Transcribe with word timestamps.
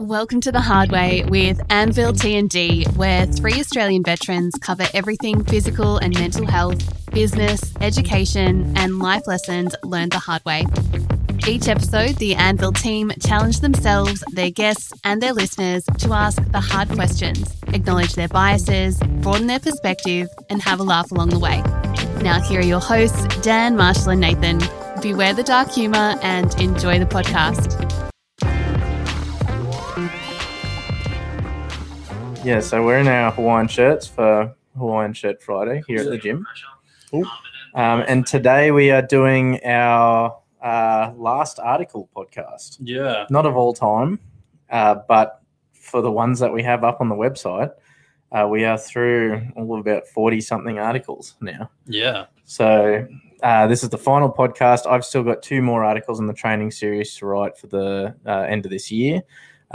Welcome 0.00 0.42
to 0.42 0.52
the 0.52 0.60
Hard 0.60 0.92
Way 0.92 1.24
with 1.24 1.58
Anvil 1.70 2.12
T&D, 2.12 2.84
where 2.96 3.24
three 3.24 3.58
Australian 3.58 4.02
veterans 4.02 4.54
cover 4.60 4.84
everything 4.92 5.42
physical 5.44 5.96
and 5.96 6.12
mental 6.12 6.46
health, 6.46 7.10
business, 7.12 7.72
education, 7.80 8.74
and 8.76 8.98
life 8.98 9.26
lessons 9.26 9.74
learned 9.82 10.12
the 10.12 10.18
hard 10.18 10.44
way. 10.44 10.66
Each 11.48 11.66
episode, 11.68 12.16
the 12.16 12.34
Anvil 12.34 12.72
team 12.72 13.10
challenge 13.20 13.60
themselves, 13.60 14.22
their 14.32 14.50
guests, 14.50 14.92
and 15.04 15.22
their 15.22 15.32
listeners 15.32 15.84
to 15.98 16.12
ask 16.12 16.42
the 16.52 16.60
hard 16.60 16.90
questions, 16.90 17.56
acknowledge 17.68 18.14
their 18.14 18.28
biases, 18.28 18.98
broaden 19.22 19.46
their 19.46 19.60
perspective, 19.60 20.28
and 20.50 20.60
have 20.60 20.78
a 20.78 20.84
laugh 20.84 21.10
along 21.10 21.30
the 21.30 21.38
way. 21.38 21.62
Now, 22.22 22.40
here 22.42 22.60
are 22.60 22.64
your 22.64 22.80
hosts, 22.80 23.24
Dan, 23.40 23.76
Marshall, 23.76 24.10
and 24.10 24.20
Nathan. 24.20 24.60
Beware 25.00 25.32
the 25.32 25.42
dark 25.42 25.70
humour 25.70 26.18
and 26.22 26.54
enjoy 26.60 26.98
the 26.98 27.06
podcast. 27.06 27.95
Yeah, 32.46 32.60
so 32.60 32.80
we're 32.84 32.98
in 32.98 33.08
our 33.08 33.32
Hawaiian 33.32 33.66
shirts 33.66 34.06
for 34.06 34.54
Hawaiian 34.78 35.14
Shirt 35.14 35.42
Friday 35.42 35.82
here 35.88 35.98
at 36.02 36.10
the 36.10 36.16
gym. 36.16 36.46
Um, 37.12 38.04
and 38.06 38.24
today 38.24 38.70
we 38.70 38.92
are 38.92 39.02
doing 39.02 39.58
our 39.64 40.38
uh, 40.62 41.10
last 41.16 41.58
article 41.58 42.08
podcast. 42.14 42.76
Yeah. 42.78 43.26
Not 43.30 43.46
of 43.46 43.56
all 43.56 43.74
time, 43.74 44.20
uh, 44.70 44.94
but 45.08 45.42
for 45.72 46.00
the 46.02 46.12
ones 46.12 46.38
that 46.38 46.52
we 46.52 46.62
have 46.62 46.84
up 46.84 47.00
on 47.00 47.08
the 47.08 47.16
website, 47.16 47.72
uh, 48.30 48.46
we 48.48 48.64
are 48.64 48.78
through 48.78 49.42
all 49.56 49.74
of 49.74 49.80
about 49.80 50.06
40 50.06 50.40
something 50.40 50.78
articles 50.78 51.34
now. 51.40 51.68
Yeah. 51.86 52.26
So 52.44 53.08
uh, 53.42 53.66
this 53.66 53.82
is 53.82 53.88
the 53.88 53.98
final 53.98 54.32
podcast. 54.32 54.88
I've 54.88 55.04
still 55.04 55.24
got 55.24 55.42
two 55.42 55.62
more 55.62 55.82
articles 55.82 56.20
in 56.20 56.26
the 56.26 56.32
training 56.32 56.70
series 56.70 57.12
to 57.16 57.26
write 57.26 57.58
for 57.58 57.66
the 57.66 58.14
uh, 58.24 58.42
end 58.42 58.64
of 58.66 58.70
this 58.70 58.92
year. 58.92 59.24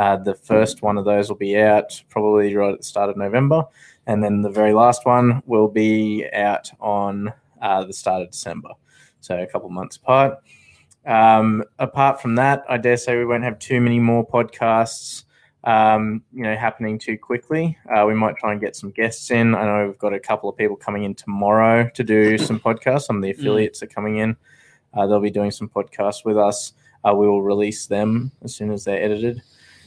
Uh, 0.02 0.16
the 0.16 0.34
first 0.34 0.82
one 0.82 0.98
of 0.98 1.06
those 1.06 1.30
will 1.30 1.36
be 1.36 1.56
out 1.56 2.02
probably 2.10 2.56
right 2.56 2.74
at 2.74 2.80
the 2.80 2.84
start 2.84 3.08
of 3.08 3.18
November, 3.18 3.64
and 4.08 4.24
then 4.24 4.42
the 4.42 4.50
very 4.50 4.74
last 4.74 5.06
one 5.06 5.44
will 5.46 5.68
be 5.68 6.28
out 6.34 6.72
on 6.80 7.32
uh, 7.62 7.84
the 7.84 7.94
start 7.94 8.24
of 8.24 8.32
December. 8.32 8.70
So 9.20 9.38
a 9.38 9.46
couple 9.46 9.70
months 9.70 9.98
apart. 9.98 10.40
Um, 11.06 11.64
apart 11.78 12.20
from 12.20 12.34
that, 12.38 12.64
I 12.68 12.78
dare 12.78 12.98
say 12.98 13.16
we 13.16 13.28
won't 13.28 13.44
have 13.44 13.60
too 13.60 13.80
many 13.80 14.00
more 14.00 14.28
podcasts. 14.28 15.26
Um, 15.66 16.24
you 16.34 16.42
know, 16.42 16.56
happening 16.56 16.98
too 16.98 17.20
quickly. 17.20 17.78
Uh, 17.96 18.06
we 18.08 18.16
might 18.16 18.38
try 18.38 18.54
and 18.54 18.60
get 18.60 18.76
some 18.76 18.90
guests 18.90 19.30
in. 19.30 19.54
I 19.54 19.66
know 19.66 19.86
we've 19.86 20.00
got 20.00 20.16
a 20.16 20.20
couple 20.20 20.50
of 20.50 20.58
people 20.58 20.78
coming 20.78 21.04
in 21.04 21.14
tomorrow 21.14 21.88
to 21.94 22.04
do 22.04 22.40
some 22.40 22.60
podcasts. 22.60 23.04
Some 23.04 23.18
of 23.18 23.22
the 23.22 23.30
affiliates 23.30 23.84
are 23.84 23.88
coming 23.88 24.18
in. 24.18 24.36
Uh, 24.96 25.06
they'll 25.06 25.20
be 25.20 25.30
doing 25.30 25.52
some 25.52 25.70
podcasts 25.70 26.26
with 26.26 26.40
us. 26.40 26.74
Uh, 27.04 27.14
we 27.14 27.28
will 27.28 27.44
release 27.44 27.86
them 27.86 28.32
as 28.44 28.56
soon 28.56 28.72
as 28.72 28.84
they're 28.84 29.04
edited. 29.04 29.44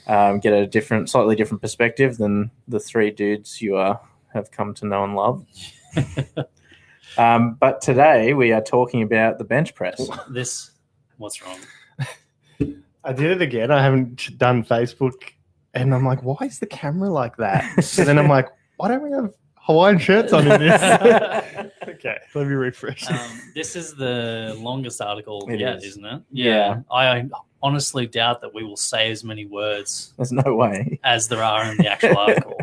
Um, 0.07 0.39
get 0.39 0.53
a 0.53 0.67
different, 0.67 1.09
slightly 1.09 1.35
different 1.35 1.63
perspective 1.63 2.19
than 2.19 2.51
the 2.69 2.79
three 2.79 3.11
dudes 3.11 3.63
you 3.63 3.77
uh, 3.77 3.97
have 4.35 4.51
come 4.51 4.75
to 4.75 4.87
know 4.87 5.05
and 5.05 5.17
love. 5.17 5.47
um, 7.19 7.57
but 7.59 7.81
today 7.81 8.35
we 8.35 8.53
are 8.53 8.61
talking 8.61 9.03
about 9.03 9.39
the 9.39 9.45
bench 9.45 9.75
press. 9.75 10.07
This, 10.29 10.73
what's 11.17 11.41
wrong? 11.43 11.59
I 13.05 13.13
did 13.13 13.31
it 13.31 13.43
again. 13.43 13.71
I 13.71 13.83
haven't 13.83 14.39
done 14.39 14.65
Facebook, 14.65 15.33
and 15.75 15.95
I'm 15.95 16.05
like, 16.05 16.23
why 16.23 16.39
is 16.43 16.59
the 16.59 16.67
camera 16.67 17.11
like 17.11 17.37
that? 17.37 17.65
And 17.99 18.09
then 18.09 18.19
I'm 18.19 18.29
like, 18.29 18.49
why 18.77 18.89
don't 18.89 19.03
we 19.03 19.11
have 19.11 19.33
Hawaiian 19.57 19.99
shirts 19.99 20.33
on 20.33 20.51
in 20.51 20.61
this? 20.61 21.73
okay, 21.89 22.19
let 22.35 22.47
me 22.47 22.53
refresh. 22.55 23.09
Um, 23.11 23.41
this 23.55 23.77
is 23.77 23.95
the 23.95 24.55
longest 24.59 25.01
article 25.01 25.47
It 25.51 25.61
yet, 25.61 25.77
is. 25.79 25.85
isn't 25.85 26.05
it? 26.05 26.23
Yeah. 26.31 26.81
I 26.91 27.29
honestly 27.63 28.07
doubt 28.07 28.41
that 28.43 28.53
we 28.55 28.63
will 28.63 28.77
say 28.77 29.11
as 29.11 29.25
many 29.25 29.47
words 29.47 30.13
There's 30.17 30.33
no 30.33 30.55
way. 30.55 30.99
as 31.05 31.29
there 31.29 31.43
are 31.43 31.65
in 31.71 31.77
the 31.79 31.89
actual 31.91 32.17
article. 32.19 32.57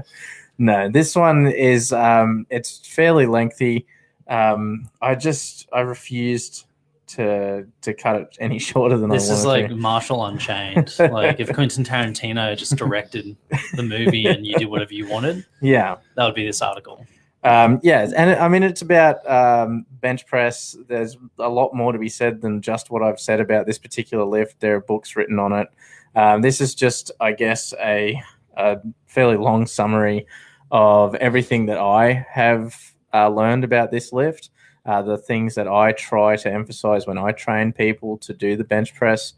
No, 0.57 0.89
this 0.89 1.15
one 1.15 1.47
is 1.47 1.91
um, 1.91 2.45
it's 2.49 2.85
fairly 2.87 3.25
lengthy. 3.25 3.87
Um, 4.27 4.89
I 5.01 5.15
just 5.15 5.67
I 5.73 5.79
refused 5.81 6.65
to 7.07 7.65
to 7.81 7.93
cut 7.93 8.15
it 8.15 8.37
any 8.39 8.59
shorter 8.59 8.97
than 8.97 9.09
This 9.09 9.29
I 9.29 9.33
is 9.33 9.43
like 9.45 9.67
to. 9.69 9.75
Marshall 9.75 10.23
Unchained. 10.25 10.93
like 10.99 11.39
if 11.39 11.51
Quentin 11.51 11.83
Tarantino 11.83 12.55
just 12.55 12.75
directed 12.77 13.35
the 13.73 13.83
movie 13.83 14.27
and 14.27 14.45
you 14.45 14.55
did 14.55 14.67
whatever 14.67 14.93
you 14.93 15.07
wanted, 15.09 15.45
Yeah, 15.61 15.95
that 16.15 16.25
would 16.25 16.35
be 16.35 16.45
this 16.45 16.61
article. 16.61 17.05
Um, 17.43 17.79
yeah, 17.81 18.09
and 18.15 18.31
I 18.31 18.47
mean 18.47 18.63
it's 18.63 18.81
about 18.81 19.27
um, 19.29 19.85
bench 20.01 20.25
press. 20.27 20.77
There's 20.87 21.17
a 21.39 21.49
lot 21.49 21.73
more 21.73 21.91
to 21.91 21.99
be 21.99 22.09
said 22.09 22.41
than 22.41 22.61
just 22.61 22.91
what 22.91 23.01
I've 23.01 23.19
said 23.19 23.39
about 23.39 23.65
this 23.65 23.79
particular 23.79 24.23
lift. 24.25 24.59
There 24.59 24.75
are 24.75 24.81
books 24.81 25.15
written 25.15 25.39
on 25.39 25.53
it. 25.53 25.67
Um, 26.15 26.41
this 26.41 26.61
is 26.61 26.75
just, 26.75 27.11
I 27.19 27.31
guess, 27.31 27.73
a, 27.79 28.21
a 28.57 28.77
fairly 29.07 29.37
long 29.37 29.65
summary 29.65 30.27
of 30.71 31.15
everything 31.15 31.65
that 31.67 31.77
I 31.77 32.25
have 32.29 32.75
uh, 33.13 33.29
learned 33.29 33.63
about 33.63 33.91
this 33.91 34.13
lift. 34.13 34.49
Uh, 34.85 35.01
the 35.01 35.17
things 35.17 35.53
that 35.55 35.67
I 35.67 35.91
try 35.91 36.35
to 36.37 36.51
emphasize 36.51 37.05
when 37.05 37.17
I 37.17 37.33
train 37.33 37.71
people 37.71 38.17
to 38.17 38.33
do 38.33 38.55
the 38.55 38.63
bench 38.63 38.95
press, 38.95 39.33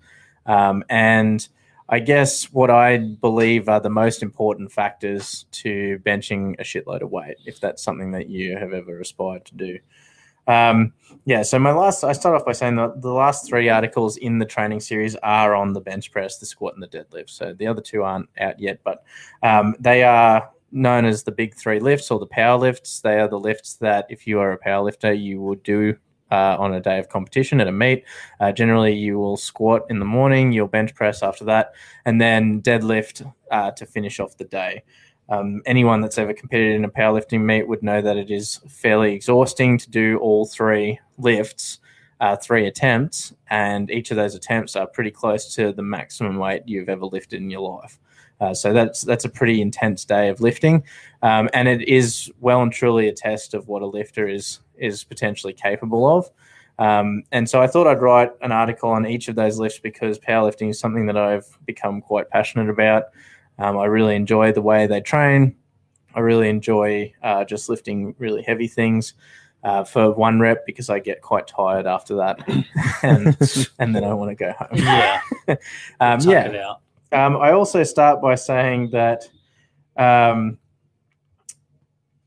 um, 0.45 0.85
and 0.89 1.45
I 1.89 1.99
guess 1.99 2.45
what 2.45 2.69
I 2.69 2.97
believe 2.97 3.67
are 3.67 3.79
the 3.79 3.89
most 3.89 4.23
important 4.23 4.71
factors 4.71 5.45
to 5.51 5.99
benching 6.05 6.59
a 6.59 6.63
shitload 6.63 7.01
of 7.01 7.11
weight, 7.11 7.37
if 7.45 7.59
that's 7.59 7.83
something 7.83 8.11
that 8.11 8.29
you 8.29 8.57
have 8.57 8.73
ever 8.73 8.99
aspired 8.99 9.45
to 9.45 9.55
do. 9.55 9.79
Um, 10.47 10.93
yeah, 11.25 11.41
so 11.43 11.59
my 11.59 11.71
last, 11.71 12.03
I 12.03 12.11
start 12.13 12.35
off 12.35 12.45
by 12.45 12.51
saying 12.51 12.75
that 12.77 13.01
the 13.01 13.11
last 13.11 13.47
three 13.47 13.69
articles 13.69 14.17
in 14.17 14.39
the 14.39 14.45
training 14.45 14.79
series 14.79 15.15
are 15.17 15.55
on 15.55 15.73
the 15.73 15.81
bench 15.81 16.11
press, 16.11 16.37
the 16.37 16.45
squat, 16.45 16.73
and 16.73 16.83
the 16.83 16.87
deadlift. 16.87 17.29
So 17.29 17.53
the 17.53 17.67
other 17.67 17.81
two 17.81 18.03
aren't 18.03 18.29
out 18.39 18.59
yet, 18.59 18.79
but 18.83 19.03
um, 19.41 19.75
they 19.79 20.03
are 20.03 20.49
known 20.71 21.05
as 21.05 21.23
the 21.23 21.31
big 21.31 21.55
three 21.55 21.79
lifts 21.79 22.11
or 22.11 22.19
the 22.19 22.25
power 22.25 22.57
lifts. 22.57 22.99
They 22.99 23.19
are 23.19 23.27
the 23.27 23.39
lifts 23.39 23.75
that, 23.75 24.07
if 24.09 24.25
you 24.25 24.39
are 24.39 24.51
a 24.51 24.57
power 24.57 24.83
lifter, 24.83 25.13
you 25.13 25.39
would 25.41 25.63
do 25.63 25.95
uh, 26.31 26.57
on 26.59 26.73
a 26.73 26.81
day 26.81 26.99
of 26.99 27.09
competition 27.09 27.61
at 27.61 27.67
a 27.67 27.71
meet. 27.71 28.03
Uh, 28.39 28.51
generally, 28.51 28.93
you 28.93 29.17
will 29.17 29.37
squat 29.37 29.83
in 29.89 29.99
the 29.99 30.05
morning, 30.05 30.51
you'll 30.51 30.67
bench 30.67 30.95
press 30.95 31.21
after 31.23 31.45
that, 31.45 31.73
and 32.05 32.19
then 32.19 32.61
deadlift 32.61 33.31
uh, 33.51 33.71
to 33.71 33.85
finish 33.85 34.19
off 34.19 34.37
the 34.37 34.45
day. 34.45 34.83
Um, 35.29 35.61
anyone 35.65 36.01
that's 36.01 36.17
ever 36.17 36.33
competed 36.33 36.75
in 36.75 36.85
a 36.85 36.89
powerlifting 36.89 37.41
meet 37.41 37.67
would 37.67 37.81
know 37.81 38.01
that 38.01 38.17
it 38.17 38.29
is 38.29 38.59
fairly 38.67 39.13
exhausting 39.13 39.77
to 39.77 39.89
do 39.89 40.17
all 40.17 40.45
three 40.45 40.99
lifts, 41.17 41.79
uh, 42.19 42.35
three 42.35 42.67
attempts, 42.67 43.33
and 43.49 43.89
each 43.89 44.11
of 44.11 44.17
those 44.17 44.35
attempts 44.35 44.75
are 44.75 44.87
pretty 44.87 45.11
close 45.11 45.53
to 45.55 45.71
the 45.71 45.81
maximum 45.81 46.37
weight 46.37 46.63
you've 46.65 46.89
ever 46.89 47.05
lifted 47.05 47.41
in 47.41 47.49
your 47.49 47.61
life. 47.61 47.99
Uh, 48.43 48.53
so 48.53 48.73
that's 48.73 49.03
that's 49.03 49.23
a 49.23 49.29
pretty 49.29 49.61
intense 49.61 50.03
day 50.03 50.27
of 50.27 50.41
lifting, 50.41 50.83
um, 51.21 51.49
and 51.53 51.69
it 51.69 51.87
is 51.87 52.29
well 52.41 52.61
and 52.61 52.73
truly 52.73 53.07
a 53.07 53.13
test 53.13 53.53
of 53.53 53.69
what 53.69 53.81
a 53.81 53.85
lifter 53.85 54.27
is 54.27 54.59
is 54.77 55.05
potentially 55.05 55.53
capable 55.53 56.05
of. 56.05 56.29
Um, 56.77 57.23
and 57.31 57.49
so 57.49 57.61
I 57.61 57.67
thought 57.67 57.87
I'd 57.87 58.01
write 58.01 58.31
an 58.41 58.51
article 58.51 58.89
on 58.89 59.05
each 59.05 59.29
of 59.29 59.35
those 59.35 59.59
lifts 59.59 59.79
because 59.79 60.19
powerlifting 60.19 60.69
is 60.69 60.77
something 60.77 61.05
that 61.05 61.15
I've 61.15 61.45
become 61.65 62.01
quite 62.01 62.29
passionate 62.29 62.69
about. 62.69 63.05
Um, 63.59 63.77
I 63.77 63.85
really 63.85 64.15
enjoy 64.15 64.51
the 64.51 64.61
way 64.61 64.87
they 64.87 64.99
train. 64.99 65.55
I 66.13 66.19
really 66.19 66.49
enjoy 66.49 67.13
uh, 67.23 67.45
just 67.45 67.69
lifting 67.69 68.13
really 68.17 68.41
heavy 68.41 68.67
things 68.67 69.13
uh, 69.63 69.85
for 69.85 70.11
one 70.11 70.41
rep 70.41 70.65
because 70.65 70.89
I 70.89 70.99
get 70.99 71.21
quite 71.21 71.47
tired 71.47 71.87
after 71.87 72.15
that, 72.15 72.39
and 73.03 73.37
and 73.79 73.95
then 73.95 74.03
I 74.03 74.13
want 74.13 74.31
to 74.31 74.35
go 74.35 74.51
home. 74.51 74.67
Yeah. 74.73 75.21
um, 76.01 76.19
yeah. 76.19 76.73
Um, 77.13 77.37
I 77.37 77.51
also 77.51 77.83
start 77.83 78.21
by 78.21 78.35
saying 78.35 78.89
that, 78.91 79.29
um, 79.97 80.57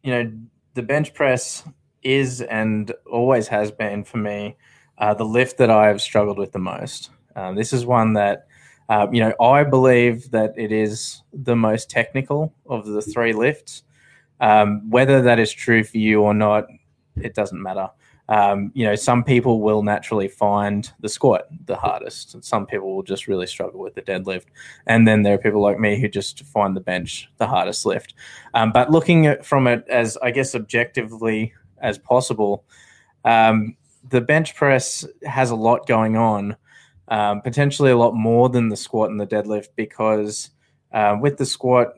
you 0.03 0.13
know, 0.13 0.33
the 0.75 0.83
bench 0.83 1.13
press 1.13 1.65
is 2.03 2.41
and 2.41 2.93
always 3.11 3.49
has 3.49 3.73
been 3.73 4.05
for 4.05 4.19
me 4.19 4.57
uh, 4.99 5.13
the 5.15 5.25
lift 5.25 5.59
that 5.59 5.71
I 5.71 5.89
have 5.89 6.01
struggled 6.01 6.39
with 6.39 6.53
the 6.53 6.61
most. 6.61 7.11
Um, 7.35 7.57
this 7.57 7.73
is 7.73 7.85
one 7.85 8.13
that, 8.13 8.47
uh, 8.89 9.09
you 9.11 9.21
know, 9.21 9.35
I 9.41 9.65
believe 9.65 10.31
that 10.31 10.55
it 10.57 10.71
is 10.71 11.23
the 11.33 11.57
most 11.57 11.91
technical 11.91 12.55
of 12.67 12.87
the 12.87 13.03
three 13.03 13.33
lifts. 13.33 13.83
Um, 14.41 14.89
whether 14.89 15.21
that 15.23 15.39
is 15.39 15.53
true 15.53 15.83
for 15.83 15.99
you 15.99 16.23
or 16.23 16.33
not, 16.35 16.67
it 17.17 17.35
doesn't 17.35 17.61
matter. 17.61 17.91
Um, 18.29 18.73
you 18.75 18.85
know, 18.85 18.97
some 18.97 19.23
people 19.23 19.61
will 19.61 19.83
naturally 19.83 20.29
find 20.29 20.91
the 21.01 21.09
squat 21.09 21.47
the 21.67 21.77
hardest. 21.77 22.35
and 22.35 22.45
Some 22.45 22.67
people 22.67 22.95
will 22.95 23.03
just 23.03 23.29
really 23.29 23.47
struggle 23.47 23.81
with 23.81 23.95
the 23.95 24.03
deadlift. 24.03 24.47
And 24.87 25.07
then 25.07 25.23
there 25.23 25.35
are 25.35 25.39
people 25.39 25.63
like 25.63 25.79
me 25.79 26.01
who 26.01 26.09
just 26.09 26.45
find 26.45 26.77
the 26.77 26.81
bench 26.81 27.31
the 27.39 27.47
hardest 27.47 27.87
lift. 27.87 28.15
Um, 28.55 28.73
but 28.73 28.91
looking 28.91 29.27
at 29.27 29.47
from 29.47 29.67
it 29.67 29.87
as, 29.89 30.17
I 30.19 30.33
guess, 30.33 30.55
objectively 30.55 31.53
as 31.81 31.99
possible, 31.99 32.65
um, 33.25 33.77
the 34.09 34.21
bench 34.21 34.55
press 34.55 35.07
has 35.25 35.51
a 35.51 35.57
lot 35.57 35.87
going 35.87 36.17
on, 36.17 36.57
um, 37.09 37.41
potentially 37.43 37.91
a 37.91 37.97
lot 37.97 38.15
more 38.15 38.49
than 38.49 38.69
the 38.69 38.77
squat 38.77 39.11
and 39.11 39.21
the 39.21 39.27
deadlift, 39.27 39.69
because 39.77 40.51
uh, 40.93 41.17
with 41.21 41.37
the 41.37 41.47
squat, 41.47 41.95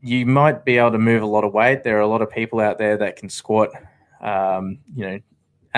you 0.00 0.24
might 0.26 0.64
be 0.64 0.78
able 0.78 0.92
to 0.92 0.98
move 0.98 1.22
a 1.22 1.26
lot 1.26 1.44
of 1.44 1.52
weight. 1.52 1.82
There 1.82 1.96
are 1.96 2.02
a 2.02 2.06
lot 2.06 2.22
of 2.22 2.30
people 2.30 2.60
out 2.60 2.78
there 2.78 2.96
that 2.96 3.16
can 3.16 3.28
squat, 3.28 3.70
um, 4.20 4.78
you 4.94 5.04
know, 5.04 5.18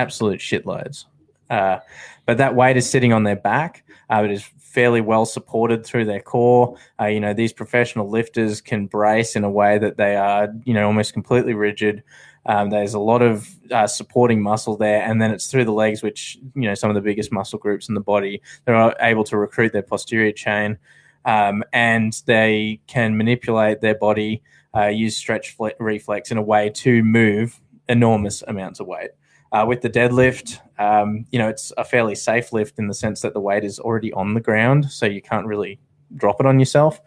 absolute 0.01 0.41
shitloads. 0.41 1.05
Uh, 1.49 1.79
but 2.27 2.39
that 2.39 2.55
weight 2.55 2.77
is 2.77 2.89
sitting 2.89 3.13
on 3.13 3.25
their 3.25 3.37
back. 3.37 3.85
Uh, 4.09 4.23
it 4.25 4.31
is 4.31 4.45
fairly 4.59 5.01
well 5.01 5.27
supported 5.27 5.85
through 5.85 6.05
their 6.05 6.21
core. 6.21 6.77
Uh, 7.01 7.07
you 7.07 7.21
know, 7.21 7.35
these 7.35 7.53
professional 7.53 8.09
lifters 8.09 8.61
can 8.61 8.87
brace 8.87 9.37
in 9.37 9.45
a 9.45 9.51
way 9.51 9.79
that 9.79 9.97
they 9.97 10.17
are, 10.17 10.49
you 10.65 10.73
know, 10.73 10.87
almost 10.87 11.13
completely 11.13 11.55
rigid. 11.55 12.03
Um, 12.47 12.71
there's 12.71 12.95
a 12.95 12.99
lot 12.99 13.21
of 13.21 13.49
uh, 13.71 13.87
supporting 13.87 14.41
muscle 14.41 14.77
there, 14.77 15.03
and 15.03 15.21
then 15.21 15.31
it's 15.31 15.49
through 15.51 15.67
the 15.67 15.73
legs, 15.73 16.03
which 16.03 16.39
you 16.55 16.63
know 16.63 16.75
some 16.75 16.89
of 16.89 16.95
the 16.95 17.03
biggest 17.03 17.31
muscle 17.31 17.59
groups 17.59 17.89
in 17.89 17.95
the 17.95 18.01
body. 18.01 18.41
They're 18.65 18.95
able 19.01 19.25
to 19.25 19.37
recruit 19.37 19.73
their 19.73 19.83
posterior 19.83 20.33
chain, 20.33 20.79
um, 21.27 21.63
and 21.73 22.19
they 22.25 22.81
can 22.87 23.17
manipulate 23.17 23.83
their 23.83 23.95
body, 23.95 24.43
uh, 24.75 24.87
use 24.87 25.17
stretch 25.17 25.55
fle- 25.55 25.79
reflex 25.79 26.31
in 26.31 26.39
a 26.39 26.43
way 26.43 26.71
to 26.71 27.05
move 27.05 27.61
enormous 27.89 28.43
amounts 28.47 28.81
of 28.81 28.87
weight. 28.87 29.11
Uh, 29.53 29.65
with 29.67 29.81
the 29.81 29.91
deadlift, 29.91 30.59
um, 30.79 31.25
you 31.33 31.39
know, 31.39 31.49
it's 31.49 31.73
a 31.77 31.85
fairly 31.85 32.15
safe 32.15 32.53
lift 32.53 32.79
in 32.79 32.87
the 32.87 32.95
sense 32.95 33.21
that 33.21 33.35
the 33.35 33.41
weight 33.41 33.65
is 33.65 33.81
already 33.81 34.13
on 34.13 34.35
the 34.35 34.41
ground, 34.41 34.91
so 34.91 35.07
you 35.07 35.21
can't 35.21 35.47
really 35.47 35.81
drop 36.15 36.39
it 36.41 36.47
on 36.47 36.59
yourself. 36.59 37.01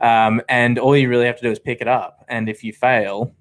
Um, 0.00 0.40
and 0.48 0.78
all 0.78 0.96
you 0.96 1.08
really 1.08 1.26
have 1.26 1.36
to 1.36 1.42
do 1.42 1.50
is 1.50 1.58
pick 1.58 1.80
it 1.80 1.88
up. 1.88 2.24
And 2.28 2.48
if 2.48 2.64
you 2.64 2.72
fail, 2.72 3.34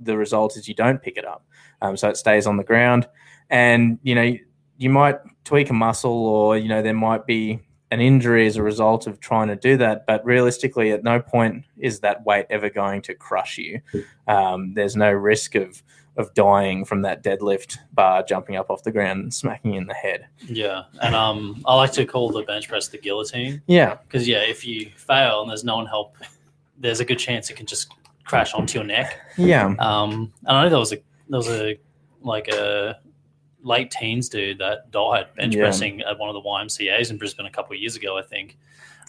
the 0.00 0.16
result 0.16 0.56
is 0.56 0.66
you 0.66 0.74
don't 0.74 1.00
pick 1.00 1.16
it 1.16 1.24
up. 1.24 1.44
Um, 1.82 1.96
so 1.96 2.08
it 2.08 2.16
stays 2.16 2.46
on 2.46 2.56
the 2.56 2.64
ground. 2.64 3.06
And, 3.48 3.98
you 4.02 4.14
know, 4.14 4.34
you 4.78 4.90
might 4.90 5.18
tweak 5.44 5.70
a 5.70 5.74
muscle 5.74 6.10
or, 6.10 6.56
you 6.56 6.68
know, 6.68 6.82
there 6.82 6.94
might 6.94 7.26
be 7.26 7.60
an 7.90 8.00
injury 8.00 8.46
as 8.46 8.56
a 8.56 8.62
result 8.62 9.06
of 9.06 9.20
trying 9.20 9.48
to 9.48 9.56
do 9.56 9.76
that. 9.76 10.06
But 10.06 10.24
realistically, 10.24 10.92
at 10.92 11.04
no 11.04 11.20
point 11.20 11.64
is 11.76 12.00
that 12.00 12.24
weight 12.24 12.46
ever 12.50 12.70
going 12.70 13.02
to 13.02 13.14
crush 13.14 13.58
you. 13.58 13.80
Um, 14.26 14.74
there's 14.74 14.96
no 14.96 15.12
risk 15.12 15.54
of, 15.54 15.82
of 16.20 16.32
dying 16.34 16.84
from 16.84 17.02
that 17.02 17.24
deadlift 17.24 17.78
bar 17.92 18.22
jumping 18.22 18.54
up 18.56 18.70
off 18.70 18.82
the 18.84 18.92
ground 18.92 19.20
and 19.22 19.34
smacking 19.34 19.74
in 19.74 19.86
the 19.86 19.94
head. 19.94 20.26
Yeah, 20.46 20.84
and 21.02 21.14
um, 21.16 21.62
I 21.66 21.74
like 21.74 21.92
to 21.92 22.04
call 22.06 22.30
the 22.30 22.42
bench 22.42 22.68
press 22.68 22.86
the 22.88 22.98
guillotine 22.98 23.62
Yeah. 23.66 23.96
because 24.06 24.28
yeah, 24.28 24.42
if 24.42 24.64
you 24.64 24.90
fail 24.96 25.40
and 25.42 25.50
there's 25.50 25.64
no 25.64 25.76
one 25.76 25.86
help, 25.86 26.16
there's 26.78 27.00
a 27.00 27.04
good 27.04 27.18
chance 27.18 27.50
it 27.50 27.56
can 27.56 27.66
just 27.66 27.92
crash 28.24 28.54
onto 28.54 28.78
your 28.78 28.86
neck. 28.86 29.18
Yeah. 29.36 29.74
Um, 29.80 30.32
and 30.46 30.56
I 30.56 30.62
know 30.64 30.68
there 30.70 30.78
was 30.78 30.92
a 30.92 30.96
there 31.28 31.38
was 31.38 31.48
a 31.48 31.78
like 32.22 32.48
a 32.48 32.98
late 33.62 33.90
teens 33.90 34.28
dude 34.28 34.58
that 34.58 34.90
died 34.90 35.26
bench 35.36 35.54
Yeah. 35.54 35.62
pressing 35.62 36.00
at 36.02 36.18
one 36.18 36.28
of 36.28 36.34
the 36.34 36.40
YMCA's 36.40 37.10
in 37.10 37.18
Brisbane 37.18 37.46
a 37.46 37.50
couple 37.50 37.74
of 37.74 37.80
years 37.80 37.96
ago, 37.96 38.16
I 38.16 38.22
think. 38.22 38.56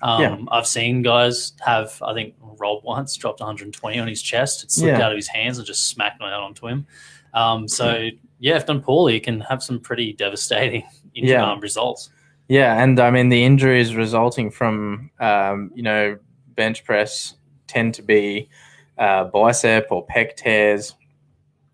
Um, 0.01 0.21
Yeah. 0.21 0.38
I've 0.50 0.68
seen 0.68 1.01
guys 1.01 1.53
have, 1.65 2.01
I 2.01 2.13
think 2.13 2.36
Rob 2.42 2.83
once 2.83 3.15
dropped 3.15 3.39
120 3.39 4.00
on 4.00 4.07
his 4.07 4.21
chest. 4.21 4.63
It 4.63 4.71
slipped 4.71 4.98
Yeah. 5.00 5.06
out 5.06 5.12
of 5.12 5.15
his 5.18 5.27
hands 5.27 5.57
and 5.57 5.65
just 5.68 5.88
smacked 5.89 6.21
right 6.21 6.33
onto 6.33 6.68
him. 6.68 6.86
Um, 7.33 7.68
so, 7.68 8.09
yeah, 8.39 8.56
if 8.57 8.65
done 8.65 8.81
poorly, 8.81 9.15
it 9.18 9.21
can 9.24 9.39
have 9.42 9.62
some 9.63 9.80
pretty 9.80 10.13
devastating 10.13 10.83
Yeah. 11.13 11.50
um, 11.50 11.59
results. 11.59 12.09
Yeah, 12.48 12.81
and 12.83 13.00
I 13.00 13.12
mean 13.12 13.30
the 13.30 13.45
injuries 13.45 13.95
resulting 13.95 14.51
from 14.51 15.09
um, 15.21 15.71
you 15.74 15.83
know 15.83 16.18
bench 16.56 16.83
press 16.83 17.36
tend 17.68 17.94
to 17.94 18.01
be 18.01 18.50
uh, 18.98 19.24
bicep 19.25 19.88
or 19.89 20.06
pec 20.07 20.36
tears. 20.36 20.95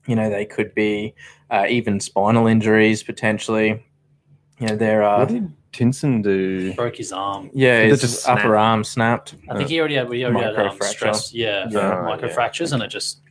You 0.05 0.15
know 0.15 0.29
they 0.29 0.45
could 0.45 0.75
be 0.75 1.15
uh, 1.49 1.65
even 1.67 1.99
spinal 1.99 2.45
injuries 2.45 3.01
potentially. 3.01 3.83
You 4.59 4.67
know 4.67 4.75
there 4.75 5.01
are 5.01 5.27
Tinson 5.77 6.23
do? 6.23 6.73
Broke 6.73 6.95
his 6.95 7.11
arm. 7.11 7.51
yeah 7.53 7.83
his 7.83 8.01
just 8.01 8.27
upper 8.27 8.57
arm 8.57 8.83
snapped. 8.83 9.35
I 9.47 9.55
think 9.57 9.69
he 9.69 9.79
already 9.79 9.93
had, 9.95 10.11
he 10.11 10.25
already 10.25 10.43
had 10.55 10.65
um, 10.65 10.77
stress, 10.81 11.31
yeah, 11.33 11.67
Yeah. 11.69 12.01
micro 12.03 12.29
Yeah. 12.29 12.73
and 12.73 12.81
it 12.81 12.87
just 12.87 13.21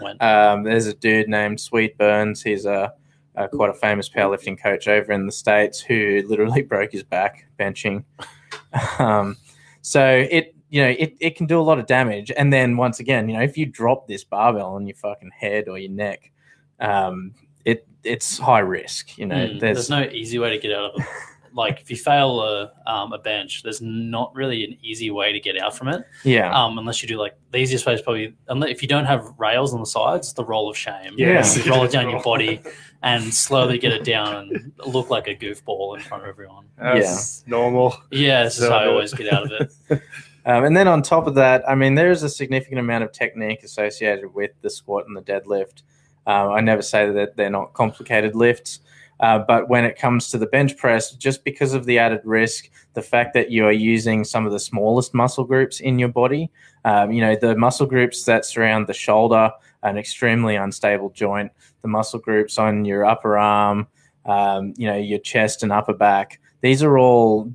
went. 0.00 0.22
Um, 0.22 0.62
there's 0.62 0.86
a 0.86 0.94
dude 0.94 1.28
named 1.28 1.60
Swede 1.60 1.96
Burns. 1.98 2.42
He's 2.42 2.64
a, 2.64 2.94
a 3.34 3.48
quite 3.48 3.68
a 3.68 3.74
famous 3.74 4.08
powerlifting 4.08 4.58
coach 4.60 4.88
over 4.88 5.12
in 5.12 5.26
the 5.26 5.32
states 5.32 5.78
who 5.78 6.22
literally 6.26 6.62
broke 6.62 6.92
his 6.92 7.02
back 7.02 7.46
benching. 7.58 8.04
um, 8.98 9.36
so 9.82 10.26
it 10.30 10.54
you 10.70 10.82
know 10.82 10.88
it, 10.88 11.16
it 11.20 11.36
can 11.36 11.46
do 11.46 11.60
a 11.60 11.62
lot 11.62 11.78
of 11.78 11.86
damage. 11.86 12.32
And 12.34 12.50
then 12.50 12.78
once 12.78 12.98
again, 12.98 13.28
you 13.28 13.36
know, 13.36 13.42
if 13.42 13.58
you 13.58 13.66
drop 13.66 14.08
this 14.08 14.24
barbell 14.24 14.74
on 14.74 14.86
your 14.86 14.96
fucking 14.96 15.32
head 15.38 15.68
or 15.68 15.76
your 15.78 15.90
neck, 15.90 16.32
um, 16.80 17.34
it 17.66 17.86
it's 18.04 18.38
high 18.38 18.60
risk. 18.60 19.18
You 19.18 19.26
know, 19.26 19.34
Mm, 19.36 19.60
there's, 19.60 19.88
there's 19.88 19.90
no 19.90 20.02
easy 20.10 20.38
way 20.38 20.48
to 20.50 20.58
get 20.58 20.72
out 20.72 20.94
of 20.94 21.00
it. 21.00 21.06
Like 21.52 21.80
if 21.80 21.90
you 21.90 21.96
fail 21.96 22.40
a, 22.40 22.72
um, 22.86 23.12
a 23.12 23.18
bench, 23.18 23.62
there's 23.62 23.80
not 23.80 24.34
really 24.34 24.64
an 24.64 24.76
easy 24.82 25.10
way 25.10 25.32
to 25.32 25.40
get 25.40 25.60
out 25.60 25.76
from 25.76 25.88
it. 25.88 26.04
yeah. 26.24 26.52
Um, 26.52 26.78
unless 26.78 27.02
you 27.02 27.08
do 27.08 27.18
like 27.18 27.36
the 27.50 27.58
easiest 27.58 27.86
way 27.86 27.94
is 27.94 28.02
probably 28.02 28.34
unless, 28.48 28.70
if 28.70 28.82
you 28.82 28.88
don't 28.88 29.06
have 29.06 29.26
rails 29.38 29.74
on 29.74 29.80
the 29.80 29.86
sides, 29.86 30.32
the 30.34 30.44
roll 30.44 30.70
of 30.70 30.76
shame. 30.76 31.14
Yes. 31.16 31.64
You 31.64 31.72
roll 31.72 31.84
it 31.84 31.92
down 31.92 32.08
your 32.08 32.22
body 32.22 32.60
and 33.02 33.32
slowly 33.32 33.78
get 33.78 33.92
it 33.92 34.04
down 34.04 34.34
and 34.36 34.72
look 34.86 35.10
like 35.10 35.26
a 35.26 35.34
goofball 35.34 35.96
in 35.96 36.02
front 36.02 36.22
of 36.22 36.28
everyone. 36.28 36.66
That's 36.78 37.46
normal. 37.46 37.96
Yeah, 38.10 38.44
this 38.44 38.58
is 38.58 38.68
how 38.68 38.76
I 38.76 38.86
always 38.86 39.12
get 39.14 39.32
out 39.32 39.52
of 39.52 39.70
it. 39.90 40.02
Um, 40.46 40.64
and 40.64 40.74
then 40.74 40.88
on 40.88 41.02
top 41.02 41.26
of 41.26 41.34
that, 41.34 41.68
I 41.68 41.74
mean, 41.74 41.94
there 41.94 42.10
is 42.10 42.22
a 42.22 42.28
significant 42.28 42.80
amount 42.80 43.04
of 43.04 43.12
technique 43.12 43.62
associated 43.62 44.32
with 44.32 44.52
the 44.62 44.70
squat 44.70 45.04
and 45.06 45.14
the 45.14 45.20
deadlift. 45.20 45.82
Uh, 46.26 46.50
I 46.50 46.60
never 46.60 46.82
say 46.82 47.10
that 47.10 47.36
they're 47.36 47.50
not 47.50 47.74
complicated 47.74 48.34
lifts, 48.34 48.80
uh, 49.20 49.38
but 49.38 49.68
when 49.68 49.84
it 49.84 49.96
comes 49.96 50.30
to 50.30 50.38
the 50.38 50.46
bench 50.46 50.76
press, 50.76 51.12
just 51.12 51.44
because 51.44 51.74
of 51.74 51.84
the 51.84 51.98
added 51.98 52.20
risk, 52.24 52.70
the 52.94 53.02
fact 53.02 53.34
that 53.34 53.50
you 53.50 53.66
are 53.66 53.72
using 53.72 54.24
some 54.24 54.46
of 54.46 54.52
the 54.52 54.58
smallest 54.58 55.14
muscle 55.14 55.44
groups 55.44 55.80
in 55.80 55.98
your 55.98 56.08
body, 56.08 56.50
um, 56.84 57.12
you 57.12 57.20
know, 57.20 57.36
the 57.36 57.54
muscle 57.56 57.86
groups 57.86 58.24
that 58.24 58.44
surround 58.44 58.86
the 58.86 58.94
shoulder, 58.94 59.50
an 59.82 59.96
extremely 59.96 60.56
unstable 60.56 61.10
joint, 61.10 61.52
the 61.82 61.88
muscle 61.88 62.18
groups 62.18 62.58
on 62.58 62.84
your 62.84 63.04
upper 63.04 63.38
arm, 63.38 63.86
um, 64.26 64.74
you 64.76 64.86
know, 64.86 64.96
your 64.96 65.18
chest 65.18 65.62
and 65.62 65.72
upper 65.72 65.94
back, 65.94 66.40
these 66.62 66.82
are 66.82 66.98
all 66.98 67.52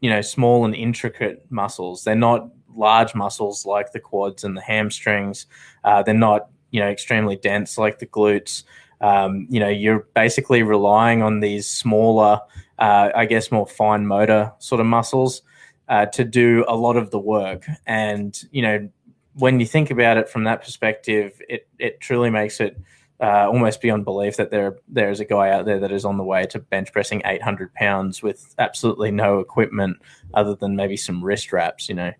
you 0.00 0.10
know 0.10 0.20
small 0.20 0.64
and 0.64 0.74
intricate 0.74 1.46
muscles. 1.50 2.04
They're 2.04 2.14
not 2.14 2.50
large 2.74 3.14
muscles 3.14 3.64
like 3.64 3.92
the 3.92 4.00
quads 4.00 4.44
and 4.44 4.56
the 4.56 4.60
hamstrings. 4.60 5.46
Uh, 5.82 6.02
they're 6.02 6.14
not 6.14 6.48
you 6.70 6.80
know 6.80 6.88
extremely 6.88 7.36
dense 7.36 7.78
like 7.78 7.98
the 7.98 8.06
glutes 8.06 8.64
um, 9.00 9.46
you 9.50 9.60
know 9.60 9.68
you're 9.68 10.06
basically 10.14 10.62
relying 10.62 11.22
on 11.22 11.40
these 11.40 11.68
smaller 11.68 12.40
uh, 12.78 13.10
i 13.14 13.24
guess 13.24 13.50
more 13.50 13.66
fine 13.66 14.06
motor 14.06 14.52
sort 14.58 14.80
of 14.80 14.86
muscles 14.86 15.42
uh, 15.88 16.06
to 16.06 16.24
do 16.24 16.64
a 16.68 16.76
lot 16.76 16.96
of 16.96 17.10
the 17.10 17.18
work 17.18 17.66
and 17.86 18.44
you 18.50 18.62
know 18.62 18.88
when 19.34 19.60
you 19.60 19.66
think 19.66 19.90
about 19.90 20.16
it 20.16 20.28
from 20.28 20.44
that 20.44 20.62
perspective 20.62 21.40
it 21.48 21.66
it 21.78 22.00
truly 22.00 22.30
makes 22.30 22.60
it 22.60 22.78
uh, 23.20 23.46
almost 23.46 23.80
beyond 23.80 24.04
belief 24.04 24.36
that 24.36 24.50
there 24.50 24.76
there 24.88 25.10
is 25.10 25.20
a 25.20 25.24
guy 25.24 25.50
out 25.50 25.64
there 25.64 25.78
that 25.78 25.92
is 25.92 26.04
on 26.04 26.16
the 26.16 26.24
way 26.24 26.44
to 26.44 26.58
bench 26.58 26.92
pressing 26.92 27.22
800 27.24 27.72
pounds 27.74 28.22
with 28.22 28.54
absolutely 28.58 29.10
no 29.10 29.38
equipment 29.38 29.98
other 30.34 30.54
than 30.54 30.76
maybe 30.76 30.96
some 30.96 31.24
wrist 31.24 31.52
wraps, 31.52 31.88
you 31.88 31.94
know. 31.94 32.12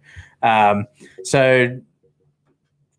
Um, 0.43 0.87
so 1.25 1.81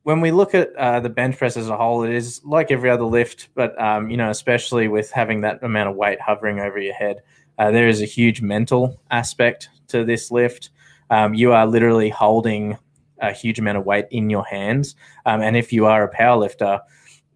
when 0.06 0.22
we 0.22 0.30
look 0.30 0.54
at 0.54 0.72
uh, 0.76 1.00
the 1.00 1.10
bench 1.10 1.36
press 1.36 1.58
as 1.58 1.68
a 1.68 1.76
whole, 1.76 2.04
it 2.04 2.14
is 2.14 2.40
like 2.46 2.70
every 2.70 2.92
other 2.92 3.06
lift, 3.06 3.50
but 3.56 3.80
um, 3.82 4.08
you 4.08 4.18
know, 4.18 4.30
especially 4.30 4.88
with 4.88 5.10
having 5.10 5.42
that 5.42 5.64
amount 5.64 5.90
of 5.90 5.96
weight 5.96 6.22
hovering 6.22 6.60
over 6.60 6.78
your 6.78 6.94
head, 6.94 7.24
uh, 7.58 7.72
there 7.72 7.88
is 7.88 8.04
a 8.04 8.06
huge 8.06 8.40
mental 8.40 9.02
aspect 9.10 9.70
to 9.88 10.06
this 10.06 10.30
lift. 10.30 10.70
Um, 11.10 11.34
you 11.34 11.54
are 11.54 11.66
literally 11.66 12.10
holding 12.10 12.78
a 13.18 13.32
huge 13.32 13.58
amount 13.58 13.80
of 13.80 13.88
weight 13.88 14.06
in 14.12 14.30
your 14.30 14.46
hands, 14.46 14.96
um, 15.26 15.42
and 15.42 15.58
if 15.58 15.74
you 15.74 15.88
are 15.88 16.04
a 16.04 16.08
power 16.10 16.38
lifter, 16.38 16.80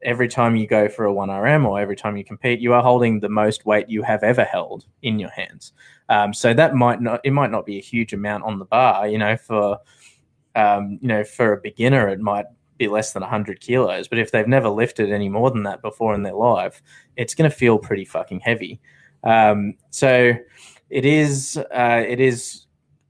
every 0.04 0.28
time 0.28 0.56
you 0.56 0.68
go 0.68 0.88
for 0.88 1.08
a 1.08 1.12
1RM 1.12 1.66
or 1.66 1.80
every 1.80 1.96
time 1.96 2.18
you 2.18 2.24
compete, 2.24 2.60
you 2.60 2.74
are 2.74 2.84
holding 2.84 3.20
the 3.20 3.30
most 3.30 3.66
weight 3.66 3.90
you 3.90 4.04
have 4.04 4.22
ever 4.22 4.44
held 4.44 4.86
in 5.02 5.18
your 5.18 5.32
hands. 5.32 5.74
Um, 6.08 6.36
so 6.36 6.54
that 6.54 6.76
might 6.76 7.02
not 7.02 7.22
it 7.24 7.32
might 7.32 7.50
not 7.50 7.66
be 7.66 7.80
a 7.80 7.82
huge 7.82 8.14
amount 8.14 8.44
on 8.44 8.60
the 8.60 8.66
bar. 8.66 9.08
You 9.08 9.18
know, 9.18 9.38
for 9.38 9.80
um, 10.56 11.00
you 11.02 11.08
know 11.08 11.24
for 11.24 11.54
a 11.54 11.58
beginner, 11.62 12.08
it 12.10 12.20
might 12.20 12.46
be 12.80 12.88
less 12.88 13.14
than 13.14 13.22
100 13.22 13.60
kilos. 13.60 14.08
But 14.08 14.18
if 14.18 14.32
they've 14.32 14.48
never 14.48 14.70
lifted 14.70 15.12
any 15.12 15.30
more 15.30 15.52
than 15.52 15.64
that 15.64 15.84
before 15.84 16.16
in 16.16 16.24
their 16.24 16.34
life, 16.34 16.82
it's 17.16 17.36
going 17.36 17.50
to 17.50 17.56
feel 17.56 17.78
pretty 17.78 18.06
fucking 18.06 18.40
heavy. 18.40 18.80
Um, 19.24 19.76
so 19.92 20.34
it 20.90 21.06
is 21.06 21.58
uh, 21.58 22.04
it 22.08 22.20
is 22.20 22.66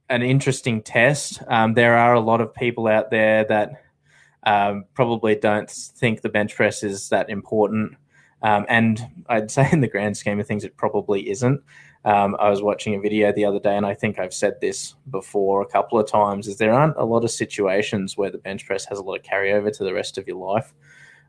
an 0.09 0.23
interesting 0.23 0.81
test. 0.81 1.41
Um, 1.47 1.75
there 1.75 1.95
are 1.97 2.13
a 2.13 2.19
lot 2.19 2.41
of 2.41 2.53
people 2.53 2.87
out 2.87 3.11
there 3.11 3.45
that 3.45 3.83
um, 4.43 4.85
probably 4.93 5.35
don't 5.35 5.69
think 5.69 6.21
the 6.21 6.29
bench 6.29 6.55
press 6.55 6.83
is 6.83 7.09
that 7.09 7.29
important. 7.29 7.95
Um, 8.41 8.65
and 8.67 9.07
I'd 9.27 9.51
say, 9.57 9.69
in 9.71 9.81
the 9.81 9.87
grand 9.87 10.17
scheme 10.17 10.39
of 10.39 10.47
things, 10.47 10.63
it 10.63 10.77
probably 10.77 11.29
isn't. 11.29 11.61
Um, 12.05 12.37
I 12.39 12.49
was 12.49 12.61
watching 12.61 12.95
a 12.95 12.99
video 12.99 13.31
the 13.33 13.45
other 13.45 13.59
day, 13.59 13.75
and 13.75 13.85
I 13.85 13.93
think 13.93 14.19
I've 14.19 14.33
said 14.33 14.61
this 14.61 14.95
before 15.09 15.61
a 15.61 15.65
couple 15.65 15.99
of 15.99 16.09
times: 16.09 16.47
is 16.47 16.57
there 16.57 16.73
aren't 16.73 16.97
a 16.97 17.03
lot 17.03 17.23
of 17.23 17.31
situations 17.31 18.17
where 18.17 18.29
the 18.29 18.37
bench 18.37 18.65
press 18.65 18.85
has 18.85 18.99
a 18.99 19.03
lot 19.03 19.15
of 19.15 19.23
carryover 19.23 19.75
to 19.75 19.83
the 19.83 19.93
rest 19.93 20.17
of 20.17 20.27
your 20.27 20.37
life. 20.37 20.73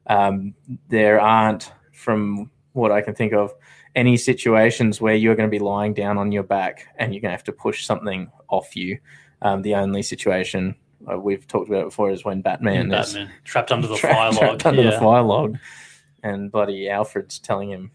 Um, 0.07 0.55
there 0.89 1.21
aren't, 1.21 1.73
from 1.93 2.51
what 2.73 2.93
I 2.93 3.01
can 3.01 3.15
think 3.15 3.33
of, 3.33 3.53
any 3.97 4.17
situations 4.17 5.01
where 5.01 5.15
you're 5.15 5.35
going 5.35 5.49
to 5.49 5.51
be 5.51 5.59
lying 5.59 5.95
down 5.95 6.19
on 6.19 6.31
your 6.31 6.45
back 6.45 6.87
and 6.97 7.13
you're 7.13 7.21
going 7.21 7.31
to 7.31 7.37
have 7.37 7.45
to 7.45 7.53
push 7.53 7.85
something 7.85 8.31
off 8.49 8.77
you. 8.77 8.99
Um, 9.43 9.63
the 9.63 9.75
only 9.75 10.03
situation 10.03 10.77
uh, 11.11 11.19
we've 11.19 11.47
talked 11.47 11.69
about 11.69 11.87
before 11.87 12.11
is 12.11 12.25
when 12.25 12.43
Batman, 12.43 12.93
is 12.93 13.17
trapped 13.45 13.73
under 13.73 13.89
the 13.89 13.97
trapped- 13.97 14.15
fire 14.15 14.31
log. 14.31 14.39
trapped 14.39 14.67
under 14.67 14.83
yeah. 14.83 14.91
the 14.91 14.99
fire 14.99 15.23
log, 15.23 15.59
and 16.23 16.53
bloody 16.53 16.89
Alfred's 16.89 17.39
telling 17.39 17.71
him 17.71 17.91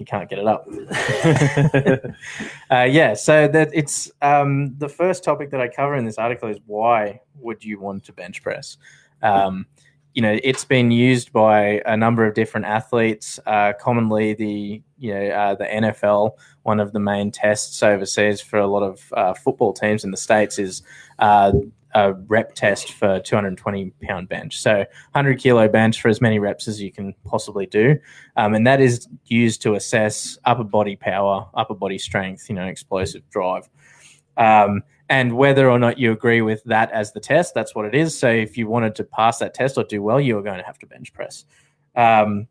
he 0.00 0.04
can't 0.06 0.30
get 0.30 0.38
it 0.38 0.46
up. 0.46 0.66
uh, 2.70 2.84
yeah, 2.84 3.12
so 3.12 3.46
that 3.48 3.68
it's 3.74 4.10
um, 4.22 4.74
the 4.78 4.88
first 4.88 5.22
topic 5.22 5.50
that 5.50 5.60
I 5.60 5.68
cover 5.68 5.94
in 5.94 6.06
this 6.06 6.16
article 6.16 6.48
is 6.48 6.56
why 6.64 7.20
would 7.34 7.62
you 7.62 7.78
want 7.78 8.04
to 8.04 8.14
bench 8.14 8.42
press? 8.42 8.78
Um, 9.20 9.66
you 10.14 10.22
know, 10.22 10.38
it's 10.42 10.64
been 10.64 10.90
used 10.90 11.34
by 11.34 11.82
a 11.84 11.98
number 11.98 12.26
of 12.26 12.32
different 12.32 12.64
athletes. 12.64 13.38
Uh, 13.44 13.74
commonly, 13.78 14.32
the 14.32 14.80
you 14.96 15.12
know 15.12 15.26
uh, 15.26 15.54
the 15.56 15.66
NFL, 15.66 16.30
one 16.62 16.80
of 16.80 16.94
the 16.94 16.98
main 16.98 17.30
tests 17.30 17.82
overseas 17.82 18.40
for 18.40 18.58
a 18.58 18.66
lot 18.66 18.82
of 18.82 19.12
uh, 19.12 19.34
football 19.34 19.74
teams 19.74 20.02
in 20.02 20.12
the 20.12 20.16
states 20.16 20.58
is 20.58 20.80
uh, 21.18 21.52
a 21.94 22.12
rep 22.12 22.54
test 22.54 22.92
for 22.92 23.20
220 23.20 23.92
pound 24.02 24.28
bench. 24.28 24.60
So 24.60 24.78
100 24.78 25.38
kilo 25.38 25.68
bench 25.68 26.00
for 26.00 26.08
as 26.08 26.20
many 26.20 26.38
reps 26.38 26.68
as 26.68 26.80
you 26.80 26.92
can 26.92 27.14
possibly 27.24 27.66
do. 27.66 27.98
Um, 28.36 28.54
and 28.54 28.66
that 28.66 28.80
is 28.80 29.08
used 29.26 29.62
to 29.62 29.74
assess 29.74 30.38
upper 30.44 30.64
body 30.64 30.96
power, 30.96 31.48
upper 31.54 31.74
body 31.74 31.98
strength, 31.98 32.48
you 32.48 32.54
know, 32.54 32.66
explosive 32.66 33.28
drive. 33.30 33.68
Um, 34.36 34.82
and 35.08 35.36
whether 35.36 35.68
or 35.68 35.78
not 35.78 35.98
you 35.98 36.12
agree 36.12 36.40
with 36.40 36.62
that 36.64 36.92
as 36.92 37.12
the 37.12 37.20
test, 37.20 37.52
that's 37.52 37.74
what 37.74 37.84
it 37.84 37.94
is. 37.94 38.16
So 38.16 38.28
if 38.30 38.56
you 38.56 38.68
wanted 38.68 38.94
to 38.96 39.04
pass 39.04 39.38
that 39.38 39.54
test 39.54 39.76
or 39.76 39.84
do 39.84 40.02
well, 40.02 40.20
you 40.20 40.38
are 40.38 40.42
going 40.42 40.58
to 40.58 40.64
have 40.64 40.78
to 40.78 40.86
bench 40.86 41.12
press. 41.12 41.44
Um, 41.96 42.46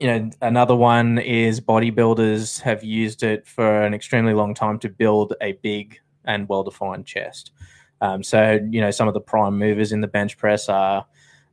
you 0.00 0.06
know, 0.06 0.30
another 0.40 0.74
one 0.74 1.18
is 1.18 1.60
bodybuilders 1.60 2.60
have 2.62 2.82
used 2.82 3.22
it 3.22 3.46
for 3.46 3.82
an 3.82 3.94
extremely 3.94 4.32
long 4.32 4.54
time 4.54 4.78
to 4.80 4.88
build 4.88 5.34
a 5.42 5.52
big 5.52 5.98
and 6.24 6.48
well 6.48 6.64
defined 6.64 7.06
chest. 7.06 7.52
Um, 8.00 8.22
so, 8.22 8.58
you 8.70 8.80
know, 8.80 8.90
some 8.90 9.08
of 9.08 9.14
the 9.14 9.20
prime 9.20 9.58
movers 9.58 9.92
in 9.92 10.00
the 10.00 10.06
bench 10.06 10.36
press 10.36 10.68
are 10.68 11.06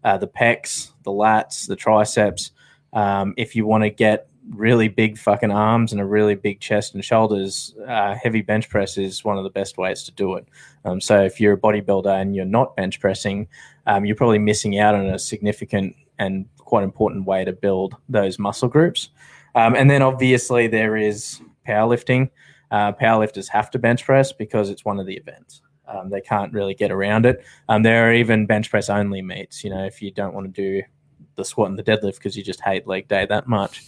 uh, 0.03 0.17
the 0.17 0.27
pecs, 0.27 0.91
the 1.03 1.11
lats, 1.11 1.67
the 1.67 1.75
triceps. 1.75 2.51
Um, 2.91 3.33
if 3.37 3.55
you 3.55 3.65
want 3.65 3.83
to 3.83 3.89
get 3.89 4.27
really 4.49 4.89
big 4.89 5.17
fucking 5.17 5.51
arms 5.51 5.93
and 5.93 6.01
a 6.01 6.05
really 6.05 6.35
big 6.35 6.59
chest 6.59 6.93
and 6.93 7.03
shoulders, 7.03 7.73
uh, 7.87 8.15
heavy 8.15 8.41
bench 8.41 8.69
press 8.69 8.97
is 8.97 9.23
one 9.23 9.37
of 9.37 9.43
the 9.43 9.49
best 9.49 9.77
ways 9.77 10.03
to 10.03 10.11
do 10.11 10.35
it. 10.35 10.45
Um, 10.85 10.99
so, 10.99 11.23
if 11.23 11.39
you're 11.39 11.53
a 11.53 11.57
bodybuilder 11.57 12.21
and 12.21 12.35
you're 12.35 12.45
not 12.45 12.75
bench 12.75 12.99
pressing, 12.99 13.47
um, 13.87 14.05
you're 14.05 14.15
probably 14.15 14.39
missing 14.39 14.77
out 14.79 14.95
on 14.95 15.05
a 15.05 15.19
significant 15.19 15.95
and 16.19 16.45
quite 16.57 16.83
important 16.83 17.25
way 17.25 17.45
to 17.45 17.53
build 17.53 17.95
those 18.09 18.37
muscle 18.37 18.67
groups. 18.67 19.09
Um, 19.55 19.75
and 19.75 19.89
then, 19.89 20.01
obviously, 20.01 20.67
there 20.67 20.97
is 20.97 21.41
powerlifting. 21.67 22.29
Uh, 22.71 22.91
powerlifters 22.91 23.47
have 23.47 23.69
to 23.71 23.79
bench 23.79 24.03
press 24.03 24.33
because 24.33 24.69
it's 24.69 24.83
one 24.83 24.99
of 24.99 25.05
the 25.05 25.15
events. 25.15 25.61
Um, 25.87 26.09
they 26.09 26.21
can't 26.21 26.53
really 26.53 26.73
get 26.73 26.91
around 26.91 27.25
it. 27.25 27.43
Um, 27.69 27.83
there 27.83 28.09
are 28.09 28.13
even 28.13 28.45
bench 28.45 28.69
press 28.69 28.89
only 28.89 29.21
meets. 29.21 29.63
You 29.63 29.69
know, 29.69 29.85
if 29.85 30.01
you 30.01 30.11
don't 30.11 30.33
want 30.33 30.53
to 30.53 30.61
do 30.61 30.83
the 31.35 31.45
squat 31.45 31.69
and 31.69 31.77
the 31.77 31.83
deadlift 31.83 32.15
because 32.15 32.37
you 32.37 32.43
just 32.43 32.61
hate 32.61 32.87
leg 32.87 33.07
day 33.07 33.25
that 33.25 33.47
much, 33.47 33.83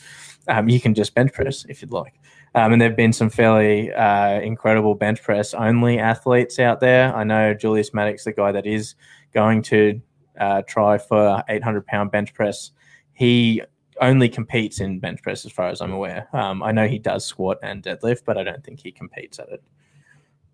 um, 0.47 0.69
you 0.69 0.79
can 0.79 0.93
just 0.93 1.13
bench 1.15 1.33
press 1.33 1.65
if 1.69 1.81
you'd 1.81 1.91
like. 1.91 2.19
Um, 2.53 2.71
and 2.71 2.81
there 2.81 2.89
have 2.89 2.97
been 2.97 3.13
some 3.13 3.29
fairly 3.29 3.91
uh, 3.91 4.39
incredible 4.39 4.95
bench 4.95 5.21
press 5.21 5.53
only 5.53 5.99
athletes 5.99 6.57
out 6.57 6.79
there. 6.79 7.13
I 7.13 7.23
know 7.23 7.53
Julius 7.53 7.93
Maddox, 7.93 8.23
the 8.23 8.31
guy 8.31 8.51
that 8.53 8.65
is 8.65 8.95
going 9.33 9.61
to 9.63 10.01
uh, 10.39 10.61
try 10.67 10.97
for 10.97 11.43
800 11.49 11.85
pound 11.85 12.11
bench 12.11 12.33
press, 12.33 12.71
he 13.13 13.61
only 14.01 14.29
competes 14.29 14.79
in 14.79 14.99
bench 14.99 15.21
press 15.21 15.45
as 15.45 15.51
far 15.51 15.67
as 15.67 15.81
I'm 15.81 15.91
aware. 15.91 16.27
Um, 16.33 16.63
I 16.63 16.71
know 16.71 16.87
he 16.87 16.99
does 16.99 17.25
squat 17.25 17.57
and 17.61 17.83
deadlift, 17.83 18.21
but 18.25 18.37
I 18.37 18.43
don't 18.43 18.63
think 18.63 18.79
he 18.81 18.91
competes 18.91 19.39
at 19.39 19.49
it 19.49 19.63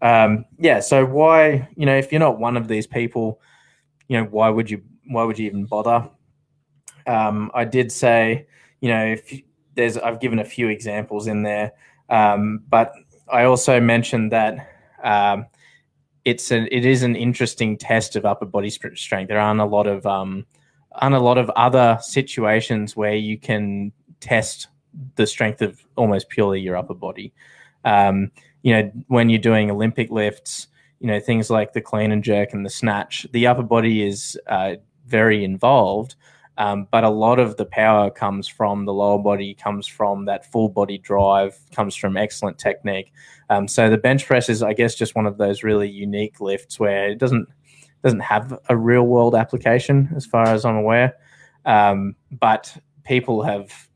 um, 0.02 0.46
yeah, 0.58 0.80
so 0.80 1.06
why, 1.06 1.68
you 1.76 1.86
know, 1.86 1.96
if 1.96 2.12
you're 2.12 2.20
not 2.20 2.40
one 2.40 2.58
of 2.58 2.68
these 2.68 2.88
people, 2.88 3.40
you 4.08 4.18
know, 4.18 4.26
why 4.26 4.50
would 4.50 4.70
you, 4.70 4.82
why 5.08 5.24
would 5.24 5.38
you 5.38 5.46
even 5.46 5.66
bother? 5.66 6.10
Um, 7.08 7.52
I 7.54 7.66
did 7.66 7.92
say, 7.92 8.48
you 8.80 8.90
know, 8.90 9.06
if 9.06 9.42
there's, 9.76 9.98
I've 9.98 10.20
given 10.20 10.40
a 10.40 10.46
few 10.46 10.70
examples 10.70 11.28
in 11.28 11.44
there, 11.44 11.74
um, 12.10 12.64
but 12.70 12.94
I 13.32 13.44
also 13.46 13.80
mentioned 13.80 14.32
that 14.32 14.68
um, 15.04 15.46
it's 16.26 16.52
an, 16.52 16.68
it 16.72 16.86
is 16.86 17.04
an 17.04 17.16
interesting 17.16 17.78
test 17.78 18.16
of 18.16 18.26
upper 18.26 18.46
body 18.46 18.70
strength. 18.70 19.30
There 19.30 19.40
aren't 19.40 19.62
a 19.62 19.66
lot 19.66 19.88
of, 19.88 20.06
um, 20.06 20.46
aren't 20.94 21.16
a 21.16 21.20
lot 21.20 21.38
of 21.38 21.50
other 21.52 21.98
situations 22.02 22.96
where 22.96 23.16
you 23.16 23.38
can 23.38 23.92
test 24.20 24.68
the 25.16 25.26
strength 25.26 25.62
of 25.62 25.84
almost 25.96 26.30
purely 26.30 26.60
your 26.60 26.76
upper 26.76 26.94
body. 26.94 27.34
Um, 27.86 28.32
you 28.64 28.74
know, 28.74 28.92
when 29.08 29.30
you're 29.30 29.40
doing 29.40 29.72
Olympic 29.72 30.12
lifts, 30.12 30.68
you 31.00 31.08
know, 31.08 31.20
things 31.20 31.50
like 31.50 31.74
the 31.74 31.82
clean 31.82 32.12
and 32.12 32.24
jerk 32.24 32.54
and 32.54 32.66
the 32.66 32.70
snatch, 32.70 33.26
the 33.32 33.48
upper 33.48 33.64
body 33.64 34.06
is 34.06 34.40
uh, 34.48 34.76
very 35.08 35.44
involved. 35.44 36.16
Um, 36.58 36.88
but 36.92 37.04
a 37.04 37.10
lot 37.10 37.40
of 37.40 37.58
the 37.58 37.66
power 37.66 38.12
comes 38.12 38.48
from 38.48 38.86
the 38.86 38.94
lower 38.94 39.18
body, 39.18 39.56
comes 39.56 39.88
from 39.88 40.26
that 40.26 40.52
full 40.52 40.70
body 40.70 40.98
drive, 40.98 41.58
comes 41.72 41.96
from 41.96 42.18
excellent 42.18 42.60
technique. 42.60 43.12
Um, 43.50 43.68
so 43.68 43.90
the 43.90 43.98
bench 43.98 44.28
press 44.28 44.48
is, 44.48 44.62
I 44.62 44.74
guess, 44.74 44.94
just 44.94 45.16
one 45.16 45.26
of 45.26 45.38
those 45.38 45.64
really 45.64 45.90
unique 45.90 46.40
lifts 46.40 46.80
where 46.80 47.10
it 47.10 47.18
doesn't 47.18 47.48
doesn't 48.04 48.20
have 48.20 48.60
a 48.68 48.76
real 48.76 49.04
world 49.04 49.36
application, 49.36 50.10
as 50.16 50.26
far 50.26 50.48
as 50.48 50.66
I'm 50.66 50.76
aware. 50.76 51.16
Um, 51.66 52.16
but 52.32 52.76
people 53.04 53.44
have 53.44 53.90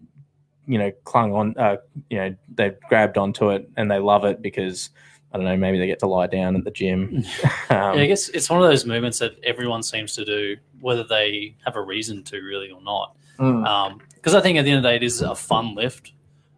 you 0.68 0.78
know 0.78 0.92
clung 1.04 1.34
on 1.34 1.56
uh, 1.58 1.78
you 2.10 2.18
know 2.18 2.36
they've 2.56 2.80
grabbed 2.90 3.18
onto 3.18 3.50
it 3.50 3.70
and 3.78 3.90
they 3.90 4.00
love 4.00 4.26
it 4.26 4.42
because 4.42 4.90
I 5.34 5.38
don't 5.38 5.46
know 5.46 5.58
maybe 5.58 5.78
they 5.78 5.88
get 5.88 6.00
to 6.00 6.08
lie 6.08 6.28
down 6.28 6.56
at 6.56 6.64
the 6.64 6.72
gym. 6.72 7.24
um, 7.44 7.52
yeah, 7.70 7.94
I 7.94 8.06
guess 8.06 8.30
it's 8.30 8.50
one 8.50 8.62
of 8.62 8.68
those 8.68 8.86
movements 8.86 9.20
that 9.20 9.38
everyone 9.44 9.84
seems 9.84 10.16
to 10.16 10.26
do 10.26 10.58
whether 10.80 11.04
they 11.04 11.56
have 11.66 11.76
a 11.76 11.82
reason 11.82 12.24
to 12.24 12.42
really 12.42 12.72
or 12.72 12.82
not. 12.82 13.16
Because 13.38 13.54
mm. 13.54 13.66
um, 13.66 14.02
I 14.24 14.42
think 14.42 14.58
at 14.58 14.64
the 14.64 14.72
end 14.72 14.78
of 14.78 14.84
the 14.84 14.90
day 14.90 14.96
it 14.96 15.04
is 15.04 15.22
a 15.22 15.36
fun 15.36 15.76
lift. 15.76 16.14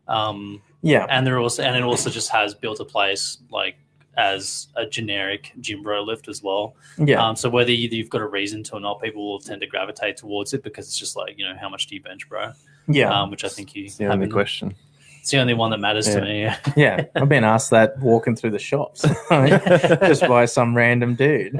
Um, 0.08 0.62
yeah, 0.82 1.06
and 1.10 1.26
there 1.26 1.40
also 1.40 1.64
and 1.64 1.76
it 1.76 1.84
also 1.84 2.10
just 2.10 2.30
has 2.30 2.54
built 2.54 2.80
a 2.80 2.86
place 2.86 3.40
like 3.50 3.76
as 4.18 4.68
a 4.76 4.86
generic 4.86 5.54
gym 5.60 5.84
bro 5.84 6.02
lift 6.02 6.28
as 6.28 6.42
well. 6.42 6.76
Yeah. 6.98 7.26
Um, 7.26 7.36
so 7.36 7.50
whether 7.50 7.72
you've 7.72 8.10
got 8.10 8.22
a 8.22 8.28
reason 8.28 8.64
to 8.64 8.74
or 8.74 8.80
not, 8.80 9.02
people 9.02 9.26
will 9.32 9.40
tend 9.40 9.62
to 9.62 9.68
gravitate 9.68 10.18
towards 10.18 10.54
it 10.54 10.64
because 10.64 10.88
it's 10.88 10.98
just 10.98 11.16
like 11.16 11.38
you 11.38 11.48
know 11.48 11.56
how 11.60 11.70
much 11.70 11.88
do 11.88 11.96
you 11.96 12.02
bench, 12.02 12.28
bro? 12.28 12.52
Yeah, 12.88 13.22
um, 13.22 13.32
which 13.32 13.44
I 13.44 13.50
think 13.50 13.76
you. 13.76 13.86
It's 13.86 13.98
the 13.98 14.08
only 14.08 14.28
question. 14.28 14.76
It's 15.20 15.32
the 15.32 15.40
only 15.40 15.54
one 15.54 15.72
that 15.72 15.80
matters 15.80 16.08
yeah. 16.08 16.16
to 16.16 16.22
me. 16.22 16.50
yeah, 16.78 17.06
I've 17.16 17.28
been 17.28 17.44
asked 17.44 17.70
that 17.72 18.00
walking 18.00 18.36
through 18.36 18.52
the 18.52 18.60
shops 18.60 19.02
just 19.30 20.22
by 20.22 20.46
some 20.46 20.76
random 20.76 21.16
dude. 21.16 21.60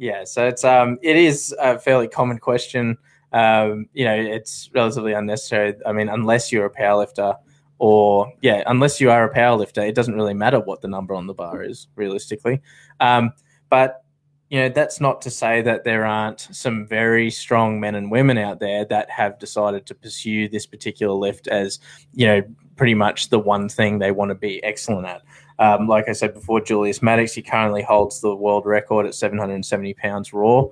Yeah, 0.00 0.24
so 0.24 0.46
it's 0.46 0.64
um 0.64 0.98
it 1.02 1.16
is 1.16 1.54
a 1.60 1.78
fairly 1.78 2.08
common 2.08 2.38
question. 2.38 2.96
Um, 3.34 3.86
you 3.92 4.06
know, 4.06 4.14
it's 4.14 4.70
relatively 4.72 5.12
unnecessary. 5.12 5.74
I 5.84 5.92
mean, 5.92 6.08
unless 6.08 6.50
you're 6.50 6.64
a 6.64 6.70
powerlifter, 6.70 7.36
or 7.78 8.32
yeah, 8.40 8.62
unless 8.66 8.98
you 8.98 9.10
are 9.10 9.30
a 9.30 9.34
powerlifter, 9.34 9.86
it 9.86 9.94
doesn't 9.94 10.14
really 10.14 10.32
matter 10.32 10.58
what 10.58 10.80
the 10.80 10.88
number 10.88 11.14
on 11.14 11.26
the 11.26 11.34
bar 11.34 11.62
is 11.62 11.86
realistically. 11.96 12.62
Um, 12.98 13.34
but 13.68 14.02
you 14.50 14.58
know, 14.58 14.68
that's 14.68 15.00
not 15.00 15.22
to 15.22 15.30
say 15.30 15.62
that 15.62 15.84
there 15.84 16.04
aren't 16.04 16.40
some 16.50 16.84
very 16.84 17.30
strong 17.30 17.78
men 17.78 17.94
and 17.94 18.10
women 18.10 18.36
out 18.36 18.58
there 18.58 18.84
that 18.86 19.08
have 19.08 19.38
decided 19.38 19.86
to 19.86 19.94
pursue 19.94 20.48
this 20.48 20.66
particular 20.66 21.14
lift 21.14 21.46
as, 21.46 21.78
you 22.12 22.26
know, 22.26 22.42
pretty 22.74 22.94
much 22.94 23.30
the 23.30 23.38
one 23.38 23.68
thing 23.68 23.98
they 23.98 24.10
want 24.10 24.30
to 24.30 24.34
be 24.34 24.62
excellent 24.64 25.06
at. 25.06 25.22
Um, 25.60 25.86
like 25.86 26.08
I 26.08 26.12
said 26.12 26.34
before, 26.34 26.60
Julius 26.60 27.00
Maddox, 27.00 27.32
he 27.32 27.42
currently 27.42 27.82
holds 27.82 28.20
the 28.20 28.34
world 28.34 28.66
record 28.66 29.06
at 29.06 29.14
770 29.14 29.94
pounds 29.94 30.32
raw. 30.32 30.64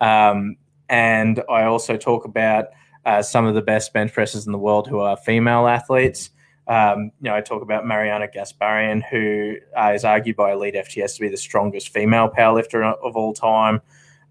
Um, 0.00 0.56
and 0.88 1.40
I 1.48 1.64
also 1.64 1.96
talk 1.96 2.24
about 2.24 2.66
uh, 3.04 3.22
some 3.22 3.46
of 3.46 3.54
the 3.54 3.62
best 3.62 3.92
bench 3.92 4.12
pressers 4.12 4.46
in 4.46 4.52
the 4.52 4.58
world 4.58 4.88
who 4.88 4.98
are 4.98 5.16
female 5.16 5.68
athletes. 5.68 6.30
Um, 6.70 7.10
you 7.20 7.28
know, 7.28 7.34
I 7.34 7.40
talk 7.40 7.62
about 7.62 7.84
Marianna 7.84 8.28
Gasparyan, 8.28 9.02
who 9.10 9.56
uh, 9.76 9.92
is 9.92 10.04
argued 10.04 10.36
by 10.36 10.52
Elite 10.52 10.76
FTS 10.76 11.16
to 11.16 11.20
be 11.20 11.28
the 11.28 11.36
strongest 11.36 11.88
female 11.88 12.30
powerlifter 12.30 12.94
of 13.02 13.16
all 13.16 13.34
time. 13.34 13.82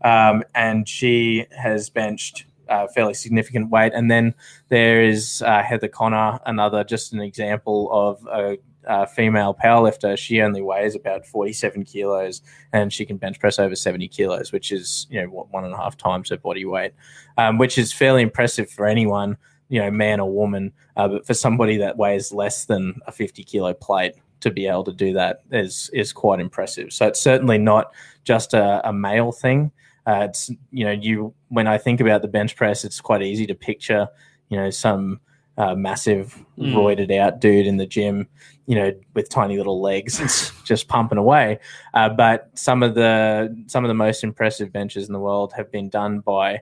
Um, 0.05 0.45
and 0.55 0.87
she 0.87 1.47
has 1.51 1.89
benched 1.89 2.45
uh, 2.69 2.87
fairly 2.87 3.13
significant 3.13 3.69
weight. 3.69 3.91
And 3.93 4.09
then 4.09 4.33
there 4.69 5.03
is 5.03 5.43
uh, 5.45 5.61
Heather 5.61 5.89
Connor, 5.89 6.39
another 6.45 6.85
just 6.85 7.11
an 7.11 7.19
example 7.19 7.89
of 7.91 8.25
a, 8.31 8.57
a, 8.85 9.05
female 9.05 9.53
powerlifter. 9.53 10.17
She 10.17 10.41
only 10.41 10.61
weighs 10.61 10.95
about 10.95 11.25
47 11.25 11.83
kilos 11.83 12.41
and 12.71 12.93
she 12.93 13.05
can 13.05 13.17
bench 13.17 13.37
press 13.37 13.59
over 13.59 13.75
70 13.75 14.07
kilos, 14.07 14.53
which 14.53 14.71
is, 14.71 15.07
you 15.09 15.21
know, 15.21 15.27
what, 15.27 15.51
one 15.51 15.65
and 15.65 15.73
a 15.73 15.77
half 15.77 15.97
times 15.97 16.29
her 16.29 16.37
body 16.37 16.63
weight, 16.63 16.93
um, 17.37 17.57
which 17.57 17.77
is 17.77 17.91
fairly 17.91 18.21
impressive 18.21 18.69
for 18.69 18.85
anyone 18.85 19.35
you 19.69 19.79
know, 19.79 19.89
man 19.89 20.19
or 20.19 20.31
woman. 20.31 20.73
Uh, 20.97 21.07
but 21.07 21.25
for 21.25 21.33
somebody 21.33 21.77
that 21.77 21.97
weighs 21.97 22.31
less 22.31 22.65
than 22.65 22.95
a 23.07 23.11
50 23.11 23.43
kilo 23.43 23.73
plate 23.73 24.15
to 24.41 24.51
be 24.51 24.67
able 24.67 24.83
to 24.83 24.93
do 24.93 25.13
that 25.13 25.43
is 25.51 25.89
is 25.93 26.11
quite 26.13 26.39
impressive. 26.39 26.91
So 26.91 27.07
it's 27.07 27.21
certainly 27.21 27.57
not 27.57 27.93
just 28.23 28.53
a, 28.53 28.87
a 28.87 28.93
male 28.93 29.31
thing. 29.31 29.71
Uh, 30.07 30.27
it's 30.29 30.49
you 30.71 30.85
know, 30.85 30.91
you 30.91 31.33
when 31.49 31.67
I 31.67 31.77
think 31.77 32.01
about 32.01 32.21
the 32.21 32.27
bench 32.27 32.55
press, 32.55 32.83
it's 32.83 33.01
quite 33.01 33.21
easy 33.21 33.45
to 33.47 33.55
picture, 33.55 34.07
you 34.49 34.57
know, 34.57 34.69
some 34.69 35.19
uh, 35.57 35.75
massive 35.75 36.43
mm. 36.57 36.73
roided 36.73 37.15
out 37.15 37.41
dude 37.41 37.67
in 37.67 37.77
the 37.77 37.85
gym, 37.85 38.27
you 38.65 38.75
know, 38.75 38.93
with 39.13 39.29
tiny 39.29 39.57
little 39.57 39.81
legs, 39.81 40.53
just 40.63 40.87
pumping 40.87 41.17
away. 41.17 41.59
Uh, 41.93 42.09
but 42.09 42.49
some 42.55 42.81
of 42.81 42.95
the 42.95 43.63
some 43.67 43.83
of 43.83 43.89
the 43.89 43.93
most 43.93 44.23
impressive 44.23 44.71
benches 44.71 45.07
in 45.07 45.13
the 45.13 45.19
world 45.19 45.53
have 45.53 45.71
been 45.71 45.89
done 45.89 46.21
by 46.21 46.61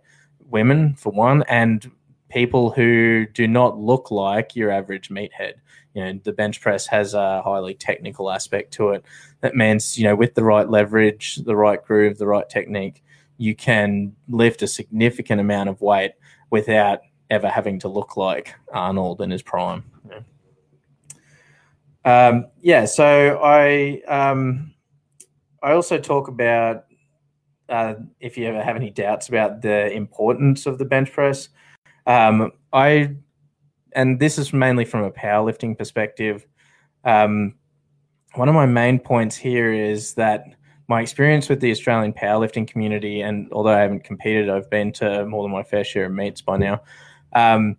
women, 0.49 0.95
for 0.95 1.11
one, 1.11 1.43
and 1.47 1.91
people 2.29 2.71
who 2.71 3.25
do 3.33 3.47
not 3.47 3.77
look 3.77 4.11
like 4.11 4.55
your 4.55 4.71
average 4.71 5.09
meathead. 5.09 5.53
You 5.93 6.03
know, 6.03 6.19
the 6.23 6.33
bench 6.33 6.61
press 6.61 6.85
has 6.87 7.13
a 7.13 7.41
highly 7.41 7.73
technical 7.73 8.29
aspect 8.29 8.73
to 8.73 8.89
it. 8.89 9.05
That 9.41 9.55
means, 9.55 9.97
you 9.97 10.03
know, 10.03 10.15
with 10.15 10.35
the 10.35 10.43
right 10.43 10.69
leverage, 10.69 11.37
the 11.37 11.55
right 11.55 11.83
groove, 11.83 12.17
the 12.17 12.27
right 12.27 12.47
technique, 12.47 13.03
you 13.37 13.55
can 13.55 14.15
lift 14.27 14.61
a 14.61 14.67
significant 14.67 15.41
amount 15.41 15.69
of 15.69 15.81
weight 15.81 16.11
without 16.49 16.99
ever 17.29 17.49
having 17.49 17.79
to 17.79 17.87
look 17.87 18.17
like 18.17 18.53
Arnold 18.73 19.21
in 19.21 19.31
his 19.31 19.41
prime. 19.41 19.83
Yeah. 20.09 20.19
Um, 22.05 22.47
yeah 22.61 22.85
so 22.85 23.39
I 23.43 24.01
um, 24.07 24.73
I 25.61 25.71
also 25.73 25.97
talk 25.97 26.27
about 26.27 26.85
uh, 27.69 27.95
if 28.19 28.37
you 28.37 28.45
ever 28.45 28.63
have 28.63 28.75
any 28.75 28.89
doubts 28.89 29.27
about 29.27 29.61
the 29.61 29.91
importance 29.91 30.65
of 30.65 30.77
the 30.77 30.85
bench 30.85 31.11
press. 31.11 31.49
Um, 32.07 32.51
I 32.73 33.15
and 33.93 34.19
this 34.19 34.37
is 34.37 34.53
mainly 34.53 34.85
from 34.85 35.03
a 35.03 35.11
powerlifting 35.11 35.77
perspective. 35.77 36.47
Um, 37.03 37.55
one 38.35 38.49
of 38.49 38.55
my 38.55 38.65
main 38.65 38.99
points 38.99 39.35
here 39.35 39.71
is 39.71 40.13
that 40.15 40.45
my 40.87 41.01
experience 41.01 41.49
with 41.49 41.59
the 41.59 41.71
Australian 41.71 42.13
powerlifting 42.13 42.67
community, 42.67 43.21
and 43.21 43.51
although 43.51 43.73
I 43.73 43.81
haven't 43.81 44.03
competed, 44.03 44.49
I've 44.49 44.69
been 44.69 44.91
to 44.93 45.25
more 45.25 45.43
than 45.43 45.51
my 45.51 45.63
fair 45.63 45.83
share 45.83 46.05
of 46.05 46.13
meets 46.13 46.41
by 46.41 46.57
now. 46.57 46.81
Um, 47.33 47.75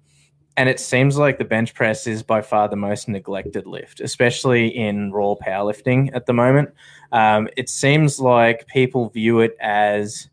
and 0.59 0.69
it 0.69 0.81
seems 0.81 1.17
like 1.17 1.39
the 1.39 1.45
bench 1.45 1.73
press 1.73 2.07
is 2.07 2.23
by 2.23 2.43
far 2.43 2.69
the 2.69 2.77
most 2.77 3.09
neglected 3.09 3.67
lift, 3.67 4.01
especially 4.01 4.67
in 4.67 5.13
raw 5.13 5.37
powerlifting 5.41 6.11
at 6.15 6.27
the 6.27 6.33
moment. 6.33 6.71
Um, 7.13 7.49
it 7.57 7.69
seems 7.69 8.19
like 8.19 8.67
people 8.67 9.09
view 9.09 9.39
it 9.39 9.57
as 9.61 10.29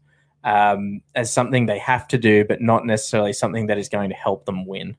um, 0.46 1.02
as 1.16 1.34
something 1.34 1.66
they 1.66 1.80
have 1.80 2.08
to 2.08 2.18
do, 2.18 2.46
but 2.46 2.62
not 2.62 2.86
necessarily 2.86 3.34
something 3.34 3.66
that 3.68 3.78
is 3.78 3.90
going 3.90 4.10
to 4.10 4.16
help 4.16 4.46
them 4.46 4.66
win. 4.66 4.96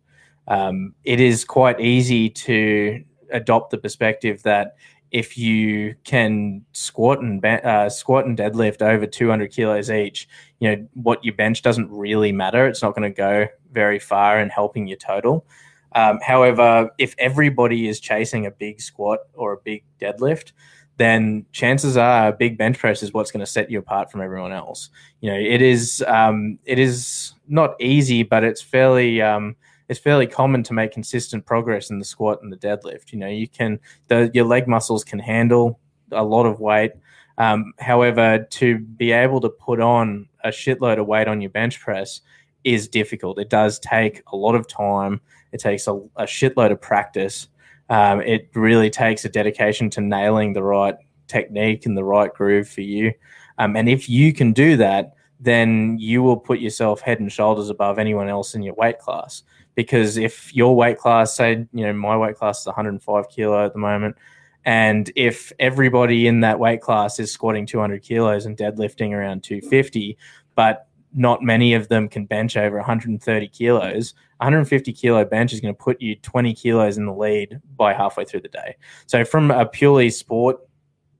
Um, 0.48 0.94
it 1.04 1.20
is 1.20 1.44
quite 1.44 1.80
easy 1.80 2.28
to 2.28 3.02
adopt 3.30 3.70
the 3.70 3.78
perspective 3.78 4.42
that 4.42 4.76
if 5.12 5.38
you 5.38 5.94
can 6.04 6.64
squat 6.72 7.20
and 7.20 7.44
uh, 7.44 7.88
squat 7.88 8.26
and 8.26 8.36
deadlift 8.36 8.82
over 8.82 9.06
200 9.06 9.52
kilos 9.52 9.88
each, 9.88 10.28
you 10.58 10.68
know 10.68 10.86
what 10.94 11.24
you 11.24 11.32
bench 11.32 11.62
doesn't 11.62 11.90
really 11.90 12.32
matter. 12.32 12.66
It's 12.66 12.82
not 12.82 12.94
going 12.94 13.10
to 13.10 13.16
go 13.16 13.46
very 13.70 14.00
far 14.00 14.40
in 14.40 14.48
helping 14.48 14.88
your 14.88 14.98
total. 14.98 15.46
Um, 15.94 16.18
however, 16.22 16.90
if 16.98 17.14
everybody 17.18 17.88
is 17.88 18.00
chasing 18.00 18.46
a 18.46 18.50
big 18.50 18.80
squat 18.80 19.20
or 19.32 19.52
a 19.52 19.58
big 19.58 19.84
deadlift, 20.00 20.52
then 20.98 21.44
chances 21.52 21.96
are 21.96 22.28
a 22.28 22.32
big 22.32 22.56
bench 22.56 22.78
press 22.78 23.02
is 23.02 23.12
what's 23.12 23.30
going 23.30 23.44
to 23.44 23.50
set 23.50 23.70
you 23.70 23.78
apart 23.78 24.10
from 24.10 24.22
everyone 24.22 24.52
else. 24.52 24.88
You 25.20 25.30
know, 25.30 25.38
it 25.38 25.60
is 25.60 26.02
um, 26.06 26.58
it 26.64 26.78
is 26.78 27.34
not 27.48 27.74
easy, 27.80 28.22
but 28.22 28.44
it's 28.44 28.62
fairly 28.62 29.20
um, 29.20 29.56
it's 29.88 30.00
fairly 30.00 30.26
common 30.26 30.62
to 30.64 30.72
make 30.72 30.92
consistent 30.92 31.44
progress 31.44 31.90
in 31.90 31.98
the 31.98 32.04
squat 32.04 32.40
and 32.42 32.52
the 32.52 32.56
deadlift. 32.56 33.12
You 33.12 33.18
know, 33.18 33.28
you 33.28 33.48
can 33.48 33.78
the, 34.08 34.30
your 34.32 34.44
leg 34.44 34.66
muscles 34.66 35.04
can 35.04 35.18
handle 35.18 35.78
a 36.12 36.24
lot 36.24 36.46
of 36.46 36.60
weight. 36.60 36.92
Um, 37.38 37.74
however, 37.78 38.46
to 38.50 38.78
be 38.78 39.12
able 39.12 39.40
to 39.42 39.50
put 39.50 39.80
on 39.80 40.28
a 40.42 40.48
shitload 40.48 40.98
of 40.98 41.06
weight 41.06 41.28
on 41.28 41.40
your 41.40 41.50
bench 41.50 41.78
press 41.78 42.22
is 42.64 42.88
difficult. 42.88 43.38
It 43.38 43.50
does 43.50 43.78
take 43.78 44.22
a 44.32 44.36
lot 44.36 44.54
of 44.54 44.66
time. 44.66 45.20
It 45.52 45.60
takes 45.60 45.86
a, 45.86 45.94
a 46.16 46.24
shitload 46.24 46.72
of 46.72 46.80
practice. 46.80 47.48
Um, 47.88 48.20
it 48.20 48.50
really 48.54 48.90
takes 48.90 49.24
a 49.24 49.28
dedication 49.28 49.90
to 49.90 50.00
nailing 50.00 50.52
the 50.52 50.62
right 50.62 50.96
technique 51.28 51.86
and 51.86 51.96
the 51.96 52.04
right 52.04 52.32
groove 52.32 52.68
for 52.68 52.80
you. 52.80 53.12
Um, 53.58 53.76
and 53.76 53.88
if 53.88 54.08
you 54.08 54.32
can 54.32 54.52
do 54.52 54.76
that, 54.76 55.14
then 55.38 55.96
you 55.98 56.22
will 56.22 56.36
put 56.36 56.58
yourself 56.58 57.00
head 57.00 57.20
and 57.20 57.30
shoulders 57.30 57.68
above 57.68 57.98
anyone 57.98 58.28
else 58.28 58.54
in 58.54 58.62
your 58.62 58.74
weight 58.74 58.98
class. 58.98 59.42
Because 59.74 60.16
if 60.16 60.54
your 60.54 60.74
weight 60.74 60.98
class, 60.98 61.36
say, 61.36 61.66
you 61.72 61.86
know, 61.86 61.92
my 61.92 62.16
weight 62.16 62.36
class 62.36 62.60
is 62.60 62.66
105 62.66 63.28
kilo 63.28 63.64
at 63.64 63.72
the 63.72 63.78
moment, 63.78 64.16
and 64.64 65.12
if 65.14 65.52
everybody 65.60 66.26
in 66.26 66.40
that 66.40 66.58
weight 66.58 66.80
class 66.80 67.20
is 67.20 67.30
squatting 67.30 67.66
200 67.66 68.02
kilos 68.02 68.46
and 68.46 68.56
deadlifting 68.56 69.12
around 69.12 69.44
250, 69.44 70.18
but 70.56 70.88
not 71.16 71.42
many 71.42 71.72
of 71.72 71.88
them 71.88 72.08
can 72.08 72.26
bench 72.26 72.56
over 72.56 72.76
130 72.76 73.48
kilos. 73.48 74.14
150 74.36 74.92
kilo 74.92 75.24
bench 75.24 75.52
is 75.52 75.60
going 75.60 75.74
to 75.74 75.82
put 75.82 76.00
you 76.00 76.14
20 76.16 76.54
kilos 76.54 76.98
in 76.98 77.06
the 77.06 77.12
lead 77.12 77.58
by 77.76 77.94
halfway 77.94 78.24
through 78.24 78.40
the 78.40 78.48
day. 78.48 78.76
So 79.06 79.24
from 79.24 79.50
a 79.50 79.64
purely 79.64 80.10
sport, 80.10 80.58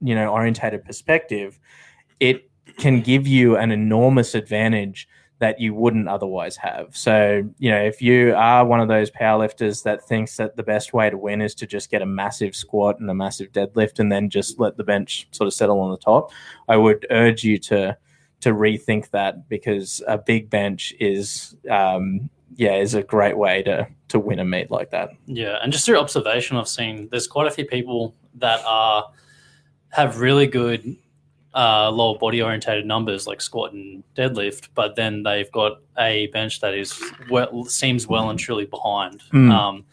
you 0.03 0.15
know, 0.15 0.29
orientated 0.29 0.85
perspective, 0.85 1.59
it 2.21 2.51
can 2.77 3.01
give 3.01 3.27
you 3.27 3.57
an 3.57 3.73
enormous 3.73 4.35
advantage 4.35 5.09
that 5.39 5.61
you 5.61 5.75
wouldn't 5.75 6.09
otherwise 6.09 6.57
have. 6.57 6.97
So, 6.97 7.43
you 7.59 7.71
know, 7.71 7.83
if 7.83 8.01
you 8.01 8.35
are 8.35 8.65
one 8.65 8.81
of 8.81 8.89
those 8.89 9.11
powerlifters 9.11 9.83
that 9.85 10.03
thinks 10.03 10.37
that 10.37 10.57
the 10.57 10.63
best 10.63 10.93
way 10.93 11.11
to 11.11 11.17
win 11.17 11.41
is 11.43 11.55
to 11.57 11.67
just 11.67 11.91
get 11.91 12.03
a 12.03 12.07
massive 12.07 12.55
squat 12.55 13.01
and 13.01 13.11
a 13.11 13.15
massive 13.15 13.53
deadlift 13.53 13.99
and 13.99 14.11
then 14.11 14.31
just 14.31 14.59
let 14.59 14.77
the 14.77 14.85
bench 14.85 15.29
sort 15.33 15.47
of 15.47 15.55
settle 15.55 15.81
on 15.81 15.91
the 15.91 15.99
top, 15.99 16.33
I 16.69 16.77
would 16.77 17.07
urge 17.11 17.45
you 17.45 17.59
to 17.61 17.97
to 18.41 18.53
rethink 18.53 19.11
that 19.11 19.49
because 19.49 20.03
a 20.07 20.19
big 20.19 20.51
bench 20.51 20.95
is 21.01 21.57
um, 21.71 22.29
yeah 22.57 22.77
is 22.77 22.95
a 22.95 23.03
great 23.03 23.37
way 23.37 23.63
to 23.63 23.87
to 24.09 24.19
win 24.19 24.39
a 24.39 24.45
meet 24.45 24.71
like 24.71 24.91
that. 24.91 25.11
Yeah, 25.27 25.59
and 25.63 25.73
just 25.73 25.87
through 25.87 25.99
observation, 25.99 26.57
I've 26.57 26.69
seen 26.69 27.09
there's 27.11 27.27
quite 27.27 27.47
a 27.47 27.51
few 27.51 27.65
people 27.65 28.15
that 28.37 28.63
are 28.65 29.11
have 29.91 30.21
really 30.21 30.47
good 30.47 30.97
uh, 31.55 31.91
lower 31.91 32.19
body 32.19 32.43
orientated 32.43 32.85
numbers 32.85 33.27
like 33.27 33.41
squat 33.41 33.73
and 33.73 34.05
deadlift, 34.15 34.69
but 34.75 34.95
then 34.95 35.23
they've 35.23 35.51
got 35.53 35.81
a 35.99 36.27
bench 36.29 36.61
that 36.61 36.75
is 36.75 37.03
well 37.31 37.65
seems 37.65 38.07
well 38.07 38.31
and 38.31 38.39
truly 38.39 38.67
behind. 38.67 39.23
Mm. 39.33 39.51
Um, 39.51 39.85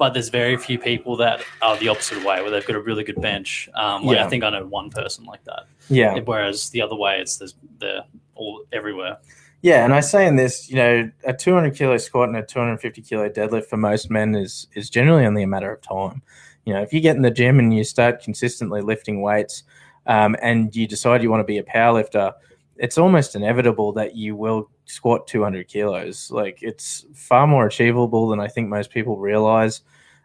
but 0.00 0.14
there's 0.14 0.30
very 0.30 0.56
few 0.56 0.78
people 0.78 1.14
that 1.18 1.44
are 1.60 1.76
the 1.76 1.88
opposite 1.88 2.24
way, 2.24 2.40
where 2.40 2.50
they've 2.50 2.66
got 2.66 2.74
a 2.74 2.80
really 2.80 3.04
good 3.04 3.20
bench. 3.20 3.68
Um, 3.74 4.06
like 4.06 4.16
yeah. 4.16 4.24
I 4.24 4.30
think 4.30 4.42
I 4.42 4.48
know 4.48 4.64
one 4.64 4.88
person 4.88 5.26
like 5.26 5.44
that. 5.44 5.66
Yeah. 5.90 6.18
Whereas 6.24 6.70
the 6.70 6.80
other 6.80 6.96
way, 6.96 7.20
it's 7.20 7.36
there's, 7.36 7.54
they're 7.78 8.04
all 8.34 8.64
everywhere. 8.72 9.18
Yeah, 9.60 9.84
and 9.84 9.92
I 9.92 10.00
say 10.00 10.26
in 10.26 10.36
this, 10.36 10.70
you 10.70 10.76
know, 10.76 11.10
a 11.24 11.34
200 11.34 11.76
kilo 11.76 11.98
squat 11.98 12.30
and 12.30 12.38
a 12.38 12.42
250 12.42 13.02
kilo 13.02 13.28
deadlift 13.28 13.66
for 13.66 13.76
most 13.76 14.10
men 14.10 14.34
is 14.34 14.68
is 14.74 14.88
generally 14.88 15.26
only 15.26 15.42
a 15.42 15.46
matter 15.46 15.70
of 15.70 15.82
time. 15.82 16.22
You 16.64 16.72
know, 16.72 16.80
if 16.80 16.94
you 16.94 17.02
get 17.02 17.16
in 17.16 17.22
the 17.22 17.30
gym 17.30 17.58
and 17.58 17.76
you 17.76 17.84
start 17.84 18.22
consistently 18.22 18.80
lifting 18.80 19.20
weights, 19.20 19.64
um, 20.06 20.34
and 20.40 20.74
you 20.74 20.86
decide 20.86 21.22
you 21.22 21.30
want 21.30 21.40
to 21.40 21.44
be 21.44 21.58
a 21.58 21.62
powerlifter, 21.62 22.32
it's 22.80 22.96
almost 22.96 23.36
inevitable 23.36 23.92
that 23.92 24.16
you 24.16 24.34
will 24.34 24.70
squat 24.86 25.26
200 25.26 25.68
kilos. 25.68 26.30
Like 26.30 26.58
it's 26.62 27.04
far 27.14 27.46
more 27.46 27.66
achievable 27.66 28.28
than 28.28 28.40
I 28.40 28.48
think 28.48 28.68
most 28.68 28.90
people 28.90 29.18
realize. 29.18 29.82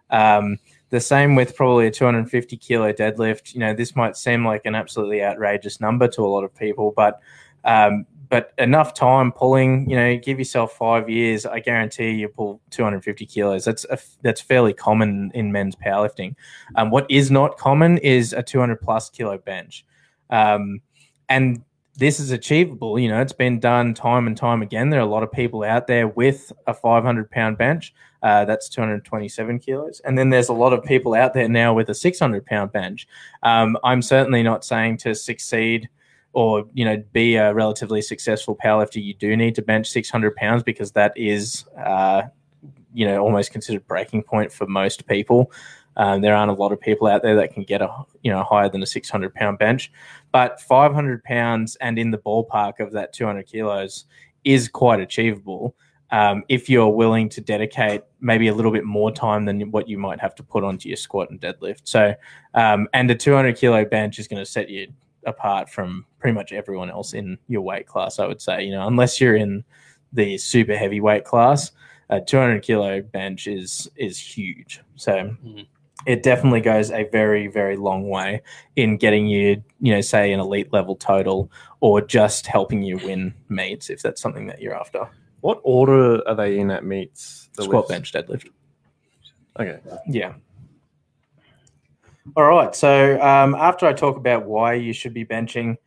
Um, 0.09 0.57
the 0.89 1.01
same 1.01 1.35
with 1.35 1.55
probably 1.55 1.87
a 1.87 1.91
250 1.91 2.55
kilo 2.55 2.93
deadlift. 2.93 3.53
You 3.53 3.59
know, 3.59 3.73
this 3.73 3.95
might 3.95 4.15
seem 4.15 4.45
like 4.45 4.65
an 4.65 4.73
absolutely 4.73 5.21
outrageous 5.21 5.81
number 5.81 6.07
to 6.07 6.21
a 6.21 6.27
lot 6.27 6.45
of 6.45 6.55
people, 6.55 6.93
but 6.95 7.19
um, 7.65 8.05
but 8.29 8.53
enough 8.57 8.93
time 8.93 9.31
pulling, 9.33 9.89
you 9.89 9.95
know, 9.95 10.17
give 10.17 10.39
yourself 10.39 10.77
five 10.77 11.09
years. 11.09 11.45
I 11.45 11.59
guarantee 11.59 12.11
you 12.11 12.29
pull 12.29 12.61
250 12.69 13.25
kilos. 13.25 13.65
That's 13.65 13.85
a, 13.89 13.99
that's 14.21 14.39
fairly 14.39 14.73
common 14.73 15.31
in 15.33 15.51
men's 15.51 15.75
powerlifting. 15.75 16.35
Um, 16.75 16.89
what 16.89 17.05
is 17.09 17.29
not 17.29 17.57
common 17.57 17.97
is 17.97 18.31
a 18.31 18.41
200 18.41 18.79
plus 18.79 19.09
kilo 19.09 19.37
bench, 19.37 19.85
um, 20.29 20.79
and 21.27 21.64
this 21.97 22.19
is 22.19 22.31
achievable. 22.31 22.99
You 22.99 23.09
know, 23.09 23.21
it's 23.21 23.33
been 23.33 23.59
done 23.59 23.93
time 23.93 24.27
and 24.27 24.35
time 24.35 24.61
again. 24.61 24.89
There 24.89 24.99
are 24.99 25.03
a 25.03 25.09
lot 25.09 25.23
of 25.23 25.31
people 25.31 25.63
out 25.63 25.87
there 25.87 26.07
with 26.07 26.51
a 26.67 26.73
500 26.73 27.31
pound 27.31 27.57
bench. 27.57 27.93
Uh, 28.21 28.43
that's 28.43 28.67
227 28.69 29.59
kilos. 29.59 30.01
And 30.03 30.17
then 30.17 30.29
there's 30.29 30.49
a 30.49 30.53
lot 30.53 30.73
of 30.73 30.83
people 30.83 31.13
out 31.13 31.33
there 31.33 31.47
now 31.47 31.73
with 31.73 31.89
a 31.89 31.93
600 31.93 32.45
pound 32.45 32.71
bench. 32.71 33.07
Um, 33.43 33.77
I'm 33.83 34.01
certainly 34.01 34.43
not 34.43 34.65
saying 34.65 34.97
to 34.99 35.15
succeed 35.15 35.89
or 36.33 36.65
you 36.73 36.83
know 36.83 37.01
be 37.13 37.35
a 37.35 37.53
relatively 37.53 38.01
successful 38.01 38.57
powerlifter, 38.61 39.01
you 39.01 39.13
do 39.13 39.37
need 39.37 39.55
to 39.55 39.61
bench 39.61 39.87
600 39.87 40.35
pounds 40.35 40.63
because 40.63 40.91
that 40.91 41.13
is 41.15 41.65
uh, 41.77 42.23
you 42.93 43.07
know 43.07 43.23
almost 43.23 43.51
considered 43.51 43.87
breaking 43.87 44.21
point 44.21 44.51
for 44.51 44.67
most 44.67 45.07
people. 45.07 45.51
Um, 45.97 46.21
there 46.21 46.35
aren't 46.35 46.51
a 46.51 46.55
lot 46.55 46.71
of 46.71 46.79
people 46.79 47.07
out 47.07 47.23
there 47.23 47.35
that 47.35 47.53
can 47.53 47.63
get 47.63 47.81
a 47.81 47.89
you 48.21 48.31
know 48.31 48.43
higher 48.43 48.69
than 48.69 48.83
a 48.83 48.85
600 48.85 49.33
pound 49.33 49.57
bench, 49.57 49.91
but 50.31 50.59
500 50.61 51.23
pounds 51.23 51.75
and 51.77 51.97
in 51.97 52.11
the 52.11 52.17
ballpark 52.17 52.79
of 52.79 52.91
that 52.93 53.13
200 53.13 53.45
kilos 53.47 54.05
is 54.43 54.67
quite 54.67 54.99
achievable. 54.99 55.75
Um, 56.11 56.43
if 56.49 56.69
you're 56.69 56.89
willing 56.89 57.29
to 57.29 57.41
dedicate 57.41 58.03
maybe 58.21 58.47
a 58.47 58.53
little 58.53 58.71
bit 58.71 58.85
more 58.85 59.11
time 59.11 59.45
than 59.45 59.71
what 59.71 59.89
you 59.89 59.97
might 59.97 60.19
have 60.19 60.35
to 60.35 60.43
put 60.43 60.63
onto 60.63 60.87
your 60.87 60.97
squat 60.97 61.31
and 61.31 61.41
deadlift. 61.41 61.81
So, 61.83 62.13
um, 62.53 62.87
and 62.93 63.09
a 63.09 63.15
200 63.15 63.57
kilo 63.57 63.83
bench 63.85 64.19
is 64.19 64.27
going 64.27 64.41
to 64.41 64.49
set 64.49 64.69
you 64.69 64.93
apart 65.25 65.67
from 65.67 66.05
pretty 66.19 66.35
much 66.35 66.53
everyone 66.53 66.91
else 66.91 67.13
in 67.13 67.39
your 67.47 67.61
weight 67.61 67.87
class. 67.87 68.19
I 68.19 68.27
would 68.27 68.41
say, 68.41 68.63
you 68.63 68.71
know, 68.71 68.87
unless 68.87 69.19
you're 69.19 69.35
in 69.35 69.63
the 70.13 70.37
super 70.37 70.77
heavyweight 70.77 71.25
class, 71.25 71.71
a 72.09 72.21
200 72.21 72.61
kilo 72.61 73.01
bench 73.01 73.47
is 73.47 73.89
is 73.95 74.19
huge. 74.19 74.81
So. 74.95 75.11
Mm-hmm. 75.11 75.61
It 76.05 76.23
definitely 76.23 76.61
goes 76.61 76.91
a 76.91 77.05
very, 77.11 77.47
very 77.47 77.77
long 77.77 78.07
way 78.07 78.41
in 78.75 78.97
getting 78.97 79.27
you, 79.27 79.63
you 79.79 79.93
know, 79.93 80.01
say 80.01 80.31
an 80.31 80.39
elite 80.39 80.71
level 80.71 80.95
total, 80.95 81.51
or 81.79 82.01
just 82.01 82.47
helping 82.47 82.83
you 82.83 82.97
win 82.97 83.33
meets 83.49 83.89
if 83.89 84.01
that's 84.01 84.21
something 84.21 84.47
that 84.47 84.61
you're 84.61 84.75
after. 84.75 85.07
What 85.41 85.61
order 85.63 86.27
are 86.27 86.35
they 86.35 86.59
in 86.59 86.69
at 86.69 86.83
meets? 86.83 87.49
The 87.55 87.63
Squat, 87.63 87.89
lifts? 87.89 88.11
bench, 88.11 88.27
deadlift. 88.27 88.49
Okay. 89.59 89.79
Yeah. 90.07 90.33
All 92.35 92.43
right. 92.43 92.75
So 92.75 93.19
um, 93.21 93.55
after 93.55 93.85
I 93.85 93.93
talk 93.93 94.17
about 94.17 94.45
why 94.45 94.73
you 94.73 94.93
should 94.93 95.13
be 95.13 95.25
benching, 95.25 95.77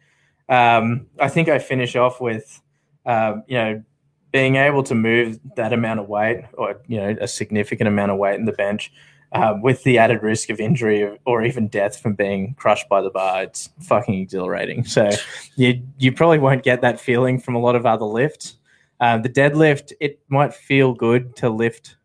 um, 0.49 1.07
I 1.21 1.29
think 1.29 1.49
I 1.49 1.59
finish 1.59 1.95
off 1.97 2.21
with, 2.21 2.63
um, 3.05 3.43
you 3.47 3.57
know, 3.59 3.85
being 4.33 4.57
able 4.57 4.83
to 4.85 4.95
move 4.95 5.39
that 5.57 5.73
amount 5.73 6.01
of 6.01 6.09
weight 6.09 6.45
or, 6.55 6.81
you 6.87 6.99
know, 6.99 7.17
a 7.21 7.29
significant 7.29 7.89
amount 7.89 8.11
of 8.11 8.19
weight 8.19 8.39
in 8.39 8.47
the 8.47 8.53
bench 8.53 8.93
uh, 9.33 9.55
with 9.61 9.83
the 9.85 9.99
added 9.99 10.23
risk 10.23 10.51
of 10.51 10.61
injury 10.61 11.19
or 11.25 11.45
even 11.45 11.69
death 11.69 12.01
from 12.01 12.15
being 12.15 12.55
crushed 12.55 12.89
by 12.89 13.03
the 13.03 13.11
bar. 13.11 13.43
It's 13.43 13.69
fucking 13.81 14.15
exhilarating. 14.15 14.85
So 14.85 15.11
you, 15.57 15.83
you 15.99 16.13
probably 16.13 16.39
won't 16.39 16.63
get 16.63 16.81
that 16.81 17.01
feeling 17.01 17.39
from 17.39 17.55
a 17.55 17.61
lot 17.61 17.77
of 17.77 17.87
other 17.87 18.07
lifts. 18.07 18.57
Um, 19.01 19.23
the 19.23 19.29
deadlift, 19.29 19.93
it 20.01 20.21
might 20.29 20.55
feel 20.55 20.95
good 20.95 21.37
to 21.37 21.51
lift 21.51 21.97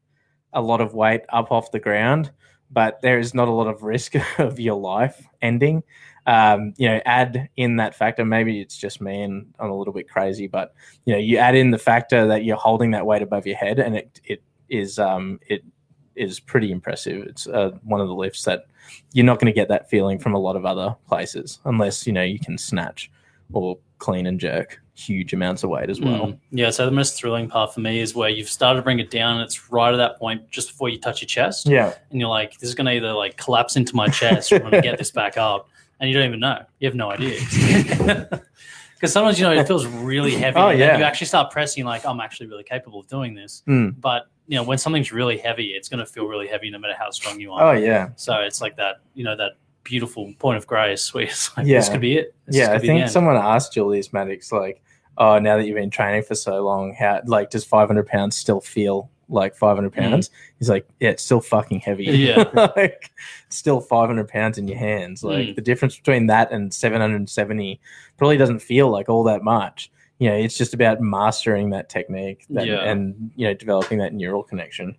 a 0.54 0.62
lot 0.62 0.82
of 0.82 0.94
weight 0.94 1.22
up 1.30 1.52
off 1.52 1.72
the 1.72 1.80
ground, 1.80 2.32
but 2.70 3.02
there 3.02 3.20
is 3.20 3.34
not 3.34 3.48
a 3.48 3.52
lot 3.52 3.68
of 3.68 3.84
risk 3.84 4.14
of 4.40 4.60
your 4.60 4.80
life 4.80 5.26
ending. 5.42 5.84
Um, 6.26 6.74
you 6.78 6.88
know, 6.88 7.02
add 7.06 7.50
in 7.58 7.78
that 7.78 7.96
factor. 7.96 8.24
Maybe 8.24 8.62
it's 8.62 8.78
just 8.78 9.02
me 9.02 9.24
and 9.24 9.54
I'm 9.60 9.70
a 9.70 9.78
little 9.78 9.94
bit 9.94 10.10
crazy, 10.10 10.48
but 10.48 10.74
you 11.06 11.14
know, 11.14 11.20
you 11.20 11.38
add 11.38 11.56
in 11.56 11.72
the 11.72 11.78
factor 11.78 12.28
that 12.28 12.46
you're 12.46 12.56
holding 12.56 12.92
that 12.92 13.06
weight 13.06 13.22
above 13.22 13.46
your 13.46 13.58
head, 13.58 13.78
and 13.78 13.98
it 13.98 14.22
it 14.24 14.42
is 14.70 15.00
um 15.00 15.42
it 15.48 15.66
is 16.16 16.40
pretty 16.40 16.72
impressive. 16.72 17.24
It's 17.24 17.48
uh, 17.48 17.72
one 17.84 18.02
of 18.02 18.08
the 18.08 18.14
lifts 18.14 18.44
that 18.44 18.66
you're 19.14 19.26
not 19.26 19.40
going 19.40 19.52
to 19.52 19.56
get 19.56 19.70
that 19.70 19.90
feeling 19.90 20.20
from 20.20 20.34
a 20.34 20.40
lot 20.40 20.56
of 20.56 20.66
other 20.66 20.96
places, 21.08 21.60
unless 21.66 22.06
you 22.06 22.14
know 22.14 22.24
you 22.24 22.40
can 22.40 22.58
snatch 22.58 23.12
or 23.52 23.78
clean 24.00 24.28
and 24.28 24.40
jerk 24.40 24.80
huge 24.96 25.34
amounts 25.34 25.64
of 25.64 25.70
weight 25.70 25.90
as 25.90 26.00
well. 26.00 26.28
Mm. 26.28 26.38
Yeah, 26.52 26.70
so 26.70 26.86
the 26.86 26.92
most 26.92 27.18
thrilling 27.18 27.50
part 27.50 27.74
for 27.74 27.80
me 27.80 28.00
is 28.00 28.14
where 28.14 28.30
you've 28.30 28.50
started 28.50 28.78
to 28.80 28.84
bring 28.84 29.00
it 29.00 29.10
down 29.10 29.36
and 29.36 29.42
it's 29.42 29.72
right 29.72 29.92
at 29.92 29.98
that 29.98 30.20
point 30.20 30.50
just 30.52 30.70
before 30.70 30.90
you 30.90 31.00
touch 31.00 31.22
your 31.22 31.28
chest. 31.28 31.68
Yeah, 31.68 31.94
And 32.12 32.20
you're 32.20 32.30
like, 32.30 32.60
this 32.60 32.70
is 32.70 32.76
going 32.76 32.86
to 32.86 32.94
either 32.94 33.12
like 33.12 33.38
collapse 33.38 33.76
into 33.76 33.96
my 33.96 34.08
chest 34.08 34.52
or 34.52 34.58
I'm 34.58 34.62
going 34.70 34.74
to 34.74 34.82
get 34.82 34.98
this 34.98 35.12
back 35.12 35.38
up. 35.38 35.68
And 36.00 36.10
you 36.10 36.16
don't 36.16 36.28
even 36.28 36.40
know. 36.40 36.64
You 36.80 36.88
have 36.88 36.96
no 36.96 37.12
idea. 37.12 38.42
Because 38.96 39.12
sometimes, 39.12 39.38
you 39.38 39.46
know, 39.46 39.52
it 39.52 39.68
feels 39.68 39.86
really 39.86 40.34
heavy. 40.34 40.58
Oh, 40.58 40.70
and 40.70 40.80
yeah. 40.80 40.98
You 40.98 41.04
actually 41.04 41.28
start 41.28 41.52
pressing, 41.52 41.84
like, 41.84 42.06
I'm 42.06 42.22
actually 42.22 42.48
really 42.48 42.64
capable 42.64 43.02
of 43.02 43.08
doing 43.10 43.34
this. 43.34 43.62
Mm. 43.68 44.00
But, 44.00 44.28
you 44.48 44.58
know, 44.58 44.64
when 44.64 44.78
something's 44.78 45.12
really 45.12 45.38
heavy, 45.38 45.68
it's 45.68 45.88
going 45.90 46.00
to 46.00 46.06
feel 46.06 46.26
really 46.26 46.48
heavy 46.48 46.70
no 46.70 46.78
matter 46.80 46.96
how 46.98 47.10
strong 47.12 47.40
you 47.40 47.52
are. 47.54 47.70
Oh 47.70 47.72
yeah. 47.78 48.10
So 48.16 48.36
it's 48.42 48.62
like 48.62 48.76
that, 48.78 48.98
you 49.14 49.24
know, 49.24 49.36
that 49.38 49.54
beautiful 49.84 50.34
point 50.40 50.58
of 50.58 50.68
grace 50.68 51.14
where 51.14 51.24
it's 51.26 51.56
like, 51.58 51.66
Yeah. 51.66 51.80
this 51.80 51.90
could 51.90 52.02
be 52.02 52.18
it. 52.18 52.36
This 52.46 52.58
yeah, 52.58 52.74
I 52.74 52.80
think 52.80 53.08
someone 53.10 53.36
asked 53.38 53.74
Julius 53.74 54.12
Maddox, 54.14 54.52
like, 54.52 54.82
"Oh, 55.18 55.40
now 55.40 55.58
that 55.58 55.66
you've 55.66 55.76
been 55.76 55.90
training 55.90 56.24
for 56.24 56.36
so 56.36 56.64
long, 56.64 56.94
how 56.94 57.22
like 57.26 57.50
does 57.50 57.64
500 57.66 58.06
pounds 58.08 58.36
still 58.36 58.60
feel 58.62 59.10
like 59.30 59.56
500 59.56 59.94
pounds?" 59.94 60.30
He's 60.60 60.70
like, 60.70 60.86
"Yeah, 61.00 61.12
it's 61.12 61.24
still 61.24 61.40
fucking 61.42 61.80
heavy. 61.80 62.06
Yeah. 62.06 62.44
like 62.76 63.12
still 63.50 63.80
500 63.80 64.28
pounds 64.28 64.58
in 64.58 64.68
your 64.68 64.78
hands. 64.78 65.24
Like 65.24 65.48
Mm. 65.50 65.56
the 65.56 65.62
difference 65.62 65.96
between 65.98 66.28
that 66.28 66.52
and 66.52 66.74
770 66.74 67.80
probably 68.18 68.38
doesn't 68.38 68.60
feel 68.60 68.90
like 68.90 69.08
all 69.10 69.24
that 69.24 69.42
much. 69.44 69.90
You 70.20 70.30
know, 70.30 70.36
it's 70.36 70.58
just 70.58 70.74
about 70.74 71.02
mastering 71.02 71.72
that 71.72 71.90
technique 71.90 72.46
that, 72.52 72.66
Yeah. 72.68 72.84
and 72.90 73.32
you 73.36 73.48
know 73.48 73.54
developing 73.54 73.98
that 74.00 74.14
neural 74.14 74.44
connection. 74.44 74.96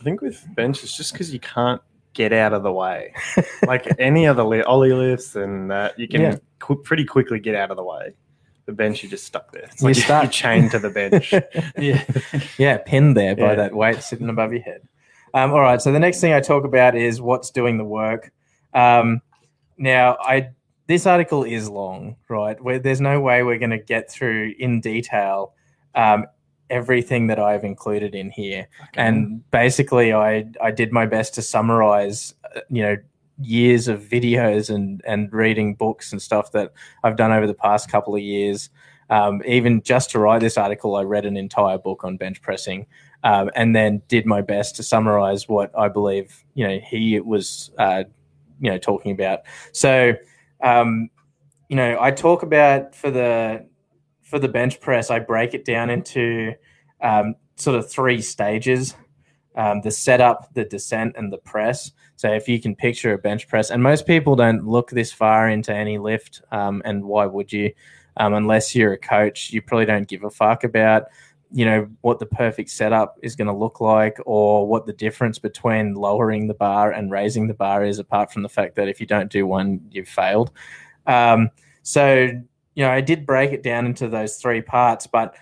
I 0.00 0.04
think 0.04 0.20
with 0.20 0.44
bench, 0.54 0.82
it's 0.82 0.96
just 0.96 1.12
because 1.12 1.32
you 1.32 1.40
can't 1.40 1.80
get 2.14 2.32
out 2.32 2.52
of 2.52 2.62
the 2.62 2.72
way. 2.72 3.12
like 3.66 3.86
any 3.98 4.26
other 4.26 4.42
li- 4.44 4.62
oly 4.64 4.92
lifts 4.92 5.34
and 5.36 5.70
that, 5.70 5.98
you 5.98 6.06
can 6.08 6.20
Yeah. 6.20 6.36
qu- 6.60 6.76
pretty 6.82 7.04
quickly 7.04 7.38
get 7.40 7.54
out 7.54 7.70
of 7.70 7.76
the 7.76 7.82
way. 7.84 8.14
The 8.66 8.72
bench, 8.72 9.02
you're 9.02 9.10
just 9.10 9.24
stuck 9.24 9.52
there. 9.52 9.64
It's 9.64 9.82
You're 9.82 9.90
like 9.90 9.96
stuck. 9.96 10.22
you're 10.24 10.30
chained 10.30 10.70
to 10.70 10.78
the 10.78 10.90
bench. 10.90 11.32
yeah. 11.78 12.02
yeah, 12.58 12.78
pinned 12.78 13.16
there 13.16 13.34
by 13.36 13.50
Yeah. 13.50 13.54
that 13.56 13.74
weight 13.74 14.00
sitting 14.02 14.28
above 14.28 14.52
your 14.52 14.62
head. 14.62 14.80
Um, 15.34 15.52
all 15.52 15.60
right, 15.60 15.82
so 15.82 15.90
the 15.92 15.98
next 15.98 16.20
thing 16.20 16.32
I 16.32 16.40
talk 16.40 16.64
about 16.64 16.94
is 16.96 17.20
what's 17.20 17.50
doing 17.50 17.76
the 17.78 17.84
work. 17.84 18.32
Um, 18.72 19.20
now, 19.76 20.16
I 20.20 20.50
this 20.86 21.06
article 21.06 21.44
is 21.44 21.68
long, 21.68 22.16
right? 22.28 22.60
Where 22.62 22.78
there's 22.78 23.00
no 23.00 23.20
way 23.20 23.42
we're 23.42 23.58
going 23.58 23.70
to 23.70 23.78
get 23.78 24.10
through 24.10 24.54
in 24.58 24.80
detail 24.80 25.54
um, 25.94 26.26
everything 26.70 27.28
that 27.28 27.38
I've 27.38 27.64
included 27.64 28.14
in 28.14 28.30
here. 28.30 28.68
And 28.94 29.48
basically, 29.50 30.12
I 30.12 30.46
I 30.60 30.70
did 30.70 30.92
my 30.92 31.06
best 31.06 31.34
to 31.34 31.42
summarize, 31.42 32.34
uh, 32.56 32.60
you 32.68 32.82
know, 32.82 32.96
years 33.40 33.88
of 33.88 34.00
videos 34.00 34.74
and 34.74 35.02
and 35.06 35.32
reading 35.32 35.74
books 35.74 36.12
and 36.12 36.20
stuff 36.20 36.52
that 36.52 36.72
I've 37.02 37.16
done 37.16 37.32
over 37.32 37.46
the 37.46 37.54
past 37.54 37.90
couple 37.90 38.14
of 38.14 38.22
years. 38.22 38.70
Um, 39.10 39.42
even 39.46 39.82
just 39.82 40.10
to 40.10 40.18
write 40.18 40.40
this 40.40 40.56
article, 40.56 40.96
I 40.96 41.02
read 41.02 41.26
an 41.26 41.36
entire 41.36 41.78
book 41.78 42.04
on 42.04 42.16
bench 42.16 42.40
pressing, 42.40 42.86
um, 43.22 43.50
and 43.54 43.76
then 43.76 44.02
did 44.08 44.24
my 44.24 44.40
best 44.40 44.76
to 44.76 44.82
summarize 44.82 45.48
what 45.48 45.70
I 45.78 45.88
believe 45.88 46.44
you 46.54 46.66
know 46.66 46.78
he 46.78 47.20
was 47.20 47.70
uh, 47.78 48.04
you 48.60 48.70
know 48.70 48.78
talking 48.78 49.12
about. 49.12 49.40
So, 49.72 50.14
um, 50.64 51.10
you 51.68 51.76
know, 51.76 51.96
I 52.00 52.10
talk 52.10 52.42
about 52.42 52.94
for 52.94 53.10
the 53.10 53.66
for 54.22 54.38
the 54.38 54.48
bench 54.48 54.80
press, 54.80 55.10
I 55.10 55.18
break 55.20 55.54
it 55.54 55.64
down 55.64 55.90
into 55.90 56.54
um, 57.00 57.36
sort 57.56 57.76
of 57.76 57.90
three 57.90 58.20
stages 58.22 58.94
um, 59.56 59.80
the 59.82 59.90
setup, 59.90 60.52
the 60.54 60.64
descent, 60.64 61.14
and 61.16 61.32
the 61.32 61.38
press. 61.38 61.92
So 62.16 62.32
if 62.32 62.48
you 62.48 62.60
can 62.60 62.74
picture 62.74 63.12
a 63.12 63.18
bench 63.18 63.48
press, 63.48 63.70
and 63.70 63.82
most 63.82 64.06
people 64.06 64.36
don't 64.36 64.66
look 64.66 64.90
this 64.90 65.12
far 65.12 65.48
into 65.48 65.74
any 65.74 65.98
lift, 65.98 66.42
um, 66.50 66.82
and 66.84 67.04
why 67.04 67.26
would 67.26 67.52
you? 67.52 67.72
Um, 68.16 68.34
unless 68.34 68.76
you're 68.76 68.92
a 68.92 68.98
coach, 68.98 69.50
you 69.50 69.60
probably 69.60 69.86
don't 69.86 70.06
give 70.06 70.22
a 70.22 70.30
fuck 70.30 70.62
about 70.62 71.06
you 71.54 71.64
know 71.64 71.88
what 72.00 72.18
the 72.18 72.26
perfect 72.26 72.68
setup 72.68 73.16
is 73.22 73.36
going 73.36 73.46
to 73.46 73.54
look 73.54 73.80
like 73.80 74.18
or 74.26 74.66
what 74.66 74.86
the 74.86 74.92
difference 74.92 75.38
between 75.38 75.94
lowering 75.94 76.48
the 76.48 76.54
bar 76.54 76.90
and 76.90 77.12
raising 77.12 77.46
the 77.46 77.54
bar 77.54 77.84
is 77.84 78.00
apart 78.00 78.32
from 78.32 78.42
the 78.42 78.48
fact 78.48 78.74
that 78.74 78.88
if 78.88 79.00
you 79.00 79.06
don't 79.06 79.30
do 79.30 79.46
one 79.46 79.80
you've 79.90 80.08
failed. 80.08 80.50
Um, 81.06 81.50
so 81.82 82.28
you 82.74 82.84
know 82.84 82.90
i 82.90 83.00
did 83.00 83.24
break 83.26 83.52
it 83.52 83.62
down 83.62 83.86
into 83.86 84.08
those 84.08 84.36
three 84.36 84.60
parts 84.60 85.06
but 85.06 85.36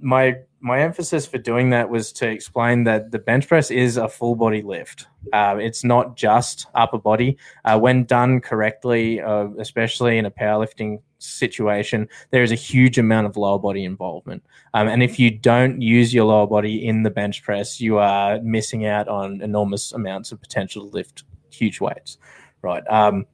my 0.00 0.36
my 0.60 0.80
emphasis 0.80 1.26
for 1.26 1.38
doing 1.38 1.70
that 1.70 1.88
was 1.88 2.12
to 2.12 2.28
explain 2.28 2.84
that 2.84 3.12
the 3.12 3.18
bench 3.18 3.46
press 3.46 3.70
is 3.70 3.96
a 3.96 4.08
full 4.08 4.34
body 4.34 4.60
lift. 4.60 5.06
Uh, 5.32 5.56
it's 5.60 5.84
not 5.84 6.16
just 6.16 6.66
upper 6.74 6.98
body. 6.98 7.36
Uh, 7.64 7.78
when 7.78 8.04
done 8.04 8.40
correctly, 8.40 9.20
uh, 9.20 9.46
especially 9.58 10.18
in 10.18 10.26
a 10.26 10.30
powerlifting 10.30 11.00
situation, 11.18 12.08
there 12.30 12.42
is 12.42 12.50
a 12.50 12.56
huge 12.56 12.98
amount 12.98 13.26
of 13.28 13.36
lower 13.36 13.58
body 13.58 13.84
involvement. 13.84 14.42
Um, 14.74 14.88
and 14.88 15.00
if 15.02 15.18
you 15.18 15.30
don't 15.30 15.80
use 15.80 16.12
your 16.12 16.24
lower 16.24 16.46
body 16.46 16.84
in 16.84 17.04
the 17.04 17.10
bench 17.10 17.42
press, 17.44 17.80
you 17.80 17.98
are 17.98 18.40
missing 18.40 18.84
out 18.84 19.06
on 19.06 19.40
enormous 19.40 19.92
amounts 19.92 20.32
of 20.32 20.40
potential 20.40 20.88
to 20.88 20.92
lift 20.92 21.22
huge 21.50 21.80
weights. 21.80 22.18
Right. 22.62 22.82
Um, 22.88 23.26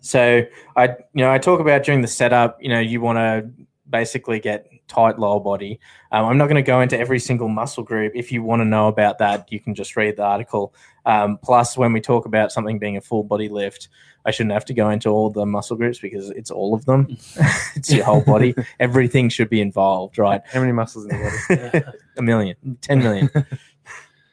so 0.00 0.42
I, 0.74 0.88
you 0.88 1.22
know, 1.22 1.30
I 1.30 1.38
talk 1.38 1.60
about 1.60 1.84
during 1.84 2.02
the 2.02 2.08
setup. 2.08 2.60
You 2.60 2.68
know, 2.68 2.80
you 2.80 3.00
want 3.00 3.18
to 3.18 3.48
basically 3.88 4.40
get 4.40 4.66
tight 4.92 5.18
lower 5.18 5.40
body. 5.40 5.80
Um, 6.10 6.26
I'm 6.26 6.36
not 6.36 6.46
going 6.46 6.62
to 6.62 6.66
go 6.66 6.82
into 6.82 6.98
every 6.98 7.18
single 7.18 7.48
muscle 7.48 7.82
group. 7.82 8.12
If 8.14 8.30
you 8.30 8.42
want 8.42 8.60
to 8.60 8.64
know 8.64 8.88
about 8.88 9.18
that, 9.18 9.50
you 9.50 9.58
can 9.58 9.74
just 9.74 9.96
read 9.96 10.16
the 10.16 10.22
article. 10.22 10.74
Um, 11.06 11.38
plus, 11.42 11.78
when 11.78 11.92
we 11.92 12.00
talk 12.00 12.26
about 12.26 12.52
something 12.52 12.78
being 12.78 12.98
a 12.98 13.00
full 13.00 13.24
body 13.24 13.48
lift, 13.48 13.88
I 14.26 14.30
shouldn't 14.30 14.52
have 14.52 14.66
to 14.66 14.74
go 14.74 14.90
into 14.90 15.08
all 15.08 15.30
the 15.30 15.46
muscle 15.46 15.76
groups 15.76 15.98
because 15.98 16.28
it's 16.30 16.50
all 16.50 16.74
of 16.74 16.84
them. 16.84 17.16
it's 17.74 17.90
your 17.90 18.04
whole 18.04 18.20
body. 18.20 18.54
Everything 18.78 19.30
should 19.30 19.48
be 19.48 19.62
involved, 19.62 20.18
right? 20.18 20.42
How 20.44 20.60
many 20.60 20.72
muscles 20.72 21.06
in 21.06 21.10
the 21.10 21.72
body? 21.72 21.96
a 22.18 22.22
million, 22.22 22.56
10 22.82 22.98
million. 22.98 23.30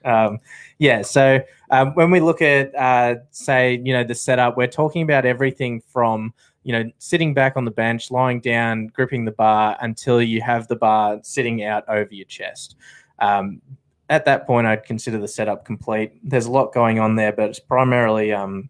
um, 0.04 0.40
yeah. 0.78 1.02
So 1.04 1.42
um, 1.72 1.94
when 1.96 2.12
we 2.12 2.20
look 2.20 2.42
at, 2.42 2.76
uh, 2.76 3.22
say, 3.32 3.82
you 3.84 3.94
know, 3.94 4.04
the 4.04 4.16
setup, 4.16 4.58
we're 4.58 4.68
talking 4.68 5.04
about 5.04 5.26
everything 5.26 5.82
from, 5.88 6.34
you 6.64 6.74
know, 6.74 6.92
sitting 6.98 7.34
back 7.34 7.56
on 7.56 7.66
the 7.66 7.72
bench, 7.72 8.12
lying 8.12 8.42
down, 8.42 8.88
gripping 8.88 9.26
the 9.26 9.32
bar 9.32 9.78
until 9.82 10.22
you 10.22 10.42
have 10.42 10.68
the 10.68 10.76
bar 10.76 11.20
sitting 11.24 11.64
out 11.64 11.84
over 11.88 12.14
your 12.14 12.26
chest. 12.26 12.76
Um, 13.20 13.62
at 14.10 14.26
that 14.26 14.48
point, 14.48 14.68
I'd 14.68 14.84
consider 14.84 15.20
the 15.20 15.28
setup 15.28 15.66
complete. 15.66 16.14
There's 16.24 16.48
a 16.48 16.52
lot 16.52 16.74
going 16.74 17.00
on 17.00 17.16
there, 17.16 17.32
but 17.32 17.50
it's 17.50 17.60
primarily 17.60 18.34
um, 18.34 18.70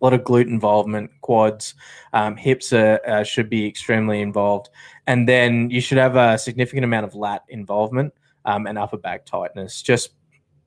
a 0.00 0.04
lot 0.04 0.12
of 0.12 0.22
glute 0.22 0.48
involvement, 0.48 1.10
quads, 1.20 1.74
um, 2.12 2.36
hips 2.36 2.72
are, 2.72 3.00
uh, 3.06 3.22
should 3.22 3.48
be 3.48 3.66
extremely 3.66 4.20
involved, 4.20 4.68
and 5.06 5.28
then 5.28 5.70
you 5.70 5.80
should 5.80 5.98
have 5.98 6.16
a 6.16 6.36
significant 6.36 6.84
amount 6.84 7.06
of 7.06 7.14
lat 7.14 7.42
involvement 7.48 8.12
um, 8.44 8.66
and 8.66 8.76
upper 8.76 8.96
back 8.96 9.24
tightness. 9.24 9.80
Just 9.80 10.10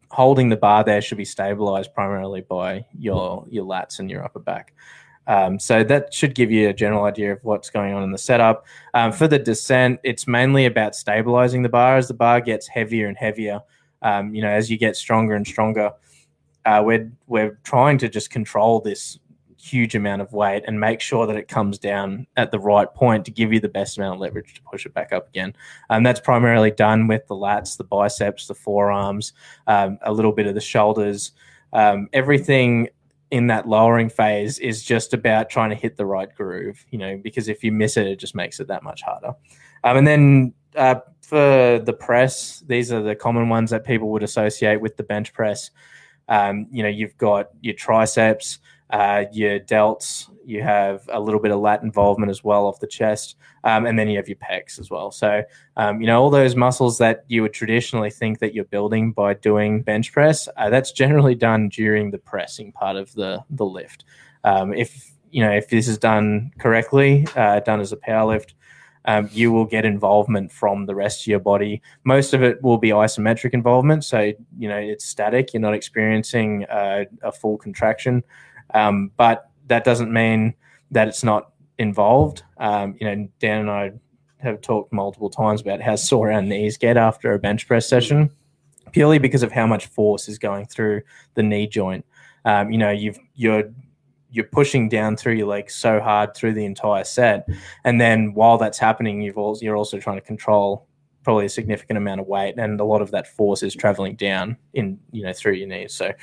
holding 0.09 0.47
the 0.47 0.55
bar 0.55 0.83
there 0.83 1.01
should 1.01 1.17
be 1.17 1.25
stabilized 1.25 1.93
primarily 1.93 2.41
by 2.41 2.85
your 2.97 3.45
your 3.49 3.65
lats 3.65 3.99
and 3.99 4.09
your 4.09 4.23
upper 4.23 4.39
back. 4.39 4.73
Um, 5.27 5.59
so 5.59 5.83
that 5.83 6.13
should 6.13 6.35
give 6.35 6.51
you 6.51 6.69
a 6.69 6.73
general 6.73 7.03
idea 7.03 7.33
of 7.33 7.43
what's 7.43 7.69
going 7.69 7.93
on 7.93 8.03
in 8.03 8.11
the 8.11 8.17
setup. 8.17 8.65
Um, 8.93 9.11
for 9.11 9.27
the 9.27 9.37
descent, 9.37 9.99
it's 10.03 10.25
mainly 10.25 10.65
about 10.65 10.95
stabilizing 10.95 11.63
the 11.63 11.69
bar 11.69 11.97
as 11.97 12.07
the 12.07 12.13
bar 12.13 12.41
gets 12.41 12.67
heavier 12.67 13.07
and 13.07 13.17
heavier. 13.17 13.61
Um, 14.01 14.33
you 14.33 14.41
know, 14.41 14.49
as 14.49 14.71
you 14.71 14.77
get 14.77 14.95
stronger 14.95 15.35
and 15.35 15.45
stronger, 15.45 15.91
uh, 16.65 16.81
we're 16.85 17.11
we're 17.27 17.59
trying 17.63 17.97
to 17.99 18.09
just 18.09 18.29
control 18.29 18.79
this 18.79 19.19
huge 19.59 19.95
amount 19.95 20.21
of 20.21 20.31
weight 20.31 20.63
and 20.67 20.79
make 20.79 21.01
sure 21.01 21.27
that 21.27 21.35
it 21.35 21.47
comes 21.47 21.77
down 21.77 22.27
at 22.37 22.51
the 22.51 22.59
right 22.59 22.93
point 22.93 23.25
to 23.25 23.31
give 23.31 23.51
you 23.51 23.59
the 23.59 23.67
best 23.67 23.97
amount 23.97 24.15
of 24.15 24.21
leverage 24.21 24.53
to 24.53 24.61
push 24.61 24.85
it 24.85 24.93
back 24.93 25.11
up 25.11 25.27
again. 25.27 25.53
And 25.89 26.05
that's 26.05 26.19
primarily 26.19 26.71
done 26.71 27.07
with 27.07 27.27
the 27.27 27.35
lats, 27.35 27.75
the 27.75 27.83
biceps, 27.83 28.47
the 28.47 28.55
forearms, 28.55 29.33
um, 29.65 29.97
a 30.03 30.13
little 30.13 30.31
bit 30.31 30.47
of 30.47 30.53
the 30.53 30.61
shoulders. 30.61 31.31
Um, 31.73 32.07
everything 32.13 32.89
in 33.31 33.47
that 33.47 33.67
lowering 33.67 34.09
phase 34.09 34.59
is 34.59 34.83
just 34.83 35.13
about 35.13 35.49
trying 35.49 35.69
to 35.69 35.75
hit 35.75 35.97
the 35.97 36.05
right 36.05 36.33
groove, 36.33 36.85
you 36.89 36.97
know, 36.97 37.19
because 37.21 37.49
if 37.49 37.63
you 37.63 37.71
miss 37.71 37.97
it, 37.97 38.07
it 38.07 38.17
just 38.17 38.35
makes 38.35 38.59
it 38.59 38.67
that 38.67 38.83
much 38.83 39.01
harder. 39.01 39.33
Um, 39.83 39.97
and 39.97 40.07
then 40.07 40.53
uh, 40.75 40.95
for 41.21 41.79
the 41.79 41.93
press, 41.93 42.63
these 42.67 42.91
are 42.91 43.01
the 43.01 43.15
common 43.15 43.49
ones 43.49 43.69
that 43.71 43.83
people 43.83 44.09
would 44.09 44.23
associate 44.23 44.79
with 44.79 44.95
the 44.95 45.03
bench 45.03 45.33
press. 45.33 45.71
Um, 46.29 46.67
you 46.71 46.83
know, 46.83 46.89
you've 46.89 47.17
got 47.17 47.49
your 47.61 47.73
triceps, 47.73 48.59
uh, 48.89 49.25
your 49.31 49.59
delts, 49.59 50.29
you 50.45 50.63
have 50.63 51.07
a 51.11 51.19
little 51.19 51.41
bit 51.41 51.51
of 51.51 51.59
lat 51.59 51.83
involvement 51.83 52.29
as 52.29 52.43
well 52.43 52.65
off 52.65 52.79
the 52.79 52.87
chest, 52.87 53.35
um, 53.65 53.85
and 53.85 53.99
then 53.99 54.07
you 54.07 54.17
have 54.17 54.29
your 54.29 54.37
pecs 54.37 54.79
as 54.79 54.89
well. 54.89 55.11
So, 55.11 55.43
um, 55.75 55.99
you 55.99 56.07
know, 56.07 56.21
all 56.21 56.29
those 56.29 56.55
muscles 56.55 56.97
that 56.99 57.25
you 57.27 57.41
would 57.41 57.53
traditionally 57.53 58.09
think 58.09 58.39
that 58.39 58.53
you're 58.53 58.65
building 58.65 59.11
by 59.11 59.33
doing 59.33 59.81
bench 59.81 60.13
press, 60.13 60.47
uh, 60.55 60.69
that's 60.69 60.91
generally 60.93 61.35
done 61.35 61.67
during 61.69 62.11
the 62.11 62.17
pressing 62.17 62.71
part 62.71 62.95
of 62.95 63.13
the 63.13 63.43
the 63.49 63.65
lift. 63.65 64.05
Um, 64.43 64.73
if 64.73 65.11
you 65.31 65.43
know 65.43 65.51
if 65.51 65.69
this 65.69 65.87
is 65.87 65.97
done 65.97 66.51
correctly, 66.57 67.27
uh, 67.35 67.59
done 67.59 67.81
as 67.81 67.91
a 67.91 67.97
power 67.97 68.25
lift, 68.25 68.55
um, 69.03 69.29
you 69.31 69.51
will 69.51 69.65
get 69.65 69.85
involvement 69.85 70.51
from 70.51 70.85
the 70.85 70.95
rest 70.95 71.23
of 71.23 71.27
your 71.27 71.39
body. 71.39 71.81
Most 72.03 72.33
of 72.33 72.43
it 72.43 72.61
will 72.61 72.77
be 72.77 72.89
isometric 72.89 73.53
involvement, 73.53 74.03
so 74.05 74.31
you 74.57 74.69
know 74.69 74.77
it's 74.77 75.05
static. 75.05 75.53
You're 75.53 75.61
not 75.61 75.73
experiencing 75.73 76.65
uh, 76.65 77.05
a 77.23 77.31
full 77.31 77.57
contraction, 77.57 78.23
um, 78.73 79.11
but 79.17 79.49
that 79.67 79.83
doesn't 79.83 80.11
mean 80.11 80.53
that 80.91 81.07
it's 81.07 81.23
not 81.23 81.51
involved. 81.77 82.43
Um, 82.57 82.95
you 82.99 83.07
know, 83.07 83.27
Dan 83.39 83.61
and 83.61 83.69
I 83.69 83.91
have 84.39 84.61
talked 84.61 84.93
multiple 84.93 85.29
times 85.29 85.61
about 85.61 85.81
how 85.81 85.95
sore 85.95 86.31
our 86.31 86.41
knees 86.41 86.77
get 86.77 86.97
after 86.97 87.33
a 87.33 87.39
bench 87.39 87.67
press 87.67 87.87
session, 87.87 88.29
purely 88.91 89.19
because 89.19 89.43
of 89.43 89.51
how 89.51 89.67
much 89.67 89.87
force 89.87 90.29
is 90.29 90.37
going 90.37 90.67
through 90.67 91.01
the 91.33 91.43
knee 91.43 91.67
joint. 91.67 92.05
Um, 92.45 92.71
you 92.71 92.77
know, 92.77 92.91
you've 92.91 93.19
you're 93.35 93.63
you're 94.29 94.45
pushing 94.45 94.89
down 94.89 95.15
through 95.15 95.33
your 95.33 95.47
legs 95.47 95.73
so 95.73 95.99
hard 95.99 96.35
through 96.35 96.53
the 96.53 96.65
entire 96.65 97.03
set, 97.03 97.47
and 97.83 97.99
then 97.99 98.33
while 98.33 98.57
that's 98.57 98.77
happening, 98.77 99.21
you've 99.21 99.37
also, 99.37 99.63
you're 99.63 99.77
also 99.77 99.99
trying 99.99 100.17
to 100.17 100.25
control 100.25 100.87
probably 101.23 101.45
a 101.45 101.49
significant 101.49 101.97
amount 101.97 102.21
of 102.21 102.27
weight, 102.27 102.55
and 102.57 102.79
a 102.79 102.85
lot 102.85 103.01
of 103.01 103.11
that 103.11 103.27
force 103.27 103.63
is 103.63 103.75
traveling 103.75 104.15
down 104.15 104.55
in 104.73 104.99
you 105.11 105.23
know 105.23 105.33
through 105.33 105.53
your 105.53 105.67
knees. 105.67 105.93
So 105.93 106.13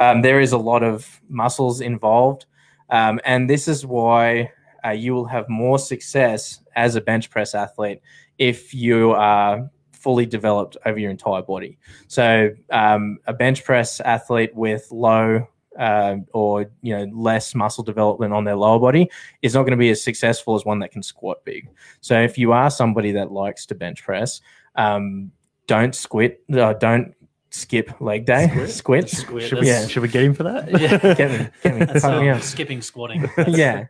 um, 0.00 0.22
there 0.22 0.40
is 0.40 0.52
a 0.52 0.58
lot 0.58 0.82
of 0.82 1.20
muscles 1.28 1.80
involved. 1.80 2.46
Um, 2.88 3.20
and 3.24 3.48
this 3.48 3.68
is 3.68 3.86
why 3.86 4.50
uh, 4.84 4.90
you 4.90 5.14
will 5.14 5.26
have 5.26 5.48
more 5.48 5.78
success 5.78 6.60
as 6.74 6.96
a 6.96 7.00
bench 7.00 7.30
press 7.30 7.54
athlete 7.54 8.00
if 8.38 8.74
you 8.74 9.12
are 9.12 9.70
fully 9.92 10.24
developed 10.24 10.78
over 10.86 10.98
your 10.98 11.10
entire 11.10 11.42
body. 11.42 11.78
So, 12.08 12.50
um, 12.70 13.18
a 13.26 13.34
bench 13.34 13.62
press 13.62 14.00
athlete 14.00 14.54
with 14.54 14.88
low 14.90 15.46
uh, 15.78 16.16
or 16.32 16.70
you 16.82 16.96
know 16.96 17.06
less 17.14 17.54
muscle 17.54 17.84
development 17.84 18.32
on 18.32 18.44
their 18.44 18.56
lower 18.56 18.80
body 18.80 19.08
is 19.42 19.54
not 19.54 19.62
going 19.62 19.72
to 19.72 19.76
be 19.76 19.90
as 19.90 20.02
successful 20.02 20.56
as 20.56 20.64
one 20.64 20.80
that 20.80 20.90
can 20.90 21.02
squat 21.02 21.44
big. 21.44 21.68
So, 22.00 22.18
if 22.18 22.38
you 22.38 22.52
are 22.52 22.70
somebody 22.70 23.12
that 23.12 23.30
likes 23.30 23.66
to 23.66 23.74
bench 23.74 24.02
press, 24.02 24.40
um, 24.76 25.30
don't 25.66 25.94
squat, 25.94 26.32
uh, 26.52 26.72
don't 26.72 27.14
skip 27.50 28.00
leg 28.00 28.24
day. 28.24 28.66
Squid. 28.66 29.08
Squid, 29.10 29.48
Should 29.48 29.60
we, 29.60 29.66
Yeah. 29.66 29.86
should 29.86 30.02
we 30.02 30.08
get 30.08 30.24
him 30.24 30.34
for 30.34 30.44
that? 30.44 30.70
Yeah. 30.80 31.14
Get 31.14 31.30
me, 31.30 31.48
get 31.62 31.74
me. 31.78 31.84
That's 31.84 32.04
me 32.04 32.28
um, 32.30 32.36
up. 32.36 32.42
skipping 32.42 32.80
squatting. 32.82 33.28
yeah. 33.48 33.86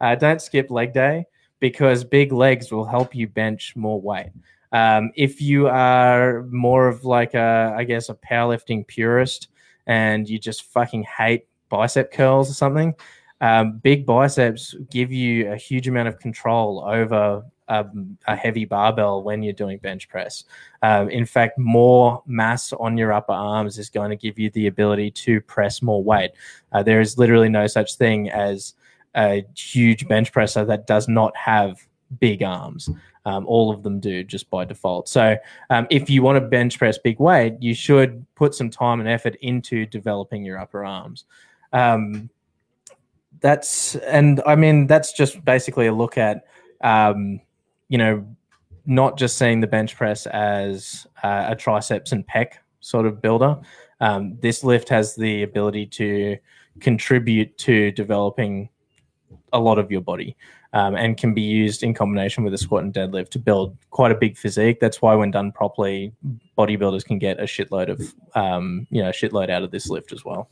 Uh, 0.00 0.14
don't 0.14 0.40
skip 0.40 0.70
leg 0.70 0.92
day 0.92 1.24
because 1.58 2.04
big 2.04 2.32
legs 2.32 2.70
will 2.70 2.84
help 2.84 3.14
you 3.14 3.26
bench 3.26 3.74
more 3.76 4.00
weight. 4.00 4.30
Um, 4.72 5.10
if 5.16 5.40
you 5.40 5.68
are 5.68 6.44
more 6.50 6.86
of 6.88 7.04
like 7.04 7.34
a, 7.34 7.74
I 7.76 7.84
guess, 7.84 8.08
a 8.08 8.14
powerlifting 8.14 8.86
purist 8.86 9.48
and 9.86 10.28
you 10.28 10.38
just 10.38 10.64
fucking 10.64 11.04
hate 11.04 11.46
bicep 11.68 12.12
curls 12.12 12.50
or 12.50 12.54
something, 12.54 12.94
um, 13.40 13.78
big 13.78 14.06
biceps 14.06 14.74
give 14.90 15.12
you 15.12 15.50
a 15.50 15.56
huge 15.56 15.88
amount 15.88 16.08
of 16.08 16.18
control 16.18 16.84
over 16.86 17.44
um, 17.68 18.16
a 18.26 18.36
heavy 18.36 18.64
barbell 18.64 19.22
when 19.22 19.42
you're 19.42 19.52
doing 19.52 19.78
bench 19.78 20.08
press. 20.08 20.44
Um, 20.82 21.10
in 21.10 21.24
fact, 21.24 21.58
more 21.58 22.22
mass 22.26 22.72
on 22.72 22.96
your 22.96 23.12
upper 23.12 23.32
arms 23.32 23.78
is 23.78 23.90
going 23.90 24.10
to 24.10 24.16
give 24.16 24.38
you 24.38 24.50
the 24.50 24.66
ability 24.66 25.10
to 25.12 25.40
press 25.40 25.82
more 25.82 26.02
weight. 26.02 26.32
Uh, 26.72 26.82
there 26.82 27.00
is 27.00 27.18
literally 27.18 27.48
no 27.48 27.66
such 27.66 27.94
thing 27.96 28.30
as 28.30 28.74
a 29.16 29.44
huge 29.56 30.06
bench 30.08 30.32
presser 30.32 30.64
that 30.64 30.86
does 30.86 31.08
not 31.08 31.36
have 31.36 31.86
big 32.20 32.42
arms. 32.42 32.90
Um, 33.24 33.44
all 33.46 33.72
of 33.72 33.82
them 33.82 33.98
do 33.98 34.22
just 34.22 34.48
by 34.50 34.64
default. 34.64 35.08
So, 35.08 35.36
um, 35.70 35.88
if 35.90 36.08
you 36.08 36.22
want 36.22 36.36
to 36.36 36.40
bench 36.40 36.78
press 36.78 36.96
big 36.96 37.18
weight, 37.18 37.56
you 37.60 37.74
should 37.74 38.24
put 38.36 38.54
some 38.54 38.70
time 38.70 39.00
and 39.00 39.08
effort 39.08 39.34
into 39.40 39.84
developing 39.84 40.44
your 40.44 40.60
upper 40.60 40.84
arms. 40.84 41.24
Um, 41.72 42.30
that's 43.40 43.96
and 43.96 44.40
I 44.46 44.54
mean 44.54 44.86
that's 44.86 45.12
just 45.12 45.44
basically 45.44 45.86
a 45.86 45.92
look 45.92 46.16
at 46.16 46.44
um, 46.82 47.40
you 47.88 47.98
know 47.98 48.26
not 48.86 49.18
just 49.18 49.36
seeing 49.36 49.60
the 49.60 49.66
bench 49.66 49.96
press 49.96 50.26
as 50.26 51.06
uh, 51.22 51.46
a 51.48 51.56
triceps 51.56 52.12
and 52.12 52.26
pec 52.26 52.52
sort 52.80 53.06
of 53.06 53.20
builder. 53.20 53.58
Um, 54.00 54.38
this 54.40 54.62
lift 54.62 54.88
has 54.90 55.16
the 55.16 55.42
ability 55.42 55.86
to 55.86 56.36
contribute 56.80 57.56
to 57.58 57.90
developing 57.92 58.68
a 59.52 59.58
lot 59.58 59.78
of 59.78 59.90
your 59.90 60.02
body 60.02 60.36
um, 60.72 60.94
and 60.94 61.16
can 61.16 61.34
be 61.34 61.40
used 61.40 61.82
in 61.82 61.94
combination 61.94 62.44
with 62.44 62.52
a 62.54 62.58
squat 62.58 62.84
and 62.84 62.92
deadlift 62.92 63.30
to 63.30 63.38
build 63.38 63.76
quite 63.90 64.12
a 64.12 64.14
big 64.14 64.36
physique. 64.36 64.78
That's 64.80 65.00
why, 65.00 65.14
when 65.14 65.30
done 65.30 65.50
properly, 65.50 66.12
bodybuilders 66.56 67.04
can 67.04 67.18
get 67.18 67.40
a 67.40 67.44
shitload 67.44 67.88
of 67.88 68.14
um, 68.34 68.86
you 68.90 69.02
know 69.02 69.10
shitload 69.10 69.50
out 69.50 69.62
of 69.62 69.70
this 69.70 69.88
lift 69.88 70.12
as 70.12 70.24
well. 70.24 70.50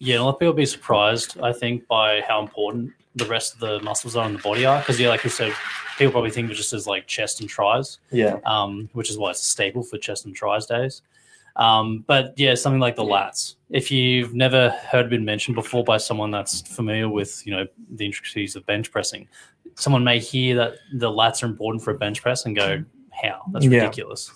Yeah, 0.00 0.18
a 0.18 0.22
lot 0.22 0.34
of 0.34 0.38
people 0.40 0.54
be 0.54 0.64
surprised, 0.64 1.38
I 1.40 1.52
think, 1.52 1.86
by 1.86 2.22
how 2.22 2.40
important 2.40 2.92
the 3.16 3.26
rest 3.26 3.52
of 3.52 3.60
the 3.60 3.80
muscles 3.80 4.16
are 4.16 4.26
in 4.26 4.32
the 4.32 4.38
body 4.38 4.64
are. 4.64 4.78
Because, 4.78 4.98
yeah, 4.98 5.10
like 5.10 5.22
you 5.24 5.30
said, 5.30 5.52
people 5.98 6.12
probably 6.12 6.30
think 6.30 6.46
of 6.46 6.52
it 6.52 6.54
just 6.54 6.72
as 6.72 6.86
like 6.86 7.06
chest 7.06 7.40
and 7.40 7.48
tries, 7.48 7.98
Yeah, 8.10 8.38
um, 8.46 8.88
which 8.94 9.10
is 9.10 9.18
why 9.18 9.30
it's 9.30 9.42
a 9.42 9.44
staple 9.44 9.82
for 9.82 9.98
chest 9.98 10.24
and 10.24 10.34
tries 10.34 10.64
days. 10.64 11.02
Um, 11.56 12.02
but 12.06 12.32
yeah, 12.38 12.54
something 12.54 12.80
like 12.80 12.96
the 12.96 13.04
lats. 13.04 13.56
If 13.68 13.90
you've 13.90 14.32
never 14.32 14.70
heard 14.70 15.06
it 15.06 15.10
been 15.10 15.24
mentioned 15.24 15.54
before 15.54 15.84
by 15.84 15.98
someone 15.98 16.30
that's 16.30 16.62
familiar 16.62 17.10
with, 17.10 17.46
you 17.46 17.54
know, 17.54 17.66
the 17.90 18.06
intricacies 18.06 18.56
of 18.56 18.64
bench 18.64 18.90
pressing, 18.90 19.28
someone 19.74 20.02
may 20.02 20.18
hear 20.18 20.56
that 20.56 20.74
the 20.94 21.10
lats 21.10 21.42
are 21.42 21.46
important 21.46 21.84
for 21.84 21.90
a 21.90 21.98
bench 21.98 22.22
press 22.22 22.46
and 22.46 22.56
go, 22.56 22.82
"How? 23.10 23.42
That's 23.52 23.66
Yeah. 23.66 23.80
ridiculous." 23.82 24.32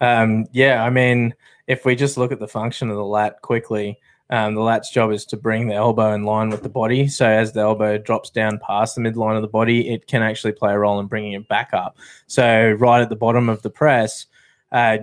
Um, 0.00 0.46
yeah, 0.50 0.82
I 0.82 0.90
mean, 0.90 1.34
if 1.68 1.84
we 1.84 1.94
just 1.94 2.16
look 2.16 2.32
at 2.32 2.40
the 2.40 2.48
function 2.48 2.90
of 2.90 2.96
the 2.96 3.04
lat 3.04 3.40
quickly, 3.42 4.00
um, 4.32 4.54
the 4.54 4.62
lat's 4.62 4.90
job 4.90 5.12
is 5.12 5.26
to 5.26 5.36
bring 5.36 5.68
the 5.68 5.74
elbow 5.74 6.14
in 6.14 6.24
line 6.24 6.48
with 6.48 6.62
the 6.62 6.70
body. 6.70 7.06
So 7.06 7.26
as 7.26 7.52
the 7.52 7.60
elbow 7.60 7.98
drops 7.98 8.30
down 8.30 8.58
past 8.66 8.94
the 8.94 9.02
midline 9.02 9.36
of 9.36 9.42
the 9.42 9.48
body, 9.48 9.90
it 9.90 10.06
can 10.06 10.22
actually 10.22 10.52
play 10.52 10.72
a 10.72 10.78
role 10.78 10.98
in 11.00 11.06
bringing 11.06 11.34
it 11.34 11.46
back 11.48 11.74
up. 11.74 11.98
So 12.28 12.72
right 12.78 13.02
at 13.02 13.10
the 13.10 13.16
bottom 13.16 13.50
of 13.50 13.60
the 13.60 13.68
press, 13.68 14.24
uh, 14.72 14.98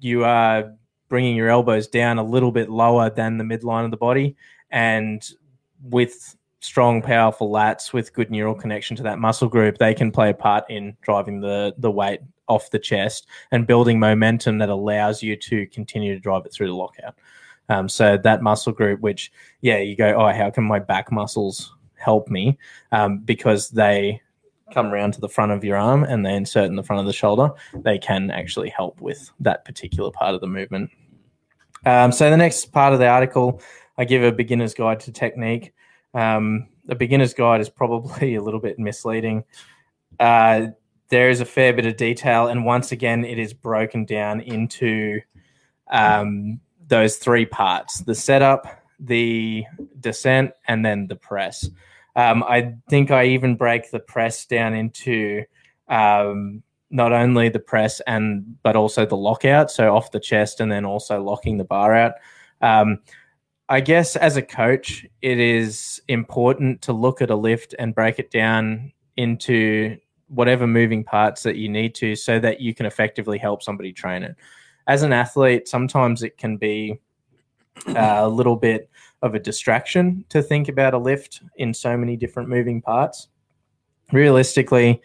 you 0.00 0.22
are 0.24 0.74
bringing 1.08 1.34
your 1.34 1.48
elbows 1.48 1.86
down 1.86 2.18
a 2.18 2.22
little 2.22 2.52
bit 2.52 2.68
lower 2.68 3.08
than 3.08 3.38
the 3.38 3.44
midline 3.44 3.86
of 3.86 3.90
the 3.90 3.96
body, 3.96 4.36
and 4.70 5.26
with 5.82 6.36
strong, 6.60 7.00
powerful 7.00 7.50
lats 7.50 7.94
with 7.94 8.12
good 8.12 8.30
neural 8.30 8.54
connection 8.54 8.94
to 8.96 9.02
that 9.04 9.18
muscle 9.18 9.48
group, 9.48 9.78
they 9.78 9.94
can 9.94 10.12
play 10.12 10.28
a 10.28 10.34
part 10.34 10.64
in 10.68 10.94
driving 11.00 11.40
the 11.40 11.74
the 11.78 11.90
weight 11.90 12.20
off 12.48 12.70
the 12.70 12.78
chest 12.78 13.26
and 13.50 13.66
building 13.66 13.98
momentum 13.98 14.58
that 14.58 14.68
allows 14.68 15.22
you 15.22 15.36
to 15.36 15.66
continue 15.68 16.12
to 16.12 16.20
drive 16.20 16.44
it 16.44 16.52
through 16.52 16.66
the 16.66 16.74
lockout. 16.74 17.14
Um, 17.68 17.88
so 17.88 18.16
that 18.16 18.42
muscle 18.42 18.72
group, 18.72 19.00
which 19.00 19.30
yeah, 19.60 19.78
you 19.78 19.96
go, 19.96 20.14
oh, 20.14 20.32
how 20.32 20.50
can 20.50 20.64
my 20.64 20.78
back 20.78 21.12
muscles 21.12 21.74
help 21.96 22.28
me? 22.28 22.58
Um, 22.92 23.18
because 23.18 23.70
they 23.70 24.22
come 24.72 24.86
around 24.86 25.14
to 25.14 25.20
the 25.20 25.28
front 25.28 25.52
of 25.52 25.64
your 25.64 25.76
arm 25.76 26.04
and 26.04 26.24
they 26.24 26.34
insert 26.34 26.66
in 26.66 26.76
the 26.76 26.82
front 26.82 27.00
of 27.00 27.06
the 27.06 27.12
shoulder. 27.12 27.50
They 27.74 27.98
can 27.98 28.30
actually 28.30 28.70
help 28.70 29.00
with 29.00 29.30
that 29.40 29.64
particular 29.64 30.10
part 30.10 30.34
of 30.34 30.40
the 30.40 30.46
movement. 30.46 30.90
Um, 31.86 32.12
so 32.12 32.30
the 32.30 32.36
next 32.36 32.72
part 32.72 32.92
of 32.92 32.98
the 32.98 33.06
article, 33.06 33.62
I 33.96 34.04
give 34.04 34.22
a 34.22 34.32
beginner's 34.32 34.74
guide 34.74 35.00
to 35.00 35.12
technique. 35.12 35.72
Um, 36.14 36.68
the 36.84 36.94
beginner's 36.94 37.34
guide 37.34 37.60
is 37.60 37.68
probably 37.68 38.34
a 38.36 38.42
little 38.42 38.60
bit 38.60 38.78
misleading. 38.78 39.44
Uh, 40.18 40.68
there 41.10 41.30
is 41.30 41.40
a 41.40 41.46
fair 41.46 41.72
bit 41.72 41.86
of 41.86 41.96
detail, 41.96 42.48
and 42.48 42.66
once 42.66 42.92
again, 42.92 43.24
it 43.24 43.38
is 43.38 43.54
broken 43.54 44.04
down 44.04 44.40
into 44.40 45.20
um, 45.90 46.60
those 46.88 47.16
three 47.16 47.46
parts: 47.46 48.00
the 48.00 48.14
setup, 48.14 48.66
the 48.98 49.64
descent, 50.00 50.52
and 50.66 50.84
then 50.84 51.06
the 51.06 51.16
press. 51.16 51.68
Um, 52.16 52.42
I 52.42 52.74
think 52.90 53.10
I 53.10 53.26
even 53.26 53.54
break 53.54 53.90
the 53.90 54.00
press 54.00 54.44
down 54.44 54.74
into 54.74 55.44
um, 55.88 56.62
not 56.90 57.12
only 57.12 57.48
the 57.48 57.60
press 57.60 58.00
and 58.06 58.56
but 58.62 58.74
also 58.74 59.06
the 59.06 59.16
lockout, 59.16 59.70
so 59.70 59.94
off 59.94 60.10
the 60.10 60.20
chest, 60.20 60.60
and 60.60 60.70
then 60.70 60.84
also 60.84 61.22
locking 61.22 61.58
the 61.58 61.64
bar 61.64 61.94
out. 61.94 62.14
Um, 62.60 62.98
I 63.68 63.80
guess 63.80 64.16
as 64.16 64.36
a 64.36 64.42
coach, 64.42 65.06
it 65.20 65.38
is 65.38 66.00
important 66.08 66.80
to 66.82 66.92
look 66.92 67.20
at 67.20 67.30
a 67.30 67.36
lift 67.36 67.74
and 67.78 67.94
break 67.94 68.18
it 68.18 68.30
down 68.30 68.92
into 69.16 69.98
whatever 70.28 70.66
moving 70.66 71.04
parts 71.04 71.42
that 71.42 71.56
you 71.56 71.68
need 71.68 71.94
to 71.96 72.14
so 72.14 72.38
that 72.38 72.60
you 72.60 72.74
can 72.74 72.86
effectively 72.86 73.38
help 73.38 73.62
somebody 73.62 73.92
train 73.92 74.22
it. 74.22 74.36
As 74.88 75.02
an 75.02 75.12
athlete, 75.12 75.68
sometimes 75.68 76.22
it 76.22 76.36
can 76.36 76.56
be 76.56 76.98
uh, 77.86 78.20
a 78.22 78.28
little 78.28 78.56
bit 78.56 78.90
of 79.22 79.34
a 79.34 79.38
distraction 79.38 80.24
to 80.30 80.42
think 80.42 80.68
about 80.68 80.94
a 80.94 80.98
lift 80.98 81.42
in 81.56 81.74
so 81.74 81.96
many 81.96 82.16
different 82.16 82.48
moving 82.48 82.80
parts. 82.80 83.28
Realistically, 84.12 85.02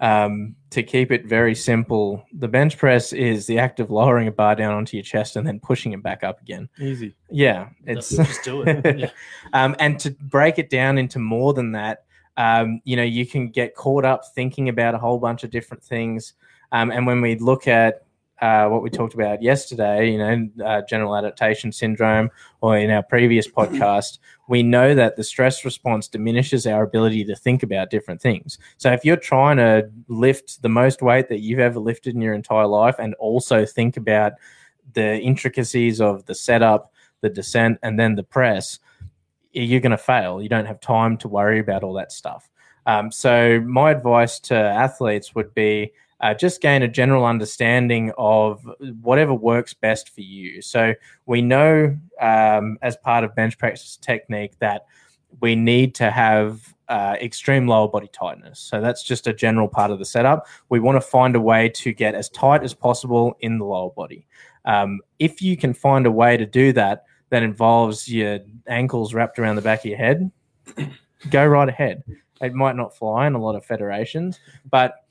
um, 0.00 0.54
to 0.70 0.82
keep 0.82 1.10
it 1.10 1.26
very 1.26 1.54
simple, 1.54 2.24
the 2.32 2.48
bench 2.48 2.78
press 2.78 3.12
is 3.12 3.46
the 3.46 3.58
act 3.58 3.80
of 3.80 3.90
lowering 3.90 4.28
a 4.28 4.32
bar 4.32 4.54
down 4.54 4.72
onto 4.72 4.96
your 4.96 5.04
chest 5.04 5.36
and 5.36 5.46
then 5.46 5.60
pushing 5.60 5.92
it 5.92 6.02
back 6.02 6.24
up 6.24 6.40
again. 6.40 6.68
Easy. 6.78 7.14
Yeah, 7.30 7.68
it's 7.84 8.10
just 8.16 8.42
do 8.44 8.62
it. 8.62 8.98
Yeah. 8.98 9.10
um, 9.52 9.76
and 9.78 9.98
to 10.00 10.10
break 10.10 10.58
it 10.58 10.70
down 10.70 10.98
into 10.98 11.18
more 11.18 11.54
than 11.54 11.72
that, 11.72 12.04
um, 12.36 12.80
you 12.84 12.96
know, 12.96 13.02
you 13.02 13.26
can 13.26 13.48
get 13.48 13.74
caught 13.74 14.04
up 14.04 14.22
thinking 14.34 14.68
about 14.68 14.94
a 14.94 14.98
whole 14.98 15.18
bunch 15.18 15.44
of 15.44 15.50
different 15.50 15.82
things. 15.82 16.34
Um, 16.72 16.90
and 16.90 17.06
when 17.06 17.20
we 17.20 17.36
look 17.36 17.66
at 17.68 18.05
uh, 18.42 18.68
what 18.68 18.82
we 18.82 18.90
talked 18.90 19.14
about 19.14 19.42
yesterday, 19.42 20.10
you 20.10 20.18
know, 20.18 20.48
uh, 20.64 20.82
general 20.88 21.16
adaptation 21.16 21.72
syndrome, 21.72 22.30
or 22.60 22.76
in 22.76 22.90
our 22.90 23.02
previous 23.02 23.48
podcast, 23.48 24.18
we 24.48 24.62
know 24.62 24.94
that 24.94 25.16
the 25.16 25.24
stress 25.24 25.64
response 25.64 26.06
diminishes 26.06 26.66
our 26.66 26.82
ability 26.82 27.24
to 27.24 27.34
think 27.34 27.62
about 27.62 27.90
different 27.90 28.20
things. 28.20 28.58
So 28.76 28.92
if 28.92 29.04
you're 29.04 29.16
trying 29.16 29.56
to 29.56 29.90
lift 30.08 30.62
the 30.62 30.68
most 30.68 31.02
weight 31.02 31.28
that 31.28 31.40
you've 31.40 31.58
ever 31.58 31.80
lifted 31.80 32.14
in 32.14 32.20
your 32.20 32.34
entire 32.34 32.66
life 32.66 32.96
and 32.98 33.14
also 33.14 33.64
think 33.64 33.96
about 33.96 34.32
the 34.92 35.18
intricacies 35.18 36.00
of 36.00 36.26
the 36.26 36.34
setup, 36.34 36.92
the 37.22 37.30
descent, 37.30 37.78
and 37.82 37.98
then 37.98 38.14
the 38.14 38.22
press, 38.22 38.78
you're 39.52 39.80
going 39.80 39.90
to 39.90 39.98
fail. 39.98 40.42
You 40.42 40.48
don't 40.48 40.66
have 40.66 40.80
time 40.80 41.16
to 41.18 41.28
worry 41.28 41.58
about 41.58 41.82
all 41.82 41.94
that 41.94 42.12
stuff. 42.12 42.50
Um, 42.84 43.10
so 43.10 43.60
my 43.60 43.90
advice 43.90 44.38
to 44.40 44.54
athletes 44.54 45.34
would 45.34 45.54
be 45.54 45.92
uh, 46.20 46.34
just 46.34 46.60
gain 46.60 46.82
a 46.82 46.88
general 46.88 47.24
understanding 47.24 48.12
of 48.16 48.68
whatever 49.02 49.34
works 49.34 49.74
best 49.74 50.10
for 50.10 50.22
you. 50.22 50.62
So 50.62 50.94
we 51.26 51.42
know 51.42 51.96
um, 52.20 52.78
as 52.82 52.96
part 52.96 53.24
of 53.24 53.34
bench 53.34 53.58
practice 53.58 53.96
technique 53.96 54.58
that 54.60 54.86
we 55.40 55.54
need 55.54 55.94
to 55.96 56.10
have 56.10 56.74
uh, 56.88 57.16
extreme 57.20 57.66
lower 57.66 57.88
body 57.88 58.08
tightness. 58.12 58.60
So 58.60 58.80
that's 58.80 59.02
just 59.02 59.26
a 59.26 59.34
general 59.34 59.68
part 59.68 59.90
of 59.90 59.98
the 59.98 60.04
setup. 60.04 60.46
We 60.68 60.80
want 60.80 60.96
to 60.96 61.00
find 61.00 61.36
a 61.36 61.40
way 61.40 61.68
to 61.70 61.92
get 61.92 62.14
as 62.14 62.28
tight 62.30 62.62
as 62.62 62.72
possible 62.72 63.36
in 63.40 63.58
the 63.58 63.64
lower 63.64 63.90
body. 63.90 64.26
Um, 64.64 65.00
if 65.18 65.42
you 65.42 65.56
can 65.56 65.74
find 65.74 66.06
a 66.06 66.10
way 66.10 66.36
to 66.36 66.46
do 66.46 66.72
that 66.72 67.04
that 67.30 67.42
involves 67.42 68.08
your 68.08 68.38
ankles 68.68 69.14
wrapped 69.14 69.38
around 69.38 69.56
the 69.56 69.62
back 69.62 69.80
of 69.80 69.86
your 69.86 69.98
head, 69.98 70.30
go 71.30 71.44
right 71.44 71.68
ahead. 71.68 72.02
It 72.40 72.54
might 72.54 72.76
not 72.76 72.96
fly 72.96 73.26
in 73.26 73.34
a 73.34 73.40
lot 73.40 73.56
of 73.56 73.64
federations, 73.64 74.38
but 74.70 75.05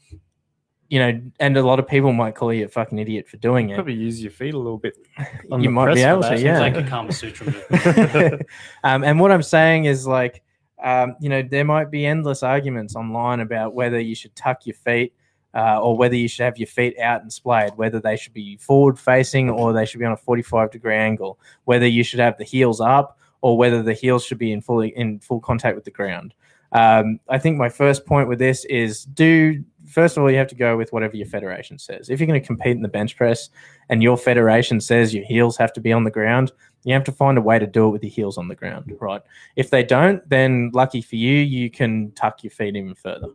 you 0.90 1.00
know, 1.00 1.20
and 1.40 1.58
a 1.58 1.64
lot 1.64 1.80
of 1.80 1.88
people 1.88 2.14
might 2.14 2.36
call 2.36 2.54
you 2.54 2.66
a 2.66 2.68
fucking 2.68 3.00
idiot 3.00 3.28
for 3.28 3.38
doing 3.38 3.70
it. 3.70 3.76
Probably 3.76 3.94
use 3.96 4.22
your 4.22 4.32
feet 4.32 4.54
a 4.54 4.58
little 4.58 4.78
bit. 4.78 4.98
on 5.52 5.62
You 5.62 5.70
the 5.70 5.72
might 5.72 5.86
be 5.96 6.02
press 6.02 6.04
for 6.04 6.10
able 6.10 6.22
to, 6.24 6.30
that. 6.30 6.40
yeah. 6.40 6.64
It's 6.66 6.76
like 6.76 6.86
a 6.86 6.90
Kama 6.90 7.12
Sutra 7.12 7.46
move. 8.32 8.42
um, 8.84 9.04
and 9.04 9.20
what 9.20 9.32
I'm 9.32 9.44
saying 9.44 9.86
is 9.86 10.06
like, 10.06 10.44
um, 10.84 11.16
you 11.20 11.30
know, 11.30 11.42
there 11.42 11.66
might 11.66 11.90
be 11.90 12.06
endless 12.06 12.44
arguments 12.44 12.96
online 12.96 13.40
about 13.40 13.74
whether 13.74 14.00
you 14.00 14.14
should 14.14 14.36
tuck 14.36 14.66
your 14.66 14.76
feet 14.76 15.14
uh, 15.56 15.80
or 15.82 15.98
whether 15.98 16.16
you 16.16 16.28
should 16.28 16.44
have 16.44 16.58
your 16.58 16.68
feet 16.68 17.00
out 17.00 17.22
and 17.22 17.32
splayed, 17.32 17.72
whether 17.78 18.00
they 18.00 18.18
should 18.18 18.34
be 18.34 18.58
forward 18.58 19.00
facing 19.00 19.50
or 19.50 19.74
they 19.74 19.86
should 19.86 20.00
be 20.00 20.06
on 20.06 20.12
a 20.12 20.18
45 20.18 20.70
degree 20.72 20.96
angle, 20.96 21.40
whether 21.64 21.88
you 21.88 22.04
should 22.04 22.20
have 22.20 22.38
the 22.38 22.44
heels 22.44 22.82
up 22.82 23.18
or 23.42 23.58
whether 23.58 23.82
the 23.82 23.94
heels 23.94 24.24
should 24.24 24.38
be 24.38 24.52
in 24.52 24.62
fully 24.62 24.90
in 24.90 25.20
full 25.20 25.40
contact 25.40 25.76
with 25.76 25.86
the 25.86 25.92
ground. 25.92 26.34
Um, 26.72 27.20
I 27.30 27.38
think 27.38 27.58
my 27.58 27.70
first 27.70 28.06
point 28.06 28.28
with 28.28 28.38
this 28.40 28.66
is 28.66 29.06
do 29.06 29.64
first 29.88 30.18
of 30.18 30.24
all 30.24 30.32
you 30.32 30.38
have 30.38 30.48
to 30.48 30.56
go 30.56 30.78
with 30.78 30.92
whatever 30.92 31.16
your 31.16 31.28
federation 31.28 31.78
says. 31.78 32.10
If 32.10 32.20
you're 32.20 32.28
going 32.28 32.40
to 32.40 32.46
compete 32.46 32.76
in 32.76 32.82
the 32.82 32.88
bench 32.88 33.16
press 33.16 33.50
and 33.90 34.02
your 34.02 34.18
federation 34.18 34.82
says 34.82 35.14
your 35.14 35.26
heels 35.26 35.58
have 35.58 35.74
to 35.74 35.82
be 35.82 35.94
on 35.94 36.04
the 36.04 36.12
ground, 36.12 36.52
you 36.84 36.94
have 36.94 37.04
to 37.06 37.12
find 37.12 37.38
a 37.38 37.42
way 37.42 37.60
to 37.60 37.68
do 37.68 37.88
it 37.88 37.92
with 37.92 38.04
your 38.04 38.12
heels 38.12 38.38
on 38.38 38.48
the 38.48 38.56
ground, 38.56 38.96
right? 39.00 39.22
If 39.56 39.70
they 39.70 39.84
don't, 39.84 40.28
then 40.30 40.72
lucky 40.74 41.02
for 41.02 41.16
you, 41.16 41.38
you 41.38 41.70
can 41.70 42.12
tuck 42.12 42.44
your 42.44 42.52
feet 42.52 42.76
even 42.76 42.96
further. 42.96 43.30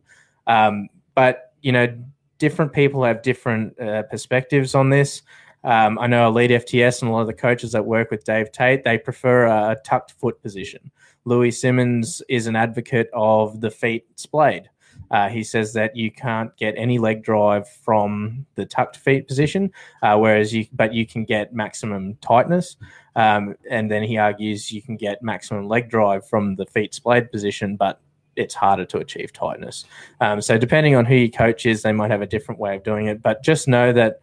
Um, 0.46 0.88
but 1.14 1.52
you 1.62 1.72
know, 1.72 1.96
different 2.38 2.72
people 2.72 3.04
have 3.04 3.22
different 3.22 3.78
uh, 3.80 4.02
perspectives 4.04 4.74
on 4.74 4.90
this. 4.90 5.22
Um, 5.62 5.98
I 5.98 6.06
know 6.06 6.26
Elite 6.28 6.50
FTS 6.50 7.02
and 7.02 7.10
a 7.10 7.12
lot 7.12 7.20
of 7.20 7.26
the 7.26 7.34
coaches 7.34 7.72
that 7.72 7.84
work 7.84 8.10
with 8.10 8.24
Dave 8.24 8.50
Tate, 8.50 8.82
they 8.82 8.96
prefer 8.96 9.46
a 9.46 9.76
tucked 9.84 10.12
foot 10.12 10.40
position. 10.42 10.90
Louie 11.26 11.50
Simmons 11.50 12.22
is 12.28 12.46
an 12.46 12.56
advocate 12.56 13.10
of 13.12 13.60
the 13.60 13.70
feet 13.70 14.06
splayed. 14.16 14.70
Uh, 15.10 15.28
he 15.28 15.42
says 15.42 15.72
that 15.72 15.96
you 15.96 16.10
can't 16.10 16.56
get 16.56 16.74
any 16.76 16.98
leg 16.98 17.22
drive 17.22 17.68
from 17.68 18.46
the 18.54 18.64
tucked 18.64 18.96
feet 18.96 19.26
position, 19.26 19.72
uh, 20.02 20.16
whereas 20.16 20.54
you, 20.54 20.66
but 20.72 20.94
you 20.94 21.06
can 21.06 21.24
get 21.24 21.52
maximum 21.52 22.14
tightness. 22.20 22.76
Um, 23.16 23.56
and 23.68 23.90
then 23.90 24.02
he 24.02 24.18
argues 24.18 24.70
you 24.70 24.82
can 24.82 24.96
get 24.96 25.22
maximum 25.22 25.66
leg 25.66 25.90
drive 25.90 26.26
from 26.28 26.56
the 26.56 26.66
feet 26.66 26.94
splayed 26.94 27.30
position, 27.32 27.76
but 27.76 28.00
it's 28.36 28.54
harder 28.54 28.84
to 28.86 28.98
achieve 28.98 29.32
tightness. 29.32 29.84
Um, 30.20 30.40
so 30.40 30.56
depending 30.56 30.94
on 30.94 31.04
who 31.04 31.16
your 31.16 31.28
coach 31.28 31.66
is, 31.66 31.82
they 31.82 31.92
might 31.92 32.10
have 32.10 32.22
a 32.22 32.26
different 32.26 32.60
way 32.60 32.76
of 32.76 32.84
doing 32.84 33.06
it. 33.06 33.22
But 33.22 33.42
just 33.42 33.68
know 33.68 33.92
that 33.92 34.20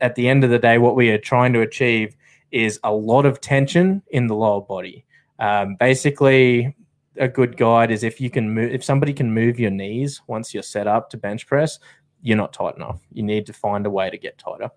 at 0.00 0.14
the 0.14 0.28
end 0.28 0.44
of 0.44 0.50
the 0.50 0.58
day, 0.58 0.78
what 0.78 0.96
we 0.96 1.10
are 1.10 1.18
trying 1.18 1.52
to 1.54 1.60
achieve 1.60 2.14
is 2.50 2.78
a 2.84 2.92
lot 2.92 3.26
of 3.26 3.40
tension 3.40 4.02
in 4.08 4.26
the 4.26 4.34
lower 4.34 4.60
body. 4.60 5.04
Um, 5.38 5.76
basically, 5.76 6.74
a 7.18 7.28
good 7.28 7.56
guide 7.56 7.90
is 7.90 8.02
if 8.02 8.20
you 8.20 8.30
can 8.30 8.52
move, 8.52 8.72
if 8.72 8.84
somebody 8.84 9.12
can 9.12 9.32
move 9.32 9.58
your 9.58 9.70
knees 9.70 10.20
once 10.26 10.54
you're 10.54 10.62
set 10.62 10.86
up 10.86 11.10
to 11.10 11.16
bench 11.16 11.46
press, 11.46 11.78
you're 12.22 12.36
not 12.36 12.52
tight 12.52 12.76
enough. 12.76 13.00
You 13.12 13.22
need 13.22 13.46
to 13.46 13.52
find 13.52 13.86
a 13.86 13.90
way 13.90 14.10
to 14.10 14.18
get 14.18 14.38
tighter. 14.38 14.70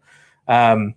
Um, 0.47 0.95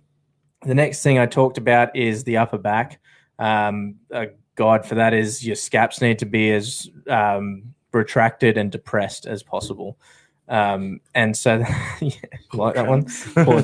the 0.63 0.75
next 0.75 1.03
thing 1.03 1.19
I 1.19 1.25
talked 1.25 1.57
about 1.57 1.95
is 1.95 2.23
the 2.23 2.37
upper 2.37 2.57
back. 2.57 2.99
Um, 3.39 3.95
a 4.11 4.27
guide 4.55 4.85
for 4.85 4.95
that 4.95 5.13
is 5.13 5.45
your 5.45 5.55
scaps 5.55 6.01
need 6.01 6.19
to 6.19 6.25
be 6.25 6.51
as 6.51 6.89
um, 7.07 7.73
retracted 7.91 8.57
and 8.57 8.71
depressed 8.71 9.25
as 9.25 9.43
possible. 9.43 9.99
Um, 10.47 11.01
and 11.15 11.35
so, 11.35 11.63
yeah, 12.01 12.11
like 12.53 12.75
that 12.75 12.87
one, 12.87 13.05
poor, 13.33 13.63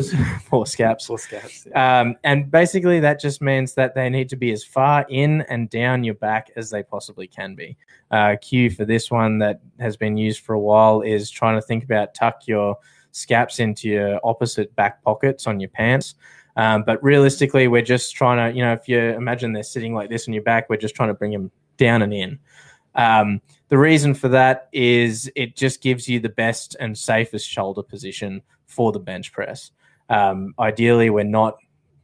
poor 0.50 0.66
scaps. 0.66 1.06
Full 1.06 1.18
scouts. 1.18 1.68
yeah. 1.70 2.02
Um, 2.02 2.16
and 2.24 2.50
basically, 2.50 3.00
that 3.00 3.20
just 3.20 3.42
means 3.42 3.74
that 3.76 3.94
they 3.94 4.10
need 4.10 4.30
to 4.30 4.36
be 4.36 4.52
as 4.52 4.64
far 4.64 5.06
in 5.10 5.42
and 5.42 5.70
down 5.70 6.04
your 6.04 6.16
back 6.16 6.52
as 6.56 6.70
they 6.70 6.84
possibly 6.84 7.28
can 7.28 7.56
be. 7.56 7.78
Uh, 8.10 8.36
cue 8.42 8.70
for 8.70 8.86
this 8.86 9.12
one 9.12 9.38
that 9.40 9.62
has 9.80 9.96
been 9.96 10.18
used 10.18 10.42
for 10.42 10.54
a 10.54 10.60
while 10.60 11.02
is 11.02 11.30
trying 11.30 11.56
to 11.56 11.62
think 11.62 11.84
about 11.84 12.14
tuck 12.14 12.48
your 12.48 12.78
scaps 13.12 13.60
into 13.60 13.90
your 13.90 14.20
opposite 14.24 14.76
back 14.76 15.04
pockets 15.04 15.48
on 15.48 15.60
your 15.60 15.70
pants. 15.70 16.16
Um, 16.58 16.84
but 16.84 17.02
realistically, 17.04 17.68
we're 17.68 17.82
just 17.82 18.16
trying 18.16 18.38
to, 18.38 18.58
you 18.58 18.64
know, 18.64 18.74
if 18.74 18.88
you 18.88 19.00
imagine 19.00 19.54
they're 19.54 19.64
sitting 19.64 19.94
like 19.94 20.10
this 20.10 20.28
on 20.28 20.34
your 20.34 20.44
back, 20.44 20.70
we're 20.70 20.78
just 20.78 20.96
trying 20.96 21.10
to 21.10 21.14
bring 21.14 21.32
them 21.32 21.52
down 21.78 22.02
and 22.02 22.14
in. 22.14 22.40
Um, 22.96 23.42
the 23.72 23.78
reason 23.78 24.14
for 24.14 24.28
that 24.28 24.68
is 24.74 25.32
it 25.34 25.56
just 25.56 25.82
gives 25.82 26.10
you 26.10 26.20
the 26.20 26.28
best 26.28 26.76
and 26.82 26.96
safest 26.96 27.48
shoulder 27.48 27.82
position 27.82 28.42
for 28.66 28.92
the 28.92 29.00
bench 29.00 29.32
press. 29.32 29.72
Um, 30.10 30.54
ideally, 30.60 31.10
we're 31.10 31.24
not 31.24 31.58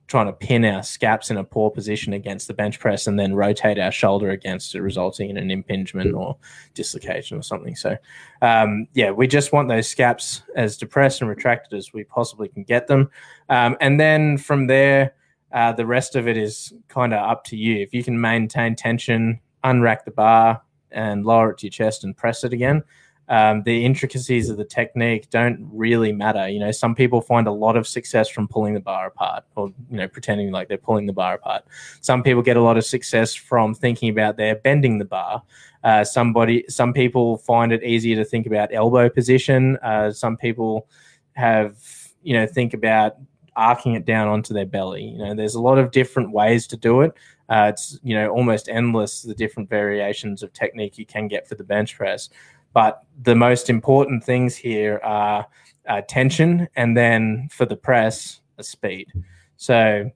trying 0.08 0.28
to 0.28 0.32
pin 0.32 0.64
our 0.64 0.82
scaps 0.82 1.30
in 1.30 1.36
a 1.36 1.44
poor 1.44 1.70
position 1.70 2.14
against 2.14 2.48
the 2.48 2.54
bench 2.54 2.80
press 2.80 3.06
and 3.06 3.20
then 3.20 3.36
rotate 3.36 3.78
our 3.78 3.92
shoulder 3.92 4.30
against 4.30 4.76
it, 4.76 4.82
resulting 4.82 5.30
in 5.30 5.36
an 5.36 5.52
impingement 5.52 6.16
or 6.16 6.38
dislocation 6.74 7.38
or 7.38 7.42
something. 7.42 7.76
So, 7.76 7.98
um, 8.42 8.88
yeah, 8.94 9.12
we 9.12 9.28
just 9.28 9.52
want 9.52 9.68
those 9.68 9.90
scaps 9.90 10.44
as 10.56 10.78
depressed 10.78 11.20
and 11.20 11.30
retracted 11.30 11.78
as 11.78 11.92
we 11.92 12.06
possibly 12.06 12.48
can 12.48 12.64
get 12.64 12.88
them. 12.88 13.10
Um, 13.50 13.76
and 13.82 14.00
then 14.00 14.38
from 14.38 14.68
there, 14.68 15.16
uh, 15.52 15.74
the 15.74 15.86
rest 15.86 16.16
of 16.16 16.30
it 16.30 16.38
is 16.38 16.72
kind 16.88 17.14
of 17.14 17.30
up 17.30 17.44
to 17.46 17.58
you. 17.58 17.76
If 17.82 17.94
you 17.94 18.06
can 18.06 18.22
maintain 18.22 18.78
tension, 18.78 19.42
unrack 19.66 20.06
the 20.06 20.12
bar, 20.12 20.62
and 20.92 21.26
lower 21.26 21.52
it 21.52 21.60
to 21.60 21.68
your 21.68 21.72
chest 21.72 22.04
and 22.04 22.16
press 22.16 22.44
it 22.44 22.54
again. 22.54 22.84
Um, 23.30 23.64
the 23.64 23.84
intricacies 23.84 24.50
of 24.50 24.56
the 24.56 24.64
technique 24.64 25.30
don't 25.30 25.70
really 25.74 26.14
matter. 26.14 26.48
You 26.48 26.60
know, 26.60 26.72
some 26.72 26.96
people 26.96 27.20
find 27.20 27.46
a 27.46 27.52
lot 27.52 27.76
of 27.76 27.86
success 27.86 28.30
from 28.30 28.48
pulling 28.48 28.74
the 28.74 28.80
bar 28.80 29.08
apart 29.08 29.44
or, 29.56 29.68
you 29.90 29.98
know, 29.98 30.08
pretending 30.08 30.52
like 30.52 30.70
they're 30.70 30.78
pulling 30.78 31.08
the 31.08 31.14
bar 31.14 31.34
apart. 31.34 31.66
Some 32.00 32.24
people 32.24 32.42
get 32.42 32.56
a 32.56 32.62
lot 32.62 32.78
of 32.78 32.86
success 32.86 33.34
from 33.34 33.74
thinking 33.74 34.10
about 34.10 34.38
they're 34.38 34.56
bending 34.56 34.98
the 34.98 35.06
bar. 35.06 35.44
Uh, 35.84 36.06
somebody, 36.06 36.64
some 36.70 36.94
people 36.94 37.38
find 37.40 37.74
it 37.74 37.84
easier 37.84 38.16
to 38.16 38.24
think 38.24 38.46
about 38.48 38.74
elbow 38.74 39.10
position. 39.10 39.78
Uh, 39.84 40.10
some 40.12 40.38
people 40.38 40.88
have, 41.34 41.76
you 42.24 42.34
know, 42.34 42.48
think 42.48 42.74
about 42.74 43.18
arcing 43.58 43.96
it 43.96 44.06
down 44.06 44.30
onto 44.30 44.54
their 44.54 44.66
belly. 44.66 45.04
You 45.04 45.18
know, 45.18 45.36
there's 45.36 45.56
a 45.56 45.62
lot 45.62 45.80
of 45.80 45.92
different 45.92 46.32
ways 46.32 46.66
to 46.68 46.78
do 46.78 47.02
it. 47.02 47.12
Uh, 47.50 47.72
it's 47.74 48.00
you 48.04 48.16
know 48.16 48.30
almost 48.30 48.70
endless 48.70 49.22
the 49.22 49.34
different 49.34 49.70
variations 49.70 50.44
of 50.44 50.52
technique 50.54 50.98
you 50.98 51.06
can 51.06 51.28
get 51.28 51.48
for 51.48 51.56
the 51.56 51.64
bench 51.64 51.96
press. 51.96 52.30
But 52.74 53.04
the 53.24 53.36
most 53.36 53.70
important 53.70 54.24
things 54.24 54.56
here 54.56 55.00
are 55.04 55.48
uh, 55.88 56.02
tension, 56.08 56.68
and 56.76 56.96
then 56.96 57.48
for 57.52 57.66
the 57.66 57.78
press, 57.78 58.42
a 58.58 58.64
speed. 58.64 59.12
So 59.56 60.12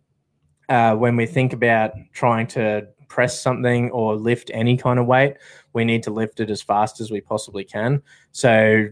uh, 0.69 0.95
when 0.95 1.15
we 1.15 1.25
think 1.25 1.53
about 1.53 1.91
trying 2.13 2.47
to 2.47 2.87
press 3.11 3.41
something 3.41 3.91
or 3.91 4.15
lift 4.15 4.49
any 4.53 4.77
kind 4.77 4.97
of 4.97 5.05
weight, 5.05 5.35
we 5.73 5.83
need 5.83 6.01
to 6.03 6.11
lift 6.11 6.39
it 6.39 6.49
as 6.49 6.61
fast 6.61 7.01
as 7.01 7.11
we 7.11 7.19
possibly 7.19 7.65
can. 7.65 8.01
So, 8.31 8.87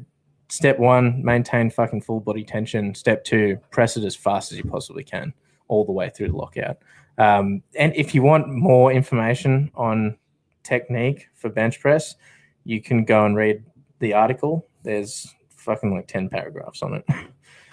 step 0.50 0.78
one, 0.78 1.24
maintain 1.24 1.70
fucking 1.70 2.02
full 2.02 2.20
body 2.20 2.44
tension. 2.44 2.94
Step 2.96 3.24
two, 3.24 3.58
press 3.72 3.96
it 3.96 4.04
as 4.04 4.18
fast 4.18 4.52
as 4.52 4.58
you 4.58 4.66
possibly 4.66 5.06
can, 5.06 5.34
all 5.70 5.86
the 5.86 5.94
way 5.94 6.10
through 6.10 6.30
the 6.30 6.36
lockout. 6.36 6.80
Um, 7.20 7.62
and 7.76 7.94
if 7.96 8.16
you 8.16 8.24
want 8.24 8.48
more 8.48 8.92
information 8.92 9.70
on 9.76 10.18
technique 10.64 11.28
for 11.36 11.50
bench 11.50 11.80
press, 11.80 12.16
you 12.64 12.82
can 12.82 13.04
go 13.04 13.26
and 13.26 13.36
read 13.36 13.64
the 14.00 14.14
article. 14.14 14.66
There's 14.84 15.36
fucking 15.58 15.94
like 15.94 16.08
10 16.08 16.30
paragraphs 16.30 16.82
on 16.82 16.96
it. 16.96 17.06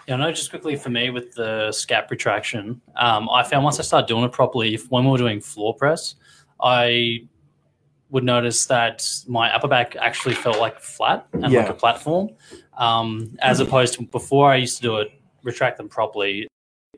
Yeah, 0.08 0.14
I 0.14 0.16
know. 0.18 0.32
Just 0.32 0.50
quickly 0.50 0.76
for 0.76 0.90
me 0.90 1.10
with 1.10 1.34
the 1.34 1.68
scap 1.70 2.10
retraction, 2.10 2.80
um, 2.96 3.28
I 3.30 3.42
found 3.44 3.64
once 3.64 3.78
I 3.78 3.82
started 3.82 4.08
doing 4.08 4.24
it 4.24 4.32
properly, 4.32 4.74
if 4.74 4.90
when 4.90 5.04
we 5.04 5.10
were 5.10 5.18
doing 5.18 5.40
floor 5.40 5.74
press, 5.74 6.16
I 6.60 7.20
would 8.10 8.24
notice 8.24 8.66
that 8.66 9.06
my 9.26 9.52
upper 9.54 9.66
back 9.68 9.96
actually 9.96 10.34
felt 10.34 10.58
like 10.58 10.78
flat 10.80 11.26
and 11.32 11.52
Yeah. 11.52 11.60
like 11.62 11.70
a 11.70 11.74
platform, 11.74 12.30
um, 12.78 13.36
as 13.40 13.58
opposed 13.60 13.94
to 13.94 14.02
before 14.04 14.50
I 14.50 14.56
used 14.56 14.76
to 14.76 14.82
do 14.82 14.96
it, 14.98 15.08
retract 15.42 15.76
them 15.76 15.88
properly. 15.88 16.46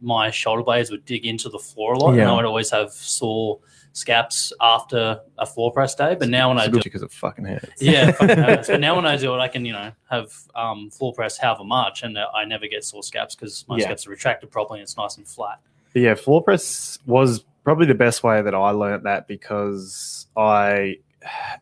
My 0.01 0.31
shoulder 0.31 0.63
blades 0.63 0.91
would 0.91 1.05
dig 1.05 1.27
into 1.27 1.49
the 1.49 1.59
floor 1.59 1.95
a 1.95 1.99
lot, 1.99 2.15
and 2.15 2.23
I 2.23 2.35
would 2.35 2.45
always 2.45 2.71
have 2.71 2.93
sore 2.93 3.59
scaps 3.93 4.53
after 4.61 5.21
a 5.39 5.47
floor 5.47 5.73
press 5.73 5.95
day. 5.95 6.15
But 6.19 6.29
now 6.29 6.49
when 6.51 6.59
I 6.59 6.69
do 6.69 6.81
because 6.83 7.03
it 7.03 7.11
fucking 7.11 7.45
hurts. 7.45 7.83
yeah, 7.83 8.13
fucking 8.13 8.39
hurts. 8.45 8.69
but 8.69 8.81
now 8.81 8.95
when 8.95 9.07
I 9.07 9.17
do 9.17 9.35
it, 9.35 9.39
I 9.39 9.49
can 9.49 9.65
you 9.65 9.73
know 9.73 9.93
have 10.11 10.33
um, 10.55 10.91
floor 10.91 11.13
press 11.13 11.37
however 11.39 11.65
much, 11.65 12.03
and 12.03 12.17
I 12.19 12.45
never 12.45 12.67
get 12.69 12.85
sore 12.85 13.03
scaps 13.03 13.35
because 13.35 13.65
my 13.69 13.77
Yeah. 13.77 13.85
scaps 13.87 14.07
are 14.07 14.11
retracted 14.11 14.51
properly 14.51 14.81
and 14.81 14.85
it's 14.85 14.97
nice 14.97 15.17
and 15.17 15.27
flat. 15.27 15.59
But 15.93 16.03
yeah, 16.03 16.15
floor 16.15 16.43
press 16.45 16.99
was 17.07 17.45
probably 17.65 17.87
the 17.87 17.95
best 17.95 18.23
way 18.23 18.41
that 18.41 18.55
I 18.55 18.71
learnt 18.71 19.03
that 19.05 19.27
because 19.27 20.27
I 20.37 20.99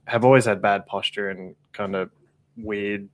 have 0.04 0.24
always 0.24 0.44
had 0.44 0.60
bad 0.60 0.86
posture 0.86 1.30
and 1.30 1.54
kind 1.72 1.96
of 1.96 2.10
weird. 2.56 3.08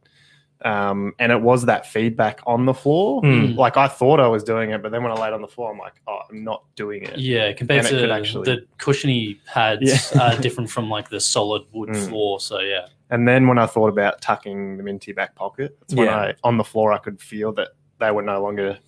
Um, 0.65 1.15
and 1.19 1.33
it 1.33 1.41
was 1.41 1.67
that 1.67 1.87
feedback 1.87 2.41
on 2.47 2.67
the 2.67 2.75
floor. 2.75 3.21
Mm. 3.23 3.57
Like 3.57 3.77
I 3.77 3.89
thought 3.89 4.21
I 4.21 4.29
was 4.29 4.45
doing 4.45 4.71
it, 4.71 4.83
but 4.83 4.93
then 4.93 5.03
when 5.03 5.13
I 5.13 5.21
laid 5.21 5.33
on 5.33 5.41
the 5.43 5.49
floor, 5.49 5.73
I'm 5.73 5.79
like, 5.79 5.95
oh, 6.07 6.21
I'm 6.31 6.45
not 6.45 6.63
doing 6.77 7.03
it. 7.03 7.19
Yeah, 7.19 7.53
compared 7.53 7.79
And 7.85 7.89
it 7.89 7.91
to 7.91 8.01
could 8.03 8.11
actually- 8.11 8.45
the 8.45 8.67
cushiony 8.79 9.41
pads, 9.47 10.13
Yeah. 10.15 10.23
uh, 10.23 10.35
different 10.41 10.71
from 10.71 10.89
like 10.89 11.09
the 11.09 11.21
solid 11.21 11.63
wood 11.73 11.91
Mm. 11.91 12.09
floor. 12.09 12.41
So 12.41 12.61
yeah, 12.61 12.87
And 13.11 13.27
then 13.27 13.47
when 13.49 13.59
I 13.59 13.67
thought 13.67 13.89
about 13.89 14.21
tucking 14.21 14.77
them 14.77 14.89
into 14.89 15.09
your 15.09 15.17
back 15.17 15.35
pocket, 15.35 15.77
that's 15.81 15.95
when 15.95 16.07
Yeah. 16.07 16.17
I 16.17 16.35
on 16.45 16.57
the 16.59 16.65
floor 16.65 16.93
I 16.93 16.99
could 16.99 17.21
feel 17.21 17.53
that 17.55 17.69
they 17.99 18.11
were 18.11 18.23
no 18.23 18.41
longer 18.43 18.79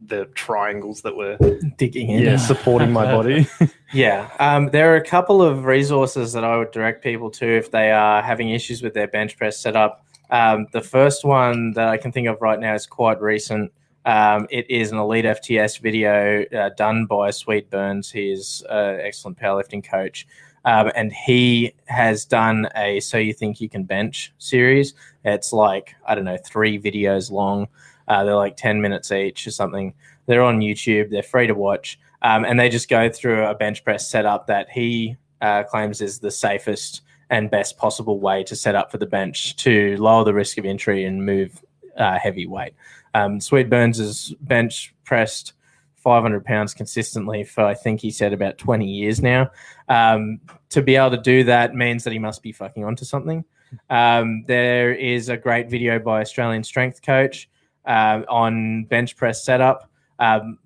the 0.00 0.26
triangles 0.36 1.02
that 1.02 1.16
were 1.16 1.36
Digging 1.76 2.10
in. 2.10 2.22
yeah, 2.22 2.36
supporting 2.36 2.92
my 2.92 3.04
body. 3.04 3.46
Yeah, 3.92 4.28
um, 4.38 4.68
there 4.68 4.92
are 4.92 4.96
a 4.96 5.02
couple 5.04 5.40
of 5.40 5.64
resources 5.64 6.34
that 6.34 6.44
I 6.44 6.58
would 6.58 6.72
direct 6.72 7.02
people 7.02 7.30
to 7.30 7.46
if 7.46 7.70
they 7.70 7.90
are 7.90 8.20
having 8.20 8.50
issues 8.50 8.82
with 8.82 8.92
their 8.92 9.08
bench 9.08 9.38
press 9.38 9.58
setup. 9.58 10.04
Um, 10.30 10.66
the 10.72 10.80
first 10.80 11.24
one 11.24 11.72
that 11.72 11.88
I 11.88 11.96
can 11.96 12.12
think 12.12 12.28
of 12.28 12.40
right 12.40 12.58
now 12.58 12.74
is 12.74 12.86
quite 12.86 13.20
recent. 13.20 13.72
Um, 14.04 14.46
it 14.50 14.70
is 14.70 14.92
an 14.92 14.98
Elite 14.98 15.24
FTS 15.24 15.80
video 15.80 16.44
uh, 16.56 16.70
done 16.76 17.06
by 17.06 17.30
Swede 17.30 17.68
Burns. 17.70 18.10
He 18.10 18.30
is 18.30 18.64
an 18.70 19.00
excellent 19.00 19.38
powerlifting 19.38 19.88
coach. 19.88 20.26
Um, 20.64 20.90
and 20.94 21.12
he 21.12 21.72
has 21.86 22.24
done 22.24 22.68
a 22.76 23.00
So 23.00 23.16
You 23.16 23.32
Think 23.32 23.60
You 23.60 23.68
Can 23.68 23.84
Bench 23.84 24.32
series. 24.38 24.94
It's 25.24 25.52
like, 25.52 25.94
I 26.06 26.14
don't 26.14 26.24
know, 26.24 26.38
three 26.44 26.78
videos 26.78 27.30
long. 27.30 27.68
Uh, 28.06 28.24
they're 28.24 28.34
like 28.34 28.56
10 28.56 28.80
minutes 28.80 29.12
each 29.12 29.46
or 29.46 29.50
something. 29.50 29.94
They're 30.26 30.42
on 30.42 30.60
YouTube, 30.60 31.10
they're 31.10 31.22
free 31.22 31.46
to 31.46 31.54
watch. 31.54 31.98
Um, 32.22 32.44
and 32.44 32.58
they 32.58 32.68
just 32.68 32.88
go 32.88 33.08
through 33.08 33.44
a 33.44 33.54
bench 33.54 33.84
press 33.84 34.10
setup 34.10 34.46
that 34.48 34.68
he 34.70 35.16
uh, 35.40 35.62
claims 35.62 36.00
is 36.00 36.18
the 36.18 36.30
safest 36.30 37.02
and 37.30 37.50
best 37.50 37.76
possible 37.76 38.20
way 38.20 38.42
to 38.44 38.56
set 38.56 38.74
up 38.74 38.90
for 38.90 38.98
the 38.98 39.06
bench 39.06 39.56
to 39.56 39.96
lower 39.96 40.24
the 40.24 40.34
risk 40.34 40.58
of 40.58 40.64
injury 40.64 41.04
and 41.04 41.24
move 41.24 41.62
uh, 41.96 42.18
heavy 42.18 42.46
weight. 42.46 42.74
Um, 43.14 43.38
Burns 43.68 43.98
has 43.98 44.34
bench 44.40 44.94
pressed 45.04 45.52
500 45.96 46.44
pounds 46.44 46.74
consistently 46.74 47.44
for, 47.44 47.64
I 47.64 47.74
think 47.74 48.00
he 48.00 48.10
said, 48.10 48.32
about 48.32 48.58
20 48.58 48.86
years 48.86 49.20
now. 49.20 49.50
Um, 49.88 50.40
to 50.70 50.82
be 50.82 50.96
able 50.96 51.10
to 51.10 51.22
do 51.22 51.44
that 51.44 51.74
means 51.74 52.04
that 52.04 52.12
he 52.12 52.18
must 52.18 52.42
be 52.42 52.52
fucking 52.52 52.84
onto 52.84 53.04
something. 53.04 53.44
Um, 53.90 54.44
there 54.46 54.94
is 54.94 55.28
a 55.28 55.36
great 55.36 55.68
video 55.68 55.98
by 55.98 56.20
Australian 56.20 56.64
strength 56.64 57.02
coach 57.02 57.48
um, 57.84 58.24
on 58.28 58.84
bench 58.84 59.16
press 59.16 59.44
setup. 59.44 59.90
Um, 60.18 60.58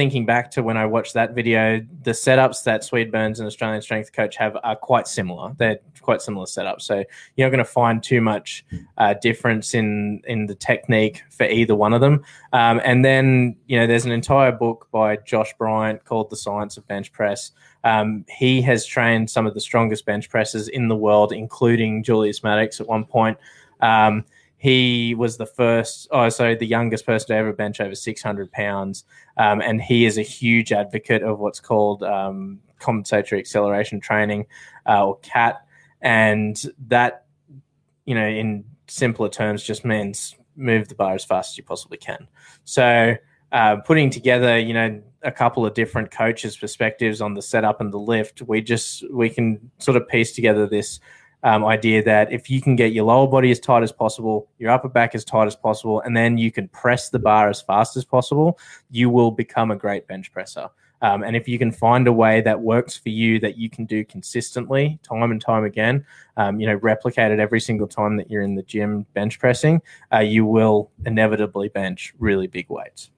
thinking 0.00 0.24
back 0.24 0.50
to 0.50 0.62
when 0.62 0.78
I 0.78 0.86
watched 0.86 1.12
that 1.12 1.34
video, 1.34 1.86
the 2.04 2.12
setups 2.12 2.64
that 2.64 2.82
Swede 2.82 3.12
Burns 3.12 3.38
and 3.38 3.46
Australian 3.46 3.82
Strength 3.82 4.14
Coach 4.14 4.34
have 4.36 4.56
are 4.64 4.74
quite 4.74 5.06
similar. 5.06 5.52
They're 5.58 5.78
quite 6.00 6.22
similar 6.22 6.46
setups, 6.46 6.80
so 6.80 7.04
you're 7.36 7.46
not 7.46 7.50
going 7.50 7.66
to 7.66 7.70
find 7.70 8.02
too 8.02 8.22
much 8.22 8.64
uh, 8.96 9.12
difference 9.20 9.74
in 9.74 10.22
in 10.26 10.46
the 10.46 10.54
technique 10.54 11.22
for 11.28 11.44
either 11.44 11.74
one 11.74 11.92
of 11.92 12.00
them. 12.00 12.24
Um, 12.54 12.80
and 12.82 13.04
then 13.04 13.56
you 13.66 13.78
know, 13.78 13.86
there's 13.86 14.06
an 14.06 14.10
entire 14.10 14.52
book 14.52 14.88
by 14.90 15.16
Josh 15.16 15.52
Bryant 15.58 16.02
called 16.06 16.30
"The 16.30 16.36
Science 16.36 16.78
of 16.78 16.88
Bench 16.88 17.12
Press." 17.12 17.52
Um, 17.84 18.24
he 18.26 18.62
has 18.62 18.86
trained 18.86 19.28
some 19.28 19.46
of 19.46 19.52
the 19.52 19.60
strongest 19.60 20.06
bench 20.06 20.30
presses 20.30 20.68
in 20.68 20.88
the 20.88 20.96
world, 20.96 21.30
including 21.30 22.04
Julius 22.04 22.42
Maddox 22.42 22.80
at 22.80 22.86
one 22.86 23.04
point. 23.04 23.36
Um, 23.82 24.24
he 24.60 25.14
was 25.14 25.38
the 25.38 25.46
first, 25.46 26.06
oh, 26.10 26.28
so 26.28 26.54
the 26.54 26.66
youngest 26.66 27.06
person 27.06 27.28
to 27.28 27.34
ever 27.34 27.50
bench 27.50 27.80
over 27.80 27.94
600 27.94 28.52
pounds. 28.52 29.04
Um, 29.38 29.62
and 29.62 29.80
he 29.80 30.04
is 30.04 30.18
a 30.18 30.22
huge 30.22 30.70
advocate 30.70 31.22
of 31.22 31.38
what's 31.38 31.60
called 31.60 32.02
um, 32.02 32.60
compensatory 32.78 33.40
acceleration 33.40 34.00
training 34.00 34.44
uh, 34.86 35.06
or 35.06 35.18
CAT. 35.20 35.62
And 36.02 36.62
that, 36.88 37.24
you 38.04 38.14
know, 38.14 38.26
in 38.26 38.64
simpler 38.86 39.30
terms, 39.30 39.62
just 39.62 39.86
means 39.86 40.36
move 40.56 40.88
the 40.88 40.94
bar 40.94 41.14
as 41.14 41.24
fast 41.24 41.54
as 41.54 41.56
you 41.56 41.64
possibly 41.64 41.96
can. 41.96 42.28
So, 42.64 43.16
uh, 43.52 43.76
putting 43.76 44.10
together, 44.10 44.58
you 44.58 44.74
know, 44.74 45.00
a 45.22 45.32
couple 45.32 45.64
of 45.64 45.72
different 45.72 46.10
coaches' 46.10 46.58
perspectives 46.58 47.22
on 47.22 47.32
the 47.32 47.40
setup 47.40 47.80
and 47.80 47.90
the 47.90 47.98
lift, 47.98 48.42
we 48.42 48.60
just 48.60 49.10
we 49.10 49.30
can 49.30 49.70
sort 49.78 49.96
of 49.96 50.06
piece 50.06 50.32
together 50.32 50.66
this 50.66 51.00
um, 51.42 51.64
idea 51.64 52.02
that 52.02 52.32
if 52.32 52.50
you 52.50 52.60
can 52.60 52.76
get 52.76 52.92
your 52.92 53.04
lower 53.04 53.26
body 53.26 53.50
as 53.50 53.60
tight 53.60 53.82
as 53.82 53.92
possible, 53.92 54.48
your 54.58 54.70
upper 54.70 54.88
back 54.88 55.14
as 55.14 55.24
tight 55.24 55.46
as 55.46 55.56
possible, 55.56 56.00
and 56.02 56.16
then 56.16 56.36
you 56.36 56.52
can 56.52 56.68
press 56.68 57.08
the 57.08 57.18
bar 57.18 57.48
as 57.48 57.60
fast 57.62 57.96
as 57.96 58.04
possible, 58.04 58.58
you 58.90 59.08
will 59.08 59.30
become 59.30 59.70
a 59.70 59.76
great 59.76 60.06
bench 60.06 60.32
presser. 60.32 60.68
Um, 61.02 61.22
and 61.22 61.34
if 61.34 61.48
you 61.48 61.58
can 61.58 61.72
find 61.72 62.06
a 62.06 62.12
way 62.12 62.42
that 62.42 62.60
works 62.60 62.96
for 62.96 63.08
you 63.08 63.40
that 63.40 63.56
you 63.56 63.70
can 63.70 63.86
do 63.86 64.04
consistently, 64.04 64.98
time 65.02 65.30
and 65.30 65.40
time 65.40 65.64
again, 65.64 66.04
um, 66.36 66.60
you 66.60 66.66
know, 66.66 66.74
replicate 66.74 67.32
it 67.32 67.38
every 67.38 67.60
single 67.60 67.88
time 67.88 68.16
that 68.18 68.30
you're 68.30 68.42
in 68.42 68.54
the 68.54 68.62
gym 68.62 69.06
bench 69.14 69.38
pressing, 69.38 69.80
uh, 70.12 70.18
you 70.18 70.44
will 70.44 70.90
inevitably 71.06 71.68
bench 71.68 72.12
really 72.18 72.46
big 72.46 72.68
weights. 72.68 73.10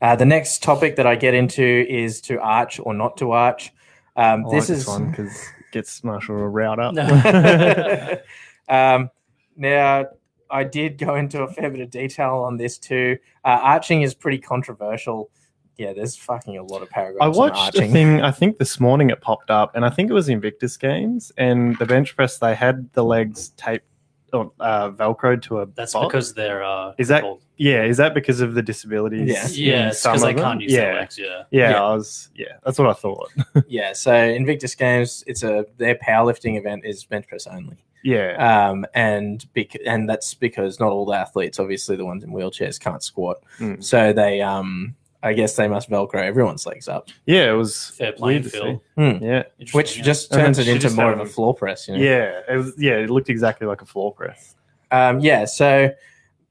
Uh, 0.00 0.16
the 0.16 0.24
next 0.24 0.62
topic 0.62 0.96
that 0.96 1.06
I 1.06 1.16
get 1.16 1.34
into 1.34 1.62
is 1.62 2.20
to 2.22 2.40
arch 2.40 2.80
or 2.82 2.94
not 2.94 3.16
to 3.18 3.32
arch. 3.32 3.72
Um, 4.16 4.44
this 4.50 4.70
like 4.70 4.78
is 4.78 4.84
because 5.10 5.48
gets 5.70 6.02
Marshall 6.04 6.36
riled 6.36 6.78
up. 6.78 6.96
um, 8.68 9.10
now, 9.56 10.06
I 10.50 10.64
did 10.64 10.98
go 10.98 11.16
into 11.16 11.42
a 11.42 11.48
fair 11.48 11.70
bit 11.70 11.80
of 11.80 11.90
detail 11.90 12.36
on 12.46 12.56
this 12.56 12.78
too. 12.78 13.18
Uh, 13.44 13.58
arching 13.60 14.02
is 14.02 14.14
pretty 14.14 14.38
controversial. 14.38 15.30
Yeah, 15.76 15.92
there's 15.92 16.16
fucking 16.16 16.58
a 16.58 16.62
lot 16.64 16.82
of 16.82 16.90
paragraphs. 16.90 17.22
I 17.22 17.28
on 17.28 17.36
watched 17.36 17.78
a 17.78 17.86
thing. 17.86 18.20
I 18.20 18.32
think 18.32 18.58
this 18.58 18.80
morning 18.80 19.10
it 19.10 19.20
popped 19.20 19.50
up, 19.50 19.76
and 19.76 19.84
I 19.84 19.90
think 19.90 20.10
it 20.10 20.12
was 20.12 20.28
Invictus 20.28 20.76
Games, 20.76 21.30
and 21.36 21.78
the 21.78 21.86
bench 21.86 22.16
press 22.16 22.38
they 22.38 22.54
had 22.54 22.92
the 22.94 23.04
legs 23.04 23.50
taped 23.50 23.84
or 23.86 23.87
uh, 24.32 24.90
velcroed 24.90 25.42
to 25.42 25.60
a. 25.60 25.66
that's 25.66 25.92
box. 25.92 26.06
because 26.06 26.34
they're 26.34 26.62
uh, 26.64 26.92
Is 26.98 27.08
that- 27.08 27.22
called- 27.22 27.42
yeah, 27.60 27.82
is 27.82 27.96
that 27.96 28.14
because 28.14 28.40
of 28.40 28.54
the 28.54 28.62
disabilities? 28.62 29.58
Yeah. 29.58 29.88
yeah, 29.88 29.88
because 29.88 30.22
they 30.22 30.32
can't 30.34 30.60
use 30.60 30.70
yeah. 30.72 30.92
legs. 30.94 31.18
Yeah, 31.18 31.42
Yeah, 31.50 31.70
Yeah. 31.70 31.82
I 31.82 31.94
was. 31.94 32.30
Yeah, 32.36 32.52
that's 32.64 32.78
what 32.78 32.88
I 32.88 32.92
thought. 32.92 33.30
yeah, 33.68 33.92
so 33.94 34.14
Invictus 34.14 34.76
Games, 34.76 35.24
it's 35.26 35.42
a 35.42 35.66
their 35.76 35.96
powerlifting 35.96 36.56
event 36.56 36.84
is 36.84 37.02
bench 37.04 37.26
press 37.26 37.48
only, 37.48 37.76
yeah, 38.04 38.68
um, 38.70 38.86
and 38.94 39.44
bec- 39.54 39.80
and 39.84 40.08
that's 40.08 40.34
because 40.34 40.78
not 40.78 40.92
all 40.92 41.04
the 41.04 41.14
athletes, 41.16 41.58
obviously 41.58 41.96
the 41.96 42.04
ones 42.04 42.22
in 42.22 42.30
wheelchairs, 42.30 42.78
can't 42.78 43.02
squat. 43.02 43.38
Mm. 43.58 43.82
So 43.82 44.12
they, 44.12 44.40
um, 44.40 44.94
I 45.22 45.32
guess 45.32 45.56
they 45.56 45.66
must 45.66 45.90
velcro 45.90 46.22
everyone's 46.22 46.64
legs 46.64 46.86
up, 46.88 47.08
yeah, 47.26 47.50
it 47.50 47.54
was 47.54 47.88
fair 47.90 48.12
playing 48.12 48.42
weird 48.42 48.44
to 48.44 48.50
field. 48.50 48.80
see. 48.96 49.02
Hmm. 49.02 49.24
Yeah, 49.24 49.42
Interesting, 49.58 49.78
which 49.78 49.96
yeah. 49.98 50.04
just 50.04 50.30
And 50.30 50.38
then 50.38 50.46
turns 50.46 50.58
it 50.58 50.64
she 50.64 50.70
into 50.70 50.82
just 50.82 50.96
more 50.96 51.06
had 51.10 51.20
of 51.20 51.26
a 51.26 51.30
floor 51.30 51.54
press. 51.54 51.88
You 51.88 51.96
know? 51.96 52.02
yeah, 52.02 52.40
it 52.48 52.56
was. 52.56 52.74
Yeah, 52.78 52.94
it 52.98 53.10
looked 53.10 53.28
exactly 53.28 53.66
like 53.66 53.82
a 53.82 53.86
floor 53.86 54.12
press. 54.14 54.54
Um, 54.90 55.20
yeah, 55.20 55.44
so 55.44 55.90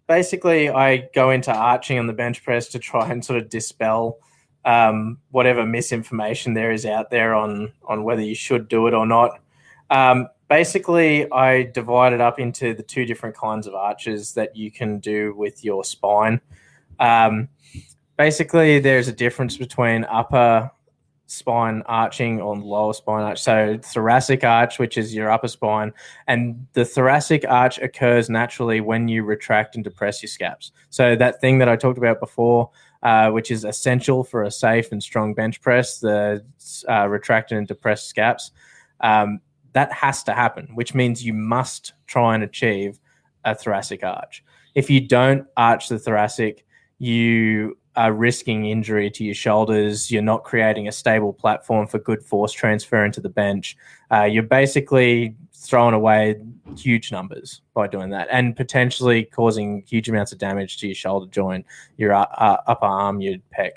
basically, 0.08 0.70
I 0.70 1.10
go 1.16 1.32
into 1.32 1.52
arching 1.54 1.98
on 1.98 2.08
the 2.08 2.14
bench 2.14 2.44
press 2.44 2.68
to 2.70 2.80
try 2.80 3.10
and 3.10 3.24
sort 3.24 3.42
of 3.42 3.50
dispel 3.50 4.20
um, 4.66 5.18
whatever 5.32 5.66
misinformation 5.66 6.54
there 6.54 6.72
is 6.72 6.86
out 6.86 7.10
there 7.10 7.34
on 7.34 7.72
on 7.86 8.04
whether 8.04 8.22
you 8.22 8.36
should 8.36 8.68
do 8.68 8.86
it 8.88 8.94
or 8.94 9.06
not. 9.06 9.40
Um, 9.90 10.28
basically, 10.50 11.32
I 11.32 11.64
divide 11.64 12.12
it 12.12 12.20
up 12.20 12.38
into 12.38 12.74
the 12.74 12.84
two 12.84 13.06
different 13.06 13.36
kinds 13.36 13.66
of 13.66 13.74
arches 13.76 14.34
that 14.34 14.56
you 14.58 14.70
can 14.70 15.00
do 15.00 15.34
with 15.36 15.64
your 15.64 15.86
spine. 15.86 16.42
Um, 17.00 17.48
basically, 18.18 18.80
there's 18.80 19.08
a 19.08 19.14
difference 19.14 19.58
between 19.58 20.06
upper 20.06 20.72
spine 21.28 21.84
arching 21.86 22.42
or 22.42 22.56
lower 22.58 22.94
spine 22.94 23.24
arch. 23.24 23.42
So 23.42 23.78
thoracic 23.84 24.44
arch, 24.44 24.80
which 24.80 24.98
is 24.98 25.14
your 25.14 25.30
upper 25.30 25.50
spine, 25.50 25.94
and 26.26 26.66
the 26.74 26.86
thoracic 26.86 27.46
arch 27.48 27.78
occurs 27.80 28.30
naturally 28.30 28.82
when 28.82 29.08
you 29.08 29.24
retract 29.24 29.76
and 29.76 29.84
depress 29.84 30.24
your 30.24 30.30
scaps. 30.30 30.72
So 30.90 31.16
that 31.18 31.42
thing 31.42 31.60
that 31.60 31.70
I 31.70 31.76
talked 31.76 31.98
about 31.98 32.20
before, 32.20 32.72
uh, 33.04 33.30
which 33.32 33.52
is 33.52 33.66
essential 33.66 34.24
for 34.24 34.44
a 34.44 34.52
safe 34.52 34.92
and 34.92 35.04
strong 35.04 35.34
bench 35.34 35.62
press, 35.62 36.00
the 36.00 36.44
uh, 36.90 37.08
retracted 37.08 37.58
and 37.58 37.68
depressed 37.68 38.08
scaps. 38.08 38.52
Um, 39.02 39.42
that 39.74 39.92
has 39.92 40.24
to 40.24 40.34
happen, 40.34 40.70
which 40.74 40.96
means 40.96 41.24
you 41.24 41.34
must 41.34 41.94
try 42.08 42.34
and 42.34 42.44
achieve 42.44 43.00
a 43.46 43.54
thoracic 43.54 44.04
arch. 44.04 44.44
If 44.74 44.90
you 44.90 45.02
don't 45.02 45.46
arch 45.56 45.90
the 45.90 46.00
thoracic, 46.00 46.66
you 47.00 47.78
are 47.98 48.14
risking 48.14 48.68
injury 48.68 49.10
to 49.10 49.24
your 49.24 49.34
shoulders. 49.34 50.12
You're 50.12 50.22
not 50.22 50.44
creating 50.44 50.88
a 50.88 50.92
stable 50.92 51.34
platform 51.34 51.88
for 51.88 51.98
good 51.98 52.24
force 52.24 52.54
transfer 52.54 53.04
into 53.04 53.20
the 53.20 53.30
bench. 53.30 53.76
Uh, 54.12 54.24
you're 54.24 54.44
basically 54.44 55.36
throwing 55.54 55.96
away 55.96 56.36
huge 56.78 57.12
numbers 57.12 57.62
by 57.74 57.88
doing 57.88 58.12
that 58.12 58.28
and 58.32 58.56
potentially 58.56 59.24
causing 59.24 59.84
huge 59.88 60.08
amounts 60.08 60.32
of 60.32 60.38
damage 60.38 60.78
to 60.78 60.88
your 60.88 60.96
shoulder 60.96 61.26
joint, 61.32 61.66
your 61.98 62.14
uh, 62.14 62.28
uh 62.38 62.58
upper 62.68 62.86
arm, 62.86 63.20
your 63.20 63.38
pec. 63.58 63.72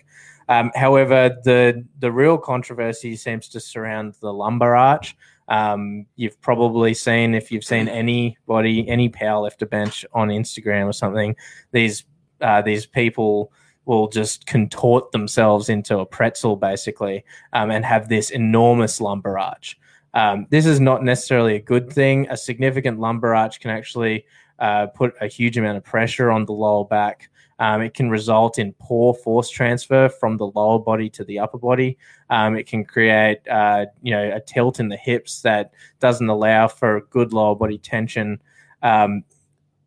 Um, 0.51 0.71
however, 0.75 1.37
the 1.45 1.87
the 2.01 2.13
real 2.13 2.37
controversy 2.37 3.17
seems 3.17 3.49
to 3.49 3.61
surround 3.61 4.15
the 4.21 4.33
lumbar 4.33 4.77
arch. 4.77 5.17
Um, 5.49 6.07
you've 6.17 6.41
probably 6.43 6.93
seen 6.93 7.35
if 7.35 7.51
you've 7.51 7.65
seen 7.65 7.89
anybody, 7.89 8.87
any 8.89 9.09
powerlifter 9.09 9.69
bench 9.69 10.05
on 10.13 10.29
Instagram 10.29 10.87
or 10.87 10.93
something, 10.93 11.35
these 11.73 12.05
uh, 12.43 12.61
these 12.61 12.85
people 12.85 13.53
will 13.91 14.07
just 14.07 14.47
contort 14.47 15.11
themselves 15.11 15.69
into 15.69 15.99
a 15.99 16.07
pretzel 16.07 16.55
basically 16.55 17.25
um, 17.53 17.73
and 17.73 17.85
have 17.85 18.09
this 18.09 18.31
enormous 18.31 19.01
lumbar 19.01 19.37
arch. 19.37 19.77
Um, 20.15 20.47
this 20.49 20.65
is 20.65 20.79
not 20.79 21.03
necessarily 21.03 21.57
a 21.57 21.61
good 21.61 21.93
thing. 21.93 22.29
A 22.31 22.37
significant 22.37 23.01
lumbar 23.01 23.35
arch 23.35 23.59
can 23.59 23.73
actually 23.73 24.27
uh, 24.61 24.87
put 24.87 25.15
a 25.21 25.27
huge 25.27 25.59
amount 25.59 25.77
of 25.77 25.83
pressure 25.83 26.31
on 26.31 26.45
the 26.45 26.53
lower 26.53 26.85
back. 26.85 27.31
Um, 27.59 27.83
it 27.83 27.95
can 27.95 28.09
result 28.11 28.61
in 28.61 28.75
poor 28.79 29.13
force 29.13 29.51
transfer 29.51 30.09
from 30.09 30.37
the 30.37 30.47
lower 30.47 30.79
body 30.79 31.11
to 31.11 31.25
the 31.25 31.41
upper 31.41 31.59
body. 31.59 31.99
Um, 32.31 32.57
it 32.57 32.69
can 32.69 32.85
create, 32.85 33.41
uh, 33.49 33.87
you 34.03 34.13
know, 34.13 34.37
a 34.37 34.41
tilt 34.41 34.79
in 34.79 34.89
the 34.89 34.97
hips 34.97 35.43
that 35.43 35.73
doesn't 35.99 36.29
allow 36.29 36.69
for 36.69 37.01
good 37.11 37.33
lower 37.33 37.57
body 37.57 37.79
tension. 37.79 38.41
Um, 38.83 39.25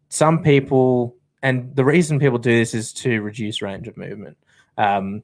some 0.09 0.43
people, 0.43 1.15
and 1.43 1.75
the 1.75 1.85
reason 1.85 2.19
people 2.19 2.39
do 2.39 2.57
this 2.57 2.73
is 2.73 2.91
to 2.93 3.21
reduce 3.21 3.61
range 3.61 3.87
of 3.87 3.97
movement. 3.97 4.37
Um, 4.77 5.21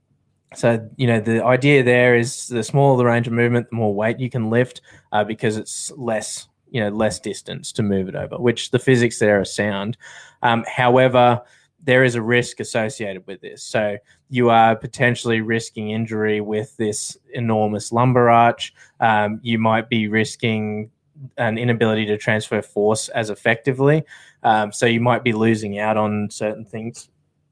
so 0.53 0.87
you 0.97 1.07
know 1.07 1.19
the 1.19 1.43
idea 1.43 1.81
there 1.83 2.15
is 2.15 2.47
the 2.47 2.63
smaller 2.63 2.97
the 2.97 3.05
range 3.05 3.25
of 3.25 3.33
movement, 3.33 3.69
the 3.69 3.75
more 3.75 3.93
weight 3.93 4.19
you 4.19 4.29
can 4.29 4.49
lift 4.49 4.81
uh, 5.11 5.23
because 5.23 5.57
it's 5.57 5.91
less 5.95 6.47
you 6.69 6.81
know 6.81 6.89
less 6.89 7.19
distance 7.19 7.71
to 7.71 7.83
move 7.83 8.09
it 8.09 8.15
over. 8.15 8.37
Which 8.37 8.71
the 8.71 8.79
physics 8.79 9.17
there 9.19 9.39
are 9.39 9.45
sound. 9.45 9.97
Um, 10.43 10.65
however, 10.67 11.41
there 11.83 12.03
is 12.03 12.15
a 12.15 12.21
risk 12.21 12.59
associated 12.59 13.25
with 13.25 13.41
this. 13.41 13.63
So 13.63 13.97
you 14.29 14.49
are 14.49 14.75
potentially 14.75 15.41
risking 15.41 15.91
injury 15.91 16.41
with 16.41 16.75
this 16.77 17.17
enormous 17.33 17.91
lumbar 17.91 18.29
arch. 18.29 18.73
Um, 18.99 19.39
you 19.41 19.57
might 19.57 19.89
be 19.89 20.07
risking 20.07 20.91
an 21.37 21.57
inability 21.57 22.05
to 22.07 22.17
transfer 22.17 22.61
force 22.61 23.09
as 23.09 23.29
effectively. 23.29 24.03
Um, 24.43 24.71
so 24.71 24.85
you 24.85 25.01
might 25.01 25.23
be 25.23 25.33
losing 25.33 25.79
out 25.79 25.97
on 25.97 26.29
certain 26.29 26.65
things 26.65 27.09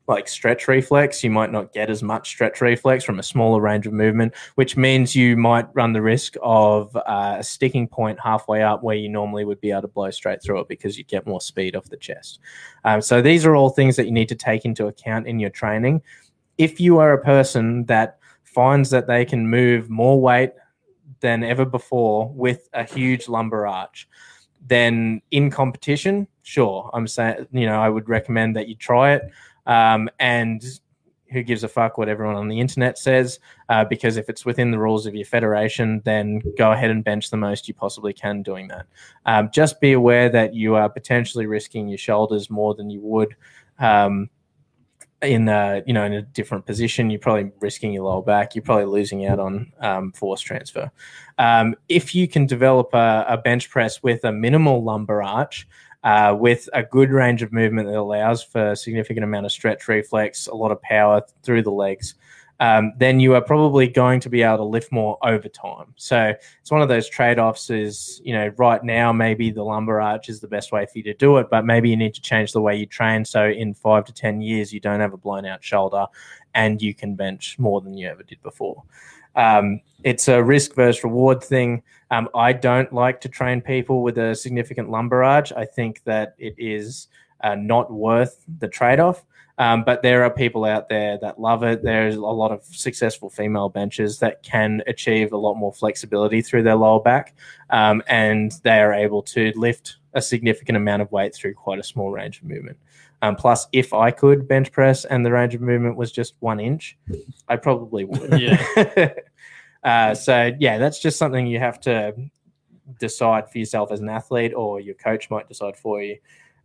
like 0.07 0.29
stretch 0.29 0.67
reflex, 0.69 1.23
you 1.23 1.29
might 1.29 1.51
not 1.51 1.73
get 1.73 1.89
as 1.89 2.01
much 2.01 2.29
stretch 2.29 2.61
reflex 2.61 3.03
from 3.03 3.19
a 3.19 3.23
smaller 3.23 3.59
range 3.59 3.85
of 3.85 3.93
movement, 3.93 4.33
which 4.55 4.77
means 4.77 5.15
you 5.15 5.35
might 5.35 5.67
run 5.73 5.91
the 5.91 6.01
risk 6.01 6.35
of 6.41 6.95
uh, 6.95 7.35
a 7.39 7.43
sticking 7.43 7.87
point 7.87 8.17
halfway 8.23 8.63
up 8.63 8.83
where 8.83 8.95
you 8.95 9.09
normally 9.09 9.43
would 9.43 9.59
be 9.59 9.71
able 9.71 9.81
to 9.81 9.87
blow 9.89 10.09
straight 10.09 10.41
through 10.41 10.61
it 10.61 10.69
because 10.69 10.97
you 10.97 11.03
get 11.03 11.27
more 11.27 11.41
speed 11.41 11.75
off 11.75 11.89
the 11.89 11.97
chest. 11.97 12.39
Um, 12.85 13.01
so 13.01 13.21
these 13.21 13.45
are 13.45 13.55
all 13.55 13.69
things 13.69 13.97
that 13.97 14.05
you 14.05 14.13
need 14.13 14.29
to 14.29 14.35
take 14.35 14.63
into 14.63 14.87
account 14.87 15.27
in 15.27 15.39
your 15.39 15.49
training. 15.49 16.01
If 16.57 16.79
you 16.79 16.99
are 16.99 17.11
a 17.11 17.23
person 17.23 17.85
that 17.85 18.17
finds 18.43 18.89
that 18.91 19.07
they 19.07 19.25
can 19.25 19.49
move 19.49 19.89
more 19.89 20.19
weight 20.19 20.53
than 21.19 21.43
ever 21.43 21.65
before 21.65 22.31
with 22.33 22.69
a 22.73 22.85
huge 22.85 23.27
lumbar 23.27 23.67
arch, 23.67 24.07
then 24.65 25.21
in 25.31 25.49
competition, 25.49 26.27
sure, 26.43 26.89
I'm 26.93 27.07
saying, 27.07 27.47
you 27.51 27.65
know, 27.65 27.79
I 27.79 27.89
would 27.89 28.09
recommend 28.09 28.55
that 28.55 28.67
you 28.67 28.75
try 28.75 29.13
it. 29.13 29.31
Um, 29.65 30.09
and 30.19 30.63
who 31.31 31.43
gives 31.43 31.63
a 31.63 31.67
fuck 31.67 31.97
what 31.97 32.07
everyone 32.07 32.35
on 32.35 32.47
the 32.47 32.59
internet 32.59 32.97
says? 32.97 33.39
Uh, 33.69 33.83
because 33.83 34.17
if 34.17 34.29
it's 34.29 34.45
within 34.45 34.71
the 34.71 34.79
rules 34.79 35.05
of 35.05 35.13
your 35.13 35.25
federation, 35.25 36.01
then 36.05 36.41
go 36.57 36.71
ahead 36.71 36.89
and 36.89 37.03
bench 37.03 37.29
the 37.29 37.37
most 37.37 37.67
you 37.67 37.73
possibly 37.73 38.13
can 38.13 38.41
doing 38.41 38.67
that. 38.69 38.85
Um, 39.25 39.49
just 39.53 39.81
be 39.81 39.93
aware 39.93 40.29
that 40.29 40.53
you 40.53 40.75
are 40.75 40.89
potentially 40.89 41.45
risking 41.45 41.87
your 41.89 41.97
shoulders 41.97 42.49
more 42.49 42.75
than 42.75 42.89
you 42.89 43.01
would. 43.01 43.35
Um, 43.79 44.29
in 45.21 45.49
a 45.49 45.81
you 45.85 45.93
know 45.93 46.03
in 46.03 46.13
a 46.13 46.21
different 46.21 46.65
position, 46.65 47.09
you're 47.09 47.19
probably 47.19 47.51
risking 47.59 47.91
your 47.91 48.03
lower 48.03 48.21
back. 48.21 48.55
You're 48.55 48.63
probably 48.63 48.85
losing 48.85 49.25
out 49.25 49.39
on 49.39 49.71
um, 49.79 50.11
force 50.11 50.41
transfer. 50.41 50.91
Um, 51.37 51.75
if 51.89 52.13
you 52.13 52.27
can 52.27 52.45
develop 52.45 52.93
a, 52.93 53.25
a 53.27 53.37
bench 53.37 53.69
press 53.69 54.03
with 54.03 54.23
a 54.23 54.31
minimal 54.31 54.83
lumbar 54.83 55.23
arch, 55.23 55.67
uh, 56.03 56.35
with 56.39 56.69
a 56.73 56.83
good 56.83 57.09
range 57.09 57.41
of 57.41 57.51
movement 57.51 57.87
that 57.87 57.97
allows 57.97 58.43
for 58.43 58.71
a 58.71 58.75
significant 58.75 59.23
amount 59.23 59.45
of 59.45 59.51
stretch 59.51 59.87
reflex, 59.87 60.47
a 60.47 60.55
lot 60.55 60.71
of 60.71 60.81
power 60.81 61.21
through 61.43 61.63
the 61.63 61.71
legs, 61.71 62.15
um, 62.59 62.93
then 62.97 63.19
you 63.19 63.35
are 63.35 63.41
probably 63.41 63.87
going 63.87 64.19
to 64.21 64.29
be 64.29 64.41
able 64.41 64.57
to 64.57 64.63
lift 64.63 64.91
more 64.91 65.17
over 65.23 65.47
time. 65.47 65.93
So 65.95 66.33
it's 66.59 66.71
one 66.71 66.81
of 66.81 66.87
those 66.87 67.07
trade 67.07 67.37
offs 67.37 67.69
is, 67.69 68.19
you 68.23 68.33
know, 68.33 68.51
right 68.57 68.83
now, 68.83 69.13
maybe 69.13 69.51
the 69.51 69.63
lumbar 69.63 70.01
arch 70.01 70.27
is 70.27 70.39
the 70.39 70.47
best 70.47 70.71
way 70.71 70.85
for 70.85 70.97
you 70.97 71.03
to 71.03 71.13
do 71.13 71.37
it, 71.37 71.49
but 71.51 71.65
maybe 71.65 71.89
you 71.89 71.95
need 71.95 72.15
to 72.15 72.21
change 72.21 72.53
the 72.53 72.61
way 72.61 72.75
you 72.75 72.85
train. 72.85 73.25
So 73.25 73.47
in 73.47 73.73
five 73.73 74.05
to 74.05 74.13
10 74.13 74.41
years, 74.41 74.73
you 74.73 74.79
don't 74.79 74.99
have 74.99 75.13
a 75.13 75.17
blown 75.17 75.45
out 75.45 75.63
shoulder 75.63 76.07
and 76.55 76.81
you 76.81 76.95
can 76.95 77.15
bench 77.15 77.59
more 77.59 77.81
than 77.81 77.95
you 77.95 78.07
ever 78.07 78.23
did 78.23 78.41
before. 78.41 78.83
Um, 79.35 79.81
it's 80.03 80.27
a 80.27 80.43
risk 80.43 80.73
versus 80.73 81.03
reward 81.03 81.43
thing. 81.43 81.83
Um, 82.09 82.27
I 82.33 82.53
don't 82.53 82.91
like 82.91 83.21
to 83.21 83.29
train 83.29 83.61
people 83.61 84.01
with 84.01 84.17
a 84.17 84.33
significant 84.33 84.89
lumbar 84.89 85.23
arch. 85.23 85.53
I 85.53 85.65
think 85.65 86.03
that 86.05 86.33
it 86.39 86.55
is 86.57 87.07
uh, 87.41 87.55
not 87.55 87.91
worth 87.91 88.43
the 88.59 88.67
trade 88.67 88.99
off. 88.99 89.25
Um, 89.59 89.83
but 89.83 90.03
there 90.03 90.23
are 90.23 90.29
people 90.29 90.65
out 90.65 90.87
there 90.87 91.17
that 91.17 91.39
love 91.39 91.63
it. 91.63 91.81
There's 91.81 92.15
a 92.15 92.21
lot 92.21 92.51
of 92.51 92.63
successful 92.63 93.29
female 93.29 93.69
benches 93.69 94.19
that 94.19 94.43
can 94.43 94.83
achieve 94.85 95.33
a 95.33 95.37
lot 95.37 95.55
more 95.55 95.73
flexibility 95.73 96.43
through 96.43 96.61
their 96.63 96.75
lower 96.75 97.01
back, 97.01 97.35
um, 97.71 98.03
and 98.07 98.51
they 98.63 98.79
are 98.79 98.93
able 98.93 99.23
to 99.23 99.51
lift 99.55 99.97
a 100.13 100.21
significant 100.21 100.77
amount 100.77 101.01
of 101.01 101.11
weight 101.11 101.33
through 101.33 101.55
quite 101.55 101.79
a 101.79 101.83
small 101.83 102.11
range 102.11 102.39
of 102.39 102.43
movement. 102.45 102.77
Um, 103.23 103.35
plus, 103.35 103.67
if 103.71 103.93
I 103.93 104.11
could 104.11 104.47
bench 104.47 104.71
press 104.71 105.05
and 105.05 105.25
the 105.25 105.31
range 105.31 105.55
of 105.55 105.61
movement 105.61 105.97
was 105.97 106.11
just 106.11 106.35
one 106.39 106.59
inch, 106.59 106.95
I 107.47 107.55
probably 107.55 108.05
would. 108.05 108.39
Yeah. 108.39 109.13
uh, 109.83 110.13
so 110.13 110.51
yeah, 110.59 110.77
that's 110.77 110.99
just 110.99 111.17
something 111.17 111.47
you 111.47 111.57
have 111.57 111.79
to 111.81 112.13
decide 112.99 113.49
for 113.49 113.57
yourself 113.57 113.91
as 113.91 114.01
an 114.01 114.09
athlete, 114.09 114.53
or 114.53 114.79
your 114.79 114.95
coach 114.95 115.31
might 115.31 115.47
decide 115.47 115.77
for 115.77 116.01
you. 116.01 116.17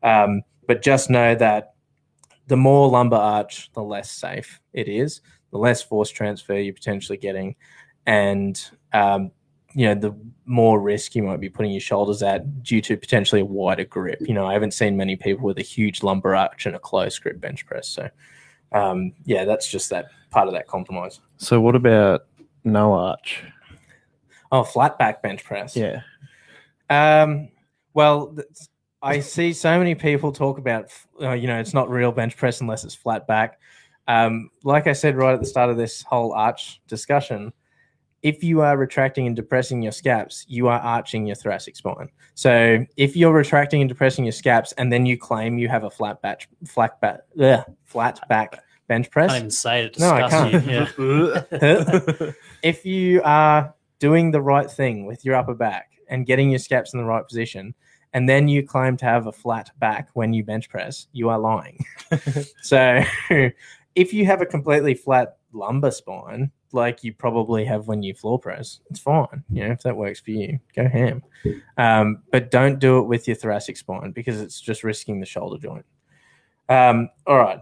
Um, 0.03 0.43
but 0.67 0.83
just 0.83 1.11
know 1.11 1.35
that 1.35 1.75
the 2.47 2.57
more 2.57 2.89
lumbar 2.89 3.21
arch, 3.21 3.71
the 3.73 3.83
less 3.83 4.11
safe 4.11 4.61
it 4.73 4.89
is, 4.89 5.21
the 5.51 5.59
less 5.59 5.83
force 5.83 6.11
transfer 6.11 6.59
you're 6.59 6.75
potentially 6.75 7.19
getting, 7.19 7.55
and 8.07 8.71
um, 8.93 9.31
you 9.75 9.87
know 9.87 9.95
the 9.95 10.15
more 10.45 10.81
risk 10.81 11.15
you 11.15 11.23
might 11.23 11.41
be 11.41 11.49
putting 11.49 11.73
your 11.73 11.81
shoulders 11.81 12.23
at 12.23 12.63
due 12.63 12.81
to 12.83 12.97
potentially 12.97 13.41
a 13.41 13.45
wider 13.45 13.85
grip. 13.85 14.21
You 14.21 14.35
know, 14.35 14.47
I 14.47 14.53
haven't 14.53 14.75
seen 14.75 14.97
many 14.97 15.17
people 15.17 15.47
with 15.47 15.59
a 15.59 15.63
huge 15.63 16.03
lumbar 16.03 16.35
arch 16.35 16.67
and 16.67 16.77
a 16.77 16.79
close 16.79 17.19
grip 17.19 17.41
bench 17.41 17.65
press. 17.67 17.89
So, 17.89 18.11
um, 18.73 19.13
yeah, 19.25 19.45
that's 19.45 19.71
just 19.71 19.91
that 19.91 20.07
part 20.31 20.49
of 20.49 20.55
that 20.55 20.67
compromise. 20.67 21.21
So 21.37 21.61
what 21.61 21.75
about 21.75 22.27
no 22.65 22.93
arch? 22.93 23.45
Oh, 24.51 24.65
flat 24.65 24.99
back 24.99 25.23
bench 25.23 25.45
press. 25.45 25.77
Yeah. 25.77 26.03
Um, 26.91 27.49
well, 27.95 28.37
I 29.03 29.21
see 29.21 29.53
so 29.53 29.79
many 29.79 29.95
people 29.95 30.33
talk 30.33 30.59
about, 30.59 30.87
uh, 31.21 31.33
you 31.33 31.49
know, 31.49 31.59
it's 31.59 31.75
not 31.75 31.91
real 31.91 32.13
bench 32.13 32.37
press 32.37 32.61
unless 32.61 32.85
it's 32.85 32.95
flat 32.95 33.27
back. 33.27 33.59
Um, 34.07 34.51
like 34.65 34.87
I 34.87 34.93
said 34.93 35.17
right 35.17 35.35
at 35.35 35.41
the 35.41 35.47
start 35.47 35.71
of 35.71 35.77
this 35.77 36.03
whole 36.03 36.33
arch 36.33 36.81
discussion, 36.87 37.53
if 38.23 38.45
you 38.45 38.61
are 38.61 38.77
retracting 38.77 39.27
and 39.27 39.35
depressing 39.35 39.83
your 39.83 39.91
scaps, 39.91 40.45
you 40.49 40.69
are 40.69 40.79
arching 40.79 41.27
your 41.27 41.35
thoracic 41.35 41.75
spine. 41.75 42.09
So 42.35 42.87
if 42.97 43.17
you're 43.17 43.33
retracting 43.33 43.81
and 43.81 43.89
depressing 43.89 44.25
your 44.25 44.33
scaps, 44.33 44.73
and 44.73 44.93
then 44.93 45.07
you 45.07 45.19
claim 45.19 45.59
you 45.59 45.69
have 45.69 45.83
a 45.83 45.91
flat 45.91 46.23
back, 46.23 46.49
flat 46.65 47.01
back, 47.01 47.21
ugh, 47.41 47.65
flat 47.85 48.21
back 48.29 48.63
bench 48.87 49.11
press, 49.11 49.31
I 49.31 49.41
press, 49.41 49.41
can't 49.41 49.43
even 49.43 49.51
say 49.51 49.85
it. 49.87 49.99
No, 49.99 50.11
I 50.13 50.23
Disgust 50.23 50.99
you. 50.99 52.23
Yeah. 52.23 52.33
if 52.63 52.87
you 52.87 53.23
are 53.25 53.75
doing 53.99 54.31
the 54.31 54.41
right 54.41 54.71
thing 54.71 55.07
with 55.07 55.25
your 55.25 55.35
upper 55.35 55.55
back 55.55 55.91
and 56.09 56.25
getting 56.25 56.51
your 56.51 56.61
scaps 56.61 56.93
in 56.93 57.01
the 57.01 57.05
right 57.05 57.27
position, 57.27 57.75
and 58.13 58.29
then 58.29 58.49
you 58.49 58.67
claim 58.67 58.97
to 58.99 59.05
have 59.05 59.27
a 59.27 59.33
flat 59.33 59.71
back 59.79 60.09
when 60.15 60.33
you 60.33 60.45
bench 60.45 60.69
press, 60.69 61.07
you 61.13 61.29
are 61.29 61.39
lying. 61.39 61.85
so 62.63 63.03
if 63.95 64.13
you 64.13 64.27
have 64.27 64.43
a 64.43 64.47
completely 64.47 64.95
flat 64.95 65.37
lumbar 65.53 65.91
spine 65.91 66.51
like 66.73 67.05
you 67.05 67.13
probably 67.13 67.65
have 67.65 67.87
when 67.87 68.03
you 68.03 68.15
floor 68.15 68.39
press, 68.39 68.81
it's 68.91 69.01
fine. 69.01 69.45
You 69.51 69.67
know, 69.67 69.73
if 69.73 69.83
that 69.83 69.97
works 69.97 70.21
for 70.21 70.31
you, 70.31 70.59
go 70.75 70.89
ham. 70.89 71.23
Um, 71.77 72.23
but 72.31 72.51
don't 72.51 72.79
do 72.79 72.99
it 72.99 73.03
with 73.03 73.27
your 73.29 73.37
thoracic 73.37 73.77
spine 73.77 74.13
because 74.13 74.41
it's 74.41 74.61
just 74.61 74.83
risking 74.83 75.21
the 75.21 75.27
shoulder 75.27 75.59
joint. 75.59 75.85
Um, 76.69 77.11
all 77.27 77.39
right. 77.39 77.61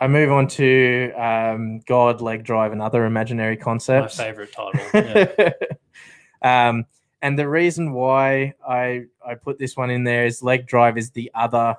I 0.00 0.06
move 0.06 0.30
on 0.30 0.46
to 0.48 1.12
um, 1.16 1.80
God, 1.80 2.20
leg 2.20 2.44
drive, 2.44 2.72
and 2.72 2.80
other 2.80 3.04
imaginary 3.04 3.56
concepts. 3.56 4.18
My 4.18 4.24
favorite 4.24 4.52
title. 4.52 4.80
Yeah. 4.94 5.50
and 7.22 7.38
the 7.38 7.48
reason 7.48 7.92
why 7.92 8.54
I 8.66 9.04
I 9.26 9.34
put 9.34 9.58
this 9.58 9.76
one 9.76 9.90
in 9.90 10.04
there 10.04 10.26
is 10.26 10.42
leg 10.42 10.66
drive 10.66 10.96
is 10.98 11.10
the 11.10 11.30
other 11.34 11.76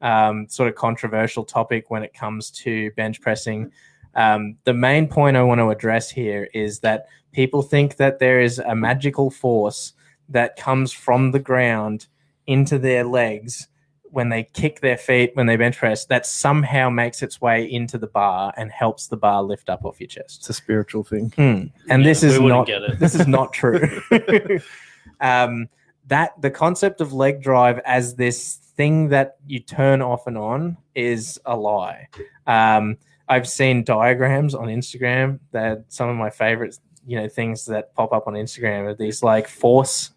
um, 0.00 0.48
sort 0.48 0.68
of 0.68 0.74
controversial 0.74 1.44
topic 1.44 1.90
when 1.90 2.02
it 2.02 2.12
comes 2.12 2.50
to 2.50 2.90
bench 2.92 3.20
pressing. 3.20 3.72
Um, 4.14 4.56
the 4.64 4.74
main 4.74 5.08
point 5.08 5.36
I 5.36 5.42
want 5.42 5.60
to 5.60 5.70
address 5.70 6.10
here 6.10 6.48
is 6.54 6.80
that 6.80 7.06
people 7.32 7.62
think 7.62 7.96
that 7.96 8.18
there 8.18 8.40
is 8.40 8.58
a 8.58 8.74
magical 8.74 9.30
force 9.30 9.94
that 10.28 10.56
comes 10.56 10.92
from 10.92 11.32
the 11.32 11.38
ground 11.38 12.06
into 12.46 12.78
their 12.78 13.04
legs 13.04 13.68
when 14.14 14.28
they 14.28 14.44
kick 14.44 14.80
their 14.80 14.96
feet 14.96 15.32
when 15.34 15.46
they 15.46 15.56
bench 15.56 15.76
press 15.76 16.06
that 16.06 16.24
somehow 16.24 16.88
makes 16.88 17.22
its 17.22 17.40
way 17.40 17.64
into 17.70 17.98
the 17.98 18.06
bar 18.06 18.54
and 18.56 18.70
helps 18.70 19.08
the 19.08 19.16
bar 19.16 19.42
lift 19.42 19.68
up 19.68 19.84
off 19.84 20.00
your 20.00 20.06
chest. 20.06 20.38
It's 20.38 20.48
a 20.48 20.54
spiritual 20.54 21.02
thing. 21.02 21.32
Hmm. 21.36 21.66
And 21.90 22.02
Yeah, 22.02 22.08
this 22.08 22.22
is 22.22 22.38
wouldn't 22.38 22.66
get 22.66 22.82
it. 22.82 22.98
this 23.00 23.14
is 23.14 23.26
not 23.26 23.52
true. 23.52 24.00
um, 25.20 25.68
that 26.06 26.40
the 26.40 26.50
concept 26.50 27.00
of 27.00 27.12
leg 27.12 27.42
drive 27.42 27.80
as 27.84 28.14
this 28.14 28.56
thing 28.76 29.08
that 29.08 29.36
you 29.46 29.60
turn 29.60 30.00
off 30.00 30.26
and 30.26 30.38
on 30.38 30.76
is 30.94 31.40
a 31.44 31.56
lie. 31.56 32.08
Um, 32.46 32.98
I've 33.28 33.48
seen 33.48 33.84
diagrams 33.84 34.54
on 34.54 34.68
Instagram 34.68 35.40
that 35.52 35.84
some 35.88 36.08
of 36.08 36.16
my 36.16 36.30
favorite, 36.30 36.78
you 37.06 37.16
know, 37.18 37.28
things 37.28 37.66
that 37.66 37.94
pop 37.94 38.12
up 38.12 38.26
on 38.26 38.34
Instagram 38.34 38.84
are 38.84 38.94
these 38.94 39.22
like 39.22 39.48
force, 39.48 40.10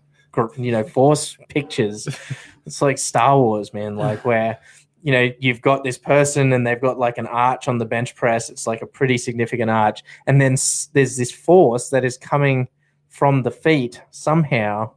you 0.58 0.72
know, 0.72 0.84
force 0.84 1.38
pictures. 1.50 2.08
it's 2.68 2.82
like 2.82 2.98
Star 3.00 3.38
Wars, 3.40 3.74
man, 3.74 3.96
like 4.08 4.24
where 4.26 4.60
you 5.02 5.12
know 5.12 5.32
you've 5.40 5.62
got 5.62 5.84
this 5.84 5.98
person 5.98 6.54
and 6.54 6.66
they've 6.68 6.82
got 6.82 7.00
like 7.00 7.18
an 7.18 7.28
arch 7.28 7.68
on 7.68 7.78
the 7.80 7.86
bench 7.86 8.16
press. 8.16 8.50
It's 8.50 8.68
like 8.68 8.82
a 8.82 8.88
pretty 8.88 9.18
significant 9.18 9.72
arch, 9.72 10.04
and 10.28 10.40
then 10.40 10.54
s- 10.54 10.90
there's 10.94 11.18
this 11.18 11.32
force 11.32 11.90
that 11.90 12.04
is 12.06 12.18
coming 12.18 12.68
from 13.10 13.42
the 13.44 13.52
feet 13.52 14.02
somehow 14.12 14.92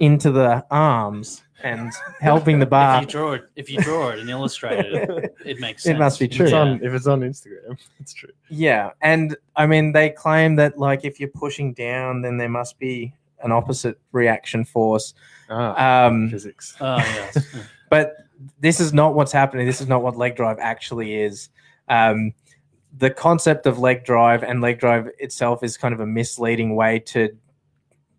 into 0.00 0.30
the 0.32 0.64
arms 0.70 1.42
and 1.62 1.92
helping 2.20 2.58
the 2.58 2.64
bar. 2.66 2.94
if 2.94 2.94
bar. 2.96 3.02
you 3.02 3.06
draw 3.08 3.32
it, 3.34 3.42
if 3.54 3.70
you 3.70 3.78
draw 3.80 4.08
it 4.08 4.18
and 4.18 4.30
illustrate 4.30 4.78
it, 4.86 5.34
it 5.44 5.60
makes 5.60 5.84
It 5.86 5.98
must 5.98 6.18
be 6.18 6.26
true. 6.26 6.46
it's, 6.46 6.52
Yeah. 6.52 6.60
on, 6.60 6.80
if 6.82 6.92
it's 6.94 7.06
on 7.06 7.20
Instagram, 7.20 7.76
it's 8.00 8.14
true. 8.14 8.30
Yeah, 8.48 8.90
and 9.02 9.36
I 9.56 9.66
mean 9.66 9.92
they 9.92 10.08
claim 10.10 10.56
that 10.56 10.78
like 10.78 11.04
if 11.04 11.20
you're 11.20 11.28
pushing 11.28 11.74
down, 11.74 12.22
then 12.22 12.38
there 12.38 12.48
must 12.48 12.78
be 12.78 13.12
an 13.42 13.52
opposite 13.52 13.98
reaction 14.12 14.64
force. 14.64 15.14
Ah, 15.48 16.06
Um, 16.06 16.30
physics. 16.30 16.76
Oh 16.80 16.96
yeah. 16.96 17.30
but 17.90 18.16
this 18.58 18.80
is 18.80 18.92
not 18.92 19.14
what's 19.14 19.32
happening. 19.32 19.66
This 19.66 19.80
is 19.80 19.88
not 19.88 20.02
what 20.02 20.16
leg 20.16 20.36
drive 20.36 20.58
actually 20.60 21.14
is. 21.14 21.48
Um, 21.88 22.32
the 22.96 23.10
concept 23.10 23.66
of 23.66 23.78
leg 23.78 24.04
drive 24.04 24.42
and 24.42 24.60
leg 24.60 24.78
drive 24.78 25.08
itself 25.18 25.62
is 25.62 25.76
kind 25.76 25.94
of 25.94 26.00
a 26.00 26.06
misleading 26.06 26.74
way 26.74 26.98
to, 27.00 27.36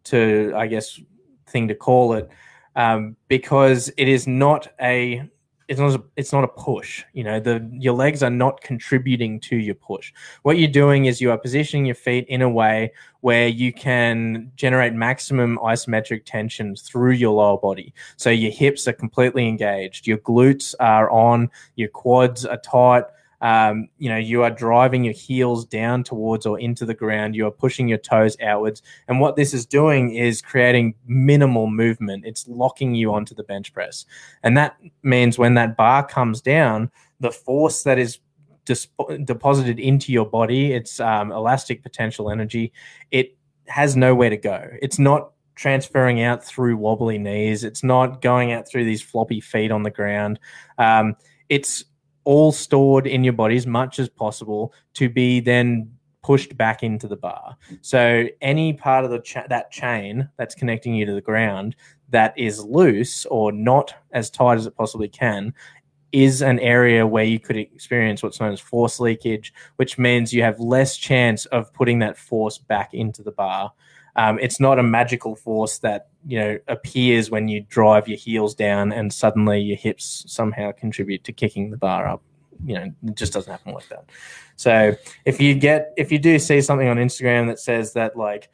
to 0.06 0.54
I 0.56 0.68
guess, 0.68 1.00
thing 1.48 1.68
to 1.68 1.76
call 1.76 2.14
it, 2.14 2.30
um, 2.76 3.16
because 3.28 3.92
it 3.98 4.08
is 4.08 4.28
not 4.28 4.68
a 4.80 5.30
it's 5.72 5.80
not 5.80 5.96
a, 5.96 6.04
it's 6.18 6.34
not 6.34 6.44
a 6.44 6.50
push. 6.50 7.06
You 7.14 7.24
know, 7.24 7.40
the 7.40 7.66
your 7.72 7.94
legs 7.94 8.22
are 8.22 8.30
not 8.30 8.60
contributing 8.60 9.40
to 9.42 9.56
your 9.56 9.76
push. 9.76 10.12
What 10.44 10.58
you're 10.60 10.70
doing 10.70 11.06
is 11.06 11.22
you 11.22 11.32
are 11.32 11.38
positioning 11.38 11.86
your 11.86 11.96
feet 11.96 12.26
in 12.28 12.42
a 12.42 12.50
way 12.50 12.92
where 13.22 13.48
you 13.48 13.72
can 13.72 14.52
generate 14.58 14.92
maximum 14.92 15.58
isometric 15.60 16.24
tension 16.26 16.76
through 16.76 17.12
your 17.12 17.32
lower 17.32 17.58
body. 17.58 17.94
So 18.18 18.30
your 18.30 18.52
hips 18.52 18.86
are 18.90 18.94
completely 18.94 19.48
engaged, 19.48 20.08
your 20.08 20.18
glutes 20.18 20.76
are 20.82 21.10
on, 21.10 21.50
your 21.78 21.90
quads 21.90 22.46
are 22.46 22.58
tight. 22.58 23.06
Um, 23.42 23.89
you 23.98 24.10
know, 24.10 24.18
you 24.18 24.44
are 24.44 24.52
driving 24.52 25.04
your 25.04 25.14
heels 25.14 25.66
down 25.66 26.04
towards 26.04 26.46
or 26.46 26.60
into 26.60 26.86
the 26.86 26.94
ground. 26.94 27.36
You 27.36 27.48
are 27.48 27.52
pushing 27.52 27.88
your 27.88 27.98
toes 27.98 28.38
outwards. 28.42 28.82
And 29.08 29.20
what 29.20 29.36
this 29.36 29.54
is 29.54 29.66
doing 29.66 30.14
is 30.16 30.42
creating 30.42 30.96
minimal 31.06 31.68
movement. 31.68 32.26
It's 32.26 32.48
locking 32.48 32.96
you 32.96 33.14
onto 33.14 33.34
the 33.34 33.44
bench 33.44 33.74
press. 33.74 34.06
And 34.44 34.56
that 34.58 34.78
means 35.04 35.38
when 35.38 35.56
that 35.56 35.76
bar 35.76 36.06
comes 36.06 36.42
down, 36.42 36.92
the 37.20 37.32
force 37.32 37.84
that 37.84 37.98
is 37.98 38.20
disp- 38.66 38.92
deposited 39.26 39.80
into 39.80 40.12
your 40.12 40.26
body, 40.26 40.74
its 40.74 41.00
um, 41.00 41.32
elastic 41.32 41.84
potential 41.84 42.30
energy, 42.30 42.72
it 43.12 43.36
has 43.68 43.96
nowhere 43.96 44.30
to 44.30 44.38
go. 44.38 44.70
It's 44.82 45.00
not 45.00 45.32
transferring 45.56 46.22
out 46.22 46.44
through 46.44 46.78
wobbly 46.78 47.18
knees. 47.18 47.64
It's 47.64 47.84
not 47.84 48.22
going 48.22 48.52
out 48.52 48.68
through 48.68 48.86
these 48.86 49.02
floppy 49.02 49.42
feet 49.42 49.72
on 49.72 49.84
the 49.84 49.92
ground. 49.92 50.39
Um, 50.78 51.16
it's 51.50 51.84
all 52.24 52.52
stored 52.52 53.08
in 53.08 53.24
your 53.24 53.34
body 53.34 53.56
as 53.56 53.68
much 53.68 54.00
as 54.00 54.10
possible 54.10 54.74
to 54.94 55.10
be 55.10 55.40
then 55.40 55.92
pushed 56.24 56.56
back 56.56 56.84
into 56.84 57.08
the 57.08 57.16
bar. 57.16 57.58
So 57.82 58.28
any 58.42 58.74
part 58.74 59.06
of 59.06 59.12
the 59.12 59.20
cha- 59.20 59.48
that 59.50 59.72
chain 59.72 60.30
that's 60.38 60.54
connecting 60.54 60.94
you 60.94 61.06
to 61.06 61.14
the 61.14 61.22
ground 61.22 61.76
that 62.10 62.38
is 62.38 62.64
loose 62.64 63.26
or 63.26 63.52
not 63.52 63.94
as 64.12 64.30
tight 64.30 64.58
as 64.58 64.66
it 64.66 64.76
possibly 64.76 65.08
can 65.08 65.54
is 66.12 66.42
an 66.42 66.60
area 66.60 67.08
where 67.08 67.24
you 67.24 67.40
could 67.40 67.56
experience 67.56 68.22
what's 68.22 68.40
known 68.40 68.52
as 68.52 68.60
force 68.60 69.00
leakage, 69.00 69.54
which 69.78 69.98
means 69.98 70.34
you 70.34 70.44
have 70.44 70.60
less 70.60 70.98
chance 70.98 71.46
of 71.48 71.74
putting 71.74 72.00
that 72.00 72.18
force 72.18 72.58
back 72.58 72.94
into 72.94 73.24
the 73.24 73.32
bar. 73.32 73.72
Um, 74.16 74.39
it's 74.39 74.59
not 74.59 74.80
a 74.80 74.84
magical 74.84 75.36
force 75.36 75.80
that 75.80 76.09
you 76.28 76.39
know 76.39 76.59
appears 76.68 77.30
when 77.30 77.47
you 77.47 77.62
drive 77.62 78.07
your 78.07 78.18
heels 78.18 78.53
down 78.55 78.91
and 78.91 79.12
suddenly 79.14 79.59
your 79.62 79.78
hips 79.78 80.26
somehow 80.28 80.72
contribute 80.72 81.24
to 81.26 81.32
kicking 81.32 81.72
the 81.72 81.78
bar 81.78 82.07
up. 82.07 82.22
You 82.64 82.76
know, 82.76 82.91
it 83.05 83.16
just 83.16 83.34
doesn't 83.34 83.51
happen 83.51 83.74
like 83.74 83.88
that. 83.89 84.09
So 84.55 84.95
if 85.26 85.41
you 85.41 85.55
get 85.55 85.93
if 85.97 86.12
you 86.12 86.20
do 86.20 86.38
see 86.39 86.62
something 86.62 86.88
on 86.88 86.97
Instagram 86.97 87.47
that 87.47 87.59
says 87.59 87.93
that 87.93 88.16
like 88.18 88.49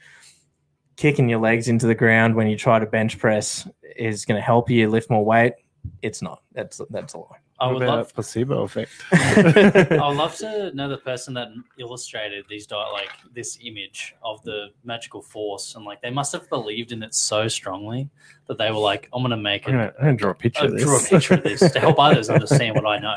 kicking 0.95 1.29
your 1.29 1.39
legs 1.39 1.67
into 1.67 1.87
the 1.87 1.95
ground 1.95 2.35
when 2.35 2.47
you 2.47 2.57
try 2.57 2.79
to 2.79 2.85
bench 2.85 3.19
press 3.19 3.67
is 3.95 4.25
going 4.25 4.37
to 4.37 4.41
help 4.41 4.69
you 4.69 4.89
lift 4.89 5.09
more 5.09 5.23
weight, 5.25 5.53
it's 6.01 6.21
not. 6.21 6.41
That's 6.53 6.81
that's 6.89 7.13
a 7.13 7.19
lie. 7.19 7.37
I 7.59 7.71
would 7.71 7.81
about 7.81 7.97
love 7.97 8.13
placebo 8.13 8.63
effect. 8.63 8.91
I 9.11 10.07
would 10.07 10.17
love 10.17 10.35
to 10.37 10.71
know 10.75 10.87
the 10.87 10.97
person 10.97 11.33
that 11.35 11.49
illustrated 11.79 12.45
these 12.49 12.67
di- 12.67 12.91
like 12.91 13.09
this 13.33 13.57
image 13.61 14.15
of 14.23 14.43
the 14.43 14.67
magical 14.83 15.21
force, 15.21 15.75
and 15.75 15.83
like 15.83 16.01
they 16.01 16.11
must 16.11 16.31
have 16.33 16.47
believed 16.49 16.91
in 16.91 17.01
it 17.01 17.15
so 17.15 17.47
strongly 17.47 18.09
that 18.47 18.57
they 18.57 18.69
were 18.69 18.77
like, 18.77 19.09
"I'm 19.11 19.23
gonna 19.23 19.37
make 19.37 19.67
I'm 19.67 19.73
it, 19.73 19.77
gonna, 19.77 19.93
I'm 19.97 20.05
gonna 20.05 20.17
draw 20.17 20.31
a 20.31 20.35
picture 20.35 20.63
uh, 20.63 20.67
of 20.67 20.71
this. 20.73 20.83
draw 20.83 20.97
a 20.97 21.01
picture 21.01 21.33
of 21.33 21.43
this 21.43 21.71
to 21.71 21.79
help 21.79 21.99
others 21.99 22.29
understand 22.37 22.75
what 22.75 22.85
I 22.85 22.99
know." 22.99 23.15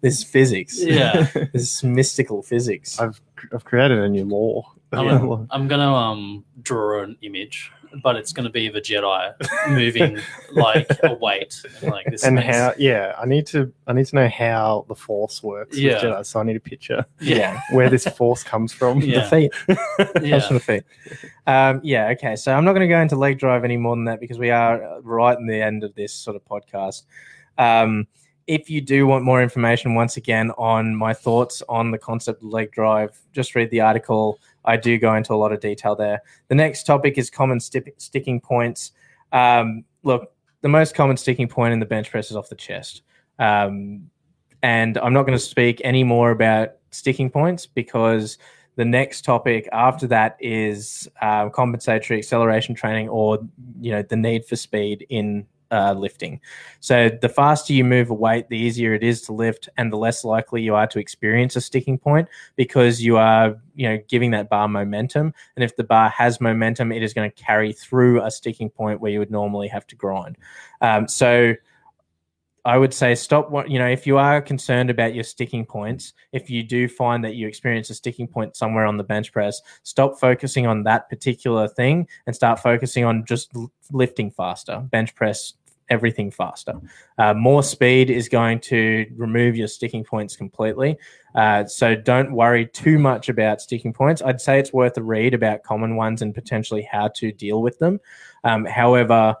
This 0.00 0.18
is 0.18 0.24
physics. 0.24 0.82
Yeah, 0.82 1.26
This 1.52 1.62
is 1.76 1.84
mystical 1.84 2.42
physics. 2.42 2.98
I've 2.98 3.20
I've 3.52 3.64
created 3.64 3.98
a 3.98 4.08
new 4.08 4.24
law. 4.24 4.72
I'm, 4.92 5.06
gonna, 5.08 5.46
I'm 5.50 5.68
gonna 5.68 5.92
um 5.92 6.44
draw 6.62 7.02
an 7.02 7.16
image, 7.22 7.72
but 8.02 8.16
it's 8.16 8.32
gonna 8.32 8.50
be 8.50 8.66
of 8.66 8.74
a 8.74 8.80
Jedi 8.80 9.34
moving 9.68 10.18
like 10.52 10.86
a 11.02 11.14
weight, 11.14 11.60
and, 11.80 11.90
like 11.90 12.06
this. 12.06 12.24
and 12.24 12.36
makes- 12.36 12.56
how? 12.56 12.72
Yeah, 12.78 13.14
I 13.18 13.26
need 13.26 13.46
to. 13.48 13.72
I 13.86 13.92
need 13.92 14.06
to 14.06 14.16
know 14.16 14.28
how 14.28 14.84
the 14.88 14.94
force 14.94 15.42
works. 15.42 15.76
Yeah. 15.76 15.94
with 15.94 16.02
Jedi, 16.02 16.26
so 16.26 16.40
I 16.40 16.42
need 16.42 16.56
a 16.56 16.60
picture 16.60 17.04
yeah, 17.20 17.60
where 17.70 17.90
this 17.90 18.06
force 18.08 18.42
comes 18.42 18.72
from. 18.72 19.00
Yeah. 19.00 19.20
The 19.20 19.28
feet. 19.28 19.52
yeah. 20.22 20.40
Comes 20.40 20.48
the 20.48 20.60
feet. 20.60 20.84
Um, 21.46 21.80
yeah, 21.82 22.08
okay. 22.08 22.36
So 22.36 22.52
I'm 22.54 22.64
not 22.64 22.72
going 22.72 22.88
to 22.88 22.88
go 22.88 23.00
into 23.00 23.16
leg 23.16 23.38
drive 23.38 23.64
any 23.64 23.76
more 23.76 23.94
than 23.96 24.04
that 24.06 24.20
because 24.20 24.38
we 24.38 24.50
are 24.50 25.00
right 25.02 25.38
in 25.38 25.46
the 25.46 25.60
end 25.60 25.84
of 25.84 25.94
this 25.94 26.12
sort 26.12 26.36
of 26.36 26.44
podcast. 26.44 27.02
Um, 27.58 28.06
if 28.46 28.68
you 28.68 28.80
do 28.80 29.06
want 29.06 29.24
more 29.24 29.42
information, 29.42 29.94
once 29.94 30.16
again, 30.16 30.50
on 30.52 30.94
my 30.94 31.14
thoughts 31.14 31.62
on 31.68 31.90
the 31.90 31.98
concept 31.98 32.42
of 32.42 32.48
leg 32.48 32.72
drive, 32.72 33.18
just 33.32 33.54
read 33.54 33.70
the 33.70 33.80
article. 33.80 34.38
I 34.64 34.76
do 34.76 34.98
go 34.98 35.14
into 35.14 35.32
a 35.32 35.36
lot 35.36 35.52
of 35.52 35.60
detail 35.60 35.96
there. 35.96 36.22
The 36.48 36.54
next 36.54 36.84
topic 36.84 37.18
is 37.18 37.30
common 37.30 37.60
sti- 37.60 37.92
sticking 37.98 38.40
points. 38.40 38.92
Um, 39.32 39.84
look, 40.02 40.32
the 40.60 40.68
most 40.68 40.94
common 40.94 41.16
sticking 41.16 41.48
point 41.48 41.72
in 41.72 41.80
the 41.80 41.86
bench 41.86 42.10
press 42.10 42.30
is 42.30 42.36
off 42.36 42.48
the 42.48 42.54
chest. 42.54 43.02
Um, 43.38 44.10
and 44.62 44.96
I'm 44.98 45.12
not 45.12 45.24
going 45.24 45.36
to 45.36 45.44
speak 45.44 45.80
any 45.84 46.04
more 46.04 46.30
about 46.30 46.76
sticking 46.90 47.30
points 47.30 47.66
because 47.66 48.38
the 48.76 48.84
next 48.84 49.22
topic 49.22 49.68
after 49.72 50.06
that 50.08 50.36
is 50.40 51.08
uh, 51.20 51.48
compensatory 51.50 52.18
acceleration 52.18 52.74
training 52.74 53.08
or 53.08 53.38
you 53.80 53.92
know 53.92 54.02
the 54.02 54.16
need 54.16 54.44
for 54.46 54.56
speed 54.56 55.06
in 55.10 55.46
uh, 55.74 55.92
lifting. 55.92 56.40
So 56.80 57.10
the 57.20 57.28
faster 57.28 57.72
you 57.72 57.84
move 57.84 58.10
a 58.10 58.14
weight 58.14 58.48
the 58.48 58.56
easier 58.56 58.94
it 58.94 59.02
is 59.02 59.22
to 59.22 59.32
lift 59.32 59.68
and 59.76 59.92
the 59.92 59.96
less 59.96 60.24
likely 60.24 60.62
you 60.62 60.74
are 60.74 60.86
to 60.86 60.98
experience 60.98 61.56
a 61.56 61.60
sticking 61.60 61.98
point 61.98 62.28
because 62.56 63.02
you 63.02 63.16
are 63.16 63.56
you 63.74 63.88
know 63.88 63.98
giving 64.08 64.30
that 64.30 64.48
bar 64.48 64.68
momentum. 64.68 65.34
And 65.56 65.64
if 65.64 65.76
the 65.76 65.84
bar 65.84 66.08
has 66.10 66.40
momentum 66.40 66.92
it 66.92 67.02
is 67.02 67.12
going 67.12 67.30
to 67.30 67.36
carry 67.36 67.72
through 67.72 68.22
a 68.22 68.30
sticking 68.30 68.70
point 68.70 69.00
where 69.00 69.10
you 69.10 69.18
would 69.18 69.30
normally 69.30 69.68
have 69.68 69.86
to 69.88 69.96
grind. 69.96 70.38
Um, 70.80 71.08
so 71.08 71.54
I 72.66 72.78
would 72.78 72.94
say 72.94 73.14
stop 73.14 73.50
what 73.50 73.70
you 73.70 73.78
know 73.78 73.88
if 73.88 74.06
you 74.06 74.16
are 74.16 74.40
concerned 74.40 74.88
about 74.88 75.14
your 75.14 75.24
sticking 75.24 75.66
points, 75.66 76.14
if 76.32 76.48
you 76.48 76.62
do 76.62 76.88
find 76.88 77.22
that 77.24 77.34
you 77.34 77.46
experience 77.46 77.90
a 77.90 77.94
sticking 77.94 78.26
point 78.26 78.56
somewhere 78.56 78.86
on 78.86 78.96
the 78.96 79.04
bench 79.04 79.32
press, 79.32 79.60
stop 79.82 80.18
focusing 80.18 80.66
on 80.66 80.82
that 80.84 81.10
particular 81.10 81.68
thing 81.68 82.08
and 82.26 82.34
start 82.34 82.60
focusing 82.60 83.04
on 83.04 83.24
just 83.26 83.52
lifting 83.92 84.30
faster, 84.30 84.80
bench 84.90 85.14
press 85.14 85.54
everything 85.88 86.30
faster. 86.30 86.74
Uh, 87.18 87.34
more 87.34 87.62
speed 87.62 88.10
is 88.10 88.28
going 88.28 88.60
to 88.60 89.06
remove 89.16 89.56
your 89.56 89.68
sticking 89.68 90.04
points 90.04 90.36
completely. 90.36 90.96
Uh, 91.34 91.64
so 91.64 91.94
don't 91.94 92.32
worry 92.32 92.66
too 92.66 92.98
much 92.98 93.28
about 93.28 93.60
sticking 93.60 93.92
points. 93.92 94.22
I'd 94.22 94.40
say 94.40 94.58
it's 94.58 94.72
worth 94.72 94.96
a 94.96 95.02
read 95.02 95.34
about 95.34 95.62
common 95.62 95.96
ones 95.96 96.22
and 96.22 96.34
potentially 96.34 96.82
how 96.90 97.08
to 97.16 97.32
deal 97.32 97.60
with 97.62 97.78
them. 97.78 98.00
Um, 98.44 98.64
however, 98.64 99.34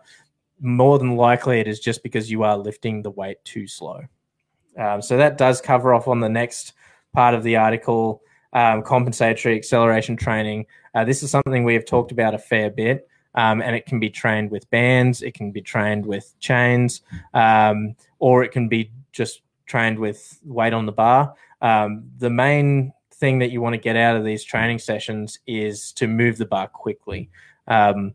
more 0.60 0.98
than 0.98 1.16
likely 1.16 1.60
it 1.60 1.68
is 1.68 1.80
just 1.80 2.02
because 2.02 2.30
you 2.30 2.42
are 2.42 2.56
lifting 2.56 3.02
the 3.02 3.10
weight 3.10 3.44
too 3.44 3.66
slow. 3.66 4.00
Um, 4.78 5.02
so 5.02 5.16
that 5.16 5.38
does 5.38 5.60
cover 5.60 5.94
off 5.94 6.08
on 6.08 6.20
the 6.20 6.28
next 6.28 6.72
part 7.12 7.34
of 7.34 7.42
the 7.42 7.56
article 7.56 8.22
um, 8.52 8.82
compensatory 8.82 9.56
acceleration 9.56 10.16
training. 10.16 10.66
Uh, 10.94 11.04
this 11.04 11.22
is 11.22 11.30
something 11.30 11.64
we 11.64 11.74
have 11.74 11.84
talked 11.84 12.12
about 12.12 12.34
a 12.34 12.38
fair 12.38 12.70
bit. 12.70 13.08
Um, 13.34 13.60
and 13.62 13.74
it 13.74 13.86
can 13.86 13.98
be 13.98 14.10
trained 14.10 14.50
with 14.50 14.68
bands, 14.70 15.22
it 15.22 15.34
can 15.34 15.50
be 15.50 15.60
trained 15.60 16.06
with 16.06 16.34
chains, 16.38 17.02
um, 17.32 17.96
or 18.18 18.44
it 18.44 18.52
can 18.52 18.68
be 18.68 18.92
just 19.12 19.42
trained 19.66 19.98
with 19.98 20.38
weight 20.44 20.72
on 20.72 20.86
the 20.86 20.92
bar. 20.92 21.34
Um, 21.60 22.04
the 22.18 22.30
main 22.30 22.92
thing 23.14 23.38
that 23.38 23.50
you 23.50 23.60
want 23.60 23.74
to 23.74 23.80
get 23.80 23.96
out 23.96 24.16
of 24.16 24.24
these 24.24 24.44
training 24.44 24.78
sessions 24.78 25.38
is 25.46 25.92
to 25.92 26.06
move 26.06 26.36
the 26.36 26.46
bar 26.46 26.68
quickly. 26.68 27.30
Um, 27.66 28.14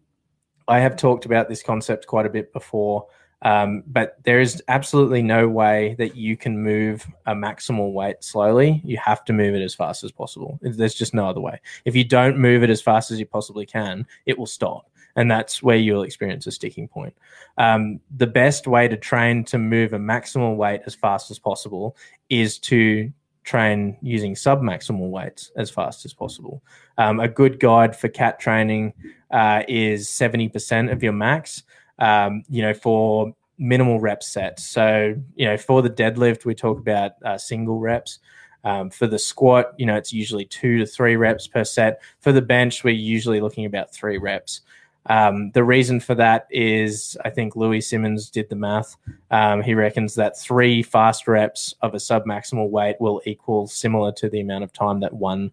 I 0.67 0.80
have 0.80 0.95
talked 0.95 1.26
about 1.26 1.49
this 1.49 1.63
concept 1.63 2.05
quite 2.05 2.28
a 2.28 2.30
bit 2.30 2.53
before, 2.53 3.07
um, 3.41 3.84
but 3.88 4.17
there 4.24 4.39
is 4.39 4.61
absolutely 4.67 5.24
no 5.24 5.47
way 5.47 5.95
that 5.97 6.15
you 6.15 6.38
can 6.38 6.61
move 6.61 7.07
a 7.26 7.34
maximal 7.34 7.91
weight 7.91 8.24
slowly. 8.24 8.82
You 8.84 8.97
have 8.97 9.26
to 9.26 9.34
move 9.34 9.55
it 9.55 9.63
as 9.63 9.74
fast 9.74 10.03
as 10.03 10.11
possible. 10.11 10.59
There's 10.61 10.93
just 10.93 11.13
no 11.13 11.28
other 11.28 11.41
way. 11.41 11.59
If 11.86 11.95
you 11.95 12.03
don't 12.03 12.38
move 12.38 12.63
it 12.63 12.70
as 12.70 12.82
fast 12.82 13.09
as 13.11 13.20
you 13.20 13.26
possibly 13.26 13.65
can, 13.65 14.05
it 14.26 14.38
will 14.38 14.45
stop. 14.45 14.88
And 15.16 15.30
that's 15.30 15.62
where 15.62 15.78
you'll 15.78 16.03
experience 16.03 16.47
a 16.47 16.51
sticking 16.51 16.88
point. 16.88 17.16
Um, 17.57 17.99
the 18.16 18.28
best 18.28 18.68
way 18.68 18.88
to 18.88 18.97
train 18.97 19.43
to 19.45 19.57
move 19.57 19.93
a 19.93 19.99
maximal 19.99 20.55
weight 20.55 20.82
as 20.86 20.95
fast 20.95 21.32
as 21.32 21.39
possible 21.39 21.97
is 22.30 22.57
to 22.60 23.12
train 23.43 23.97
using 24.01 24.36
submaximal 24.36 25.10
weights 25.10 25.51
as 25.55 25.70
fast 25.70 26.05
as 26.05 26.14
possible. 26.14 26.62
Um, 26.97 27.20
a 27.20 27.28
good 27.28 27.60
guide 27.60 27.95
for 27.95 28.07
cat 28.07 28.39
training 28.39 28.93
uh, 29.32 29.64
is 29.68 30.07
70% 30.07 30.91
of 30.91 31.01
your 31.01 31.14
max, 31.14 31.64
um, 31.97 32.43
you 32.49 32.62
know, 32.62 32.74
for 32.74 33.34
minimal 33.57 33.99
rep 33.99 34.24
sets. 34.24 34.66
So, 34.66 35.16
you 35.36 35.45
know, 35.45 35.57
for 35.57 35.82
the 35.82 35.89
deadlift, 35.89 36.45
we 36.45 36.55
talk 36.55 36.80
about 36.80 37.14
uh, 37.26 37.38
single 37.38 37.80
reps. 37.80 38.20
Um, 38.66 38.89
for 38.89 39.07
the 39.07 39.18
squat, 39.20 39.74
you 39.78 39.86
know, 39.86 39.95
it's 39.95 40.12
usually 40.12 40.45
two 40.45 40.80
to 40.80 40.86
three 40.86 41.16
reps 41.16 41.47
per 41.47 41.64
set. 41.64 42.01
For 42.20 42.32
the 42.32 42.41
bench, 42.41 42.84
we're 42.84 42.93
usually 42.93 43.39
looking 43.39 43.66
about 43.66 43.93
three 43.93 44.18
reps. 44.18 44.62
Um, 45.10 45.49
the 45.51 45.64
reason 45.64 45.99
for 45.99 46.16
that 46.16 46.47
is 46.51 47.18
I 47.26 47.32
think 47.32 47.55
Louie 47.55 47.82
Simmons 47.82 48.30
did 48.30 48.47
the 48.49 48.55
math. 48.55 48.95
Um, 49.32 49.62
he 49.62 49.74
reckons 49.74 50.16
that 50.16 50.39
three 50.39 50.84
fast 50.84 51.28
reps 51.28 51.74
of 51.82 51.95
a 51.95 51.97
submaximal 51.97 52.70
weight 52.70 52.95
will 52.99 53.22
equal 53.26 53.68
similar 53.68 54.12
to 54.14 54.30
the 54.30 54.39
amount 54.39 54.64
of 54.64 54.72
time 54.72 54.99
that 55.01 55.14
one 55.14 55.51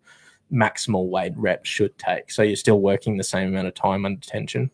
maximal 0.52 1.08
weight 1.08 1.32
rep 1.36 1.64
should 1.64 1.96
take. 1.98 2.30
So 2.30 2.42
you're 2.42 2.54
still 2.54 2.80
working 2.80 3.16
the 3.16 3.24
same 3.24 3.48
amount 3.48 3.66
of 3.66 3.74
time 3.74 4.04
under 4.04 4.20
tension. 4.20 4.70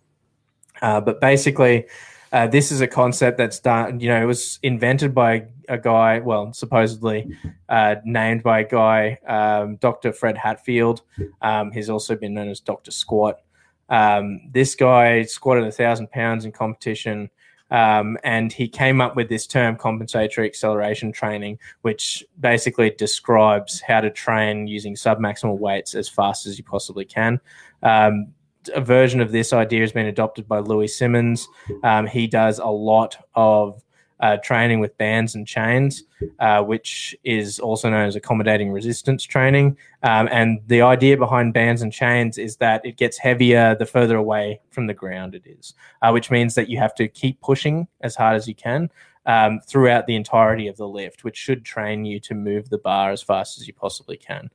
Uh, 0.83 1.01
but 1.01 1.20
basically, 1.20 1.87
uh, 2.33 2.47
this 2.47 2.72
is 2.72 2.80
a 2.80 2.87
concept 2.87 3.39
that's 3.39 3.61
done, 3.61 4.01
you 4.01 4.09
know, 4.09 4.20
it 4.20 4.24
was 4.24 4.59
invented 4.62 5.14
by 5.14 5.47
a 5.68 5.78
guy, 5.78 6.18
well, 6.18 6.53
supposedly 6.53 7.30
uh, 7.68 7.97
named 8.05 8.43
by 8.43 8.61
a 8.61 8.68
guy, 8.68 9.18
um, 9.28 9.76
Dr. 9.76 10.12
Fred 10.12 10.39
Hatfield. 10.39 11.03
Um, 11.43 11.70
he's 11.70 11.91
also 11.91 12.16
been 12.16 12.35
known 12.35 12.49
as 12.49 12.59
Dr. 12.59 12.91
Squat. 12.91 13.41
Um, 13.89 14.41
this 14.51 14.74
guy 14.74 15.22
squatted 15.22 15.64
a 15.64 15.72
thousand 15.72 16.11
pounds 16.11 16.45
in 16.45 16.53
competition. 16.53 17.30
Um, 17.70 18.18
and 18.22 18.53
he 18.53 18.68
came 18.68 19.01
up 19.01 19.16
with 19.16 19.30
this 19.30 19.47
term 19.47 19.76
compensatory 19.76 20.47
acceleration 20.47 21.11
training, 21.11 21.59
which 21.80 22.22
basically 22.39 22.91
describes 22.91 23.80
how 23.80 24.03
to 24.03 24.11
train 24.11 24.66
using 24.66 24.95
submaximal 24.95 25.59
weights 25.59 25.95
as 25.95 26.07
fast 26.07 26.45
as 26.47 26.59
you 26.59 26.64
possibly 26.64 27.07
can. 27.07 27.41
Um, 27.83 28.35
a 28.74 28.80
version 28.80 29.20
of 29.22 29.33
this 29.33 29.55
idea 29.55 29.80
has 29.80 29.93
been 29.93 30.07
adopted 30.07 30.47
by 30.47 30.59
Louie 30.59 30.87
Simmons. 30.87 31.49
Um, 31.83 32.07
he 32.07 32.26
does 32.26 32.59
a 32.59 32.66
lot 32.66 33.16
of 33.35 33.83
uh, 34.23 34.37
training 34.39 34.79
with 34.79 34.97
bands 34.97 35.35
and 35.35 35.47
chains, 35.47 36.05
uh, 36.39 36.62
which 36.62 37.14
is 37.25 37.59
also 37.59 37.91
known 37.91 38.07
as 38.07 38.14
accommodating 38.14 38.70
resistance 38.70 39.25
training. 39.25 39.77
Um, 40.05 40.29
and 40.31 40.61
the 40.68 40.81
idea 40.83 41.16
behind 41.16 41.53
bands 41.53 41.83
and 41.83 41.93
chains 41.93 42.39
is 42.39 42.57
that 42.59 42.87
it 42.87 42.97
gets 42.97 43.18
heavier 43.18 43.75
the 43.75 43.85
further 43.85 44.16
away 44.16 44.61
from 44.70 44.87
the 44.87 44.95
ground 44.95 45.35
it 45.35 45.43
is, 45.45 45.75
uh, 46.01 46.11
which 46.12 46.31
means 46.31 46.55
that 46.55 46.68
you 46.68 46.79
have 46.79 46.95
to 46.95 47.09
keep 47.09 47.41
pushing 47.41 47.89
as 48.01 48.14
hard 48.14 48.37
as 48.37 48.47
you 48.49 48.55
can. 48.55 48.89
Um, 49.25 49.61
throughout 49.61 50.09
the 50.09 50.16
entirety 50.16 50.66
of 50.66 50.77
the 50.77 50.89
lift, 50.89 51.23
which 51.23 51.37
should 51.37 51.64
train 51.64 52.05
you 52.05 52.18
to 52.18 52.35
move 52.35 52.70
the 52.70 52.79
bar 52.79 53.12
as 53.12 53.23
fast 53.23 53.57
as 53.57 53.68
you 53.68 53.73
possibly 53.73 54.16
can. 54.16 54.51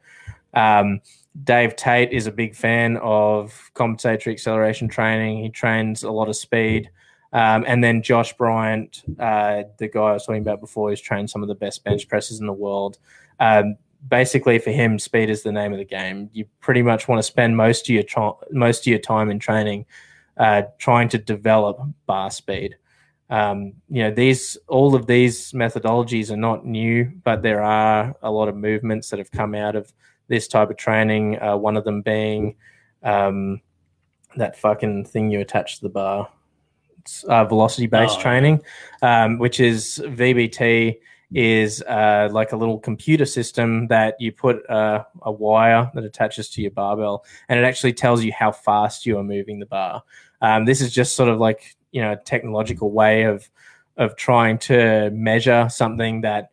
Um, 0.53 0.99
Dave 1.41 1.77
Tate 1.77 2.11
is 2.11 2.27
a 2.27 2.33
big 2.33 2.53
fan 2.53 2.97
of 2.97 3.71
compensatory 3.75 4.33
acceleration 4.33 4.89
training. 4.89 5.41
He 5.41 5.49
trains 5.49 6.03
a 6.03 6.11
lot 6.11 6.27
of 6.27 6.35
speed. 6.35 6.89
Um, 7.33 7.65
and 7.67 7.83
then 7.83 8.01
Josh 8.01 8.33
Bryant, 8.33 9.03
uh, 9.19 9.63
the 9.77 9.87
guy 9.87 10.01
I 10.01 10.13
was 10.13 10.25
talking 10.25 10.41
about 10.41 10.61
before, 10.61 10.89
who's 10.89 11.01
trained 11.01 11.29
some 11.29 11.41
of 11.41 11.49
the 11.49 11.55
best 11.55 11.83
bench 11.83 12.07
presses 12.07 12.39
in 12.39 12.47
the 12.47 12.53
world. 12.53 12.97
Um, 13.39 13.75
basically, 14.07 14.59
for 14.59 14.71
him, 14.71 14.99
speed 14.99 15.29
is 15.29 15.43
the 15.43 15.51
name 15.51 15.73
of 15.73 15.79
the 15.79 15.85
game. 15.85 16.29
You 16.33 16.45
pretty 16.59 16.81
much 16.81 17.07
want 17.07 17.19
to 17.19 17.23
spend 17.23 17.57
most 17.57 17.89
of 17.89 17.93
your 17.93 18.03
tra- 18.03 18.33
most 18.51 18.81
of 18.81 18.87
your 18.87 18.99
time 18.99 19.29
in 19.29 19.39
training 19.39 19.85
uh, 20.37 20.63
trying 20.77 21.09
to 21.09 21.17
develop 21.17 21.79
bar 22.05 22.31
speed. 22.31 22.77
Um, 23.29 23.73
you 23.89 24.03
know, 24.03 24.11
these 24.11 24.57
all 24.67 24.95
of 24.95 25.05
these 25.05 25.51
methodologies 25.51 26.31
are 26.31 26.37
not 26.37 26.65
new, 26.65 27.11
but 27.23 27.41
there 27.41 27.61
are 27.61 28.15
a 28.21 28.31
lot 28.31 28.47
of 28.47 28.55
movements 28.55 29.09
that 29.09 29.19
have 29.19 29.31
come 29.31 29.53
out 29.53 29.75
of 29.75 29.91
this 30.29 30.47
type 30.47 30.69
of 30.69 30.77
training. 30.77 31.41
Uh, 31.41 31.57
one 31.57 31.75
of 31.75 31.83
them 31.83 32.01
being 32.01 32.55
um, 33.03 33.61
that 34.37 34.57
fucking 34.57 35.05
thing 35.05 35.29
you 35.29 35.41
attach 35.41 35.77
to 35.77 35.81
the 35.81 35.89
bar 35.89 36.29
uh, 37.27 37.45
velocity 37.45 37.87
based 37.87 38.17
oh, 38.17 38.21
training, 38.21 38.61
um, 39.01 39.37
which 39.37 39.59
is 39.59 40.01
VBT 40.05 40.99
is 41.33 41.81
uh, 41.83 42.29
like 42.31 42.53
a 42.53 42.55
little 42.55 42.79
computer 42.79 43.25
system 43.25 43.87
that 43.87 44.15
you 44.19 44.31
put 44.31 44.57
a, 44.69 45.05
a, 45.23 45.31
wire 45.31 45.91
that 45.93 46.05
attaches 46.05 46.49
to 46.49 46.61
your 46.61 46.71
barbell, 46.71 47.25
and 47.49 47.59
it 47.59 47.63
actually 47.63 47.93
tells 47.93 48.23
you 48.23 48.31
how 48.31 48.51
fast 48.51 49.05
you 49.05 49.17
are 49.17 49.23
moving 49.23 49.59
the 49.59 49.65
bar. 49.65 50.03
Um, 50.41 50.65
this 50.65 50.79
is 50.81 50.93
just 50.93 51.15
sort 51.15 51.29
of 51.29 51.39
like 51.39 51.75
you 51.91 52.01
know 52.01 52.13
a 52.13 52.17
technological 52.17 52.91
way 52.91 53.23
of 53.23 53.49
of 53.97 54.15
trying 54.15 54.57
to 54.59 55.09
measure 55.11 55.67
something 55.69 56.21
that 56.21 56.51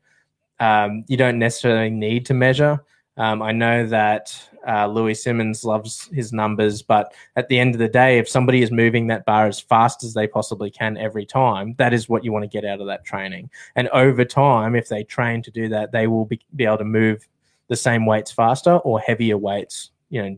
um, 0.61 1.05
you 1.09 1.17
don't 1.17 1.39
necessarily 1.39 1.91
need 1.91 2.27
to 2.27 2.35
measure. 2.35 2.85
Um, 3.17 3.43
I 3.43 3.53
know 3.53 3.87
that 3.87 4.37
uh, 4.67 4.87
Louie 4.87 5.15
Simmons 5.15 5.65
loves 5.65 6.09
his 6.13 6.33
numbers, 6.33 6.83
but 6.83 7.15
at 7.37 7.49
the 7.49 7.59
end 7.59 7.75
of 7.75 7.79
the 7.79 7.89
day, 7.89 8.19
if 8.19 8.29
somebody 8.29 8.63
is 8.63 8.71
moving 8.71 9.07
that 9.07 9.25
bar 9.25 9.47
as 9.47 9.61
fast 9.61 10.03
as 10.03 10.15
they 10.15 10.27
possibly 10.27 10.71
can 10.71 10.97
every 10.97 11.25
time, 11.25 11.75
that 11.79 11.93
is 11.93 12.09
what 12.09 12.25
you 12.25 12.33
want 12.33 12.43
to 12.43 12.49
get 12.49 12.65
out 12.65 12.81
of 12.81 12.87
that 12.87 13.05
training. 13.05 13.51
And 13.77 13.89
over 13.89 14.25
time, 14.25 14.75
if 14.75 14.89
they 14.89 15.05
train 15.05 15.43
to 15.43 15.51
do 15.51 15.69
that, 15.69 15.93
they 15.93 16.07
will 16.07 16.25
be, 16.25 16.41
be 16.57 16.65
able 16.65 16.79
to 16.79 16.85
move 16.85 17.29
the 17.69 17.77
same 17.77 18.05
weights 18.05 18.33
faster 18.33 18.79
or 18.79 18.99
heavier 19.01 19.39
weights, 19.39 19.91
you 20.11 20.23
know, 20.23 20.37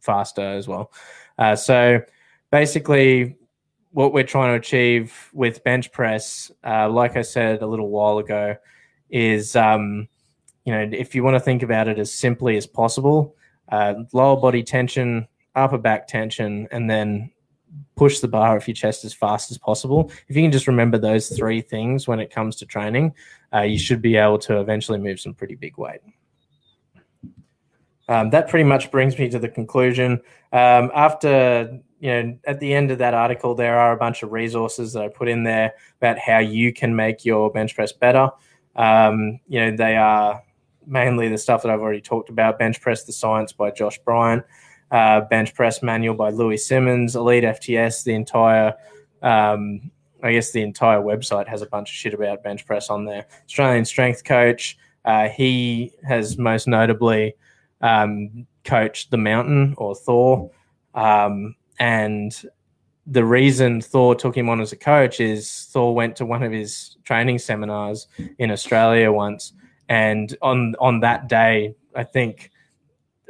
faster 0.00 0.42
as 0.42 0.68
well. 0.68 0.92
Uh, 1.38 1.56
so 1.56 2.00
basically, 2.50 3.36
what 3.92 4.12
we're 4.12 4.24
trying 4.24 4.52
to 4.52 4.58
achieve 4.58 5.30
with 5.32 5.64
bench 5.64 5.90
press, 5.92 6.50
uh, 6.64 6.88
like 6.88 7.16
I 7.16 7.22
said 7.22 7.62
a 7.62 7.66
little 7.66 7.88
while 7.88 8.18
ago, 8.18 8.56
is 9.08 9.56
um, 9.56 10.08
you 10.68 10.74
know, 10.74 10.86
if 10.92 11.14
you 11.14 11.24
want 11.24 11.34
to 11.34 11.40
think 11.40 11.62
about 11.62 11.88
it 11.88 11.98
as 11.98 12.12
simply 12.12 12.58
as 12.58 12.66
possible, 12.66 13.34
uh, 13.70 13.94
lower 14.12 14.38
body 14.38 14.62
tension, 14.62 15.26
upper 15.54 15.78
back 15.78 16.06
tension, 16.06 16.68
and 16.70 16.90
then 16.90 17.30
push 17.96 18.20
the 18.20 18.28
bar 18.28 18.54
off 18.54 18.68
your 18.68 18.74
chest 18.74 19.02
as 19.02 19.14
fast 19.14 19.50
as 19.50 19.56
possible. 19.56 20.12
If 20.28 20.36
you 20.36 20.42
can 20.42 20.52
just 20.52 20.66
remember 20.66 20.98
those 20.98 21.30
three 21.30 21.62
things 21.62 22.06
when 22.06 22.20
it 22.20 22.30
comes 22.30 22.56
to 22.56 22.66
training, 22.66 23.14
uh, 23.50 23.62
you 23.62 23.78
should 23.78 24.02
be 24.02 24.16
able 24.16 24.38
to 24.40 24.60
eventually 24.60 24.98
move 24.98 25.20
some 25.20 25.32
pretty 25.32 25.54
big 25.54 25.78
weight. 25.78 26.02
Um, 28.10 28.28
that 28.28 28.50
pretty 28.50 28.64
much 28.64 28.90
brings 28.90 29.18
me 29.18 29.30
to 29.30 29.38
the 29.38 29.48
conclusion. 29.48 30.20
Um, 30.52 30.90
after, 30.94 31.80
you 31.98 32.10
know, 32.10 32.38
at 32.46 32.60
the 32.60 32.74
end 32.74 32.90
of 32.90 32.98
that 32.98 33.14
article, 33.14 33.54
there 33.54 33.78
are 33.78 33.92
a 33.92 33.96
bunch 33.96 34.22
of 34.22 34.32
resources 34.32 34.92
that 34.92 35.02
I 35.02 35.08
put 35.08 35.28
in 35.28 35.44
there 35.44 35.72
about 35.96 36.18
how 36.18 36.40
you 36.40 36.74
can 36.74 36.94
make 36.94 37.24
your 37.24 37.50
bench 37.50 37.74
press 37.74 37.92
better. 37.92 38.28
Um, 38.76 39.40
you 39.48 39.60
know, 39.60 39.74
they 39.74 39.96
are 39.96 40.42
mainly 40.88 41.28
the 41.28 41.38
stuff 41.38 41.62
that 41.62 41.70
I've 41.70 41.80
already 41.80 42.00
talked 42.00 42.30
about 42.30 42.58
Bench 42.58 42.80
Press 42.80 43.04
the 43.04 43.12
Science 43.12 43.52
by 43.52 43.70
Josh 43.70 43.98
Bryant, 43.98 44.44
uh, 44.90 45.20
Bench 45.22 45.54
Press 45.54 45.82
Manual 45.82 46.14
by 46.14 46.30
Louie 46.30 46.56
Simmons, 46.56 47.14
Elite 47.14 47.44
FTS, 47.44 48.04
the 48.04 48.14
entire 48.14 48.74
um, 49.22 49.90
I 50.22 50.32
guess 50.32 50.50
the 50.50 50.62
entire 50.62 51.00
website 51.00 51.48
has 51.48 51.62
a 51.62 51.66
bunch 51.66 51.90
of 51.90 51.94
shit 51.94 52.14
about 52.14 52.42
bench 52.42 52.66
press 52.66 52.90
on 52.90 53.04
there. 53.04 53.26
Australian 53.44 53.84
strength 53.84 54.24
coach. 54.24 54.76
Uh, 55.04 55.28
he 55.28 55.92
has 56.06 56.38
most 56.38 56.66
notably 56.66 57.34
um, 57.80 58.46
coached 58.64 59.10
the 59.10 59.16
Mountain 59.16 59.74
or 59.78 59.94
Thor, 59.94 60.50
um, 60.94 61.54
and 61.78 62.42
the 63.06 63.24
reason 63.24 63.80
Thor 63.80 64.14
took 64.14 64.36
him 64.36 64.50
on 64.50 64.60
as 64.60 64.72
a 64.72 64.76
coach 64.76 65.20
is 65.20 65.68
Thor 65.70 65.94
went 65.94 66.16
to 66.16 66.26
one 66.26 66.42
of 66.42 66.52
his 66.52 66.96
training 67.04 67.38
seminars 67.38 68.08
in 68.38 68.50
Australia 68.50 69.10
once, 69.12 69.52
and 69.88 70.36
on 70.42 70.74
on 70.80 71.00
that 71.00 71.28
day, 71.28 71.74
I 71.94 72.04
think 72.04 72.50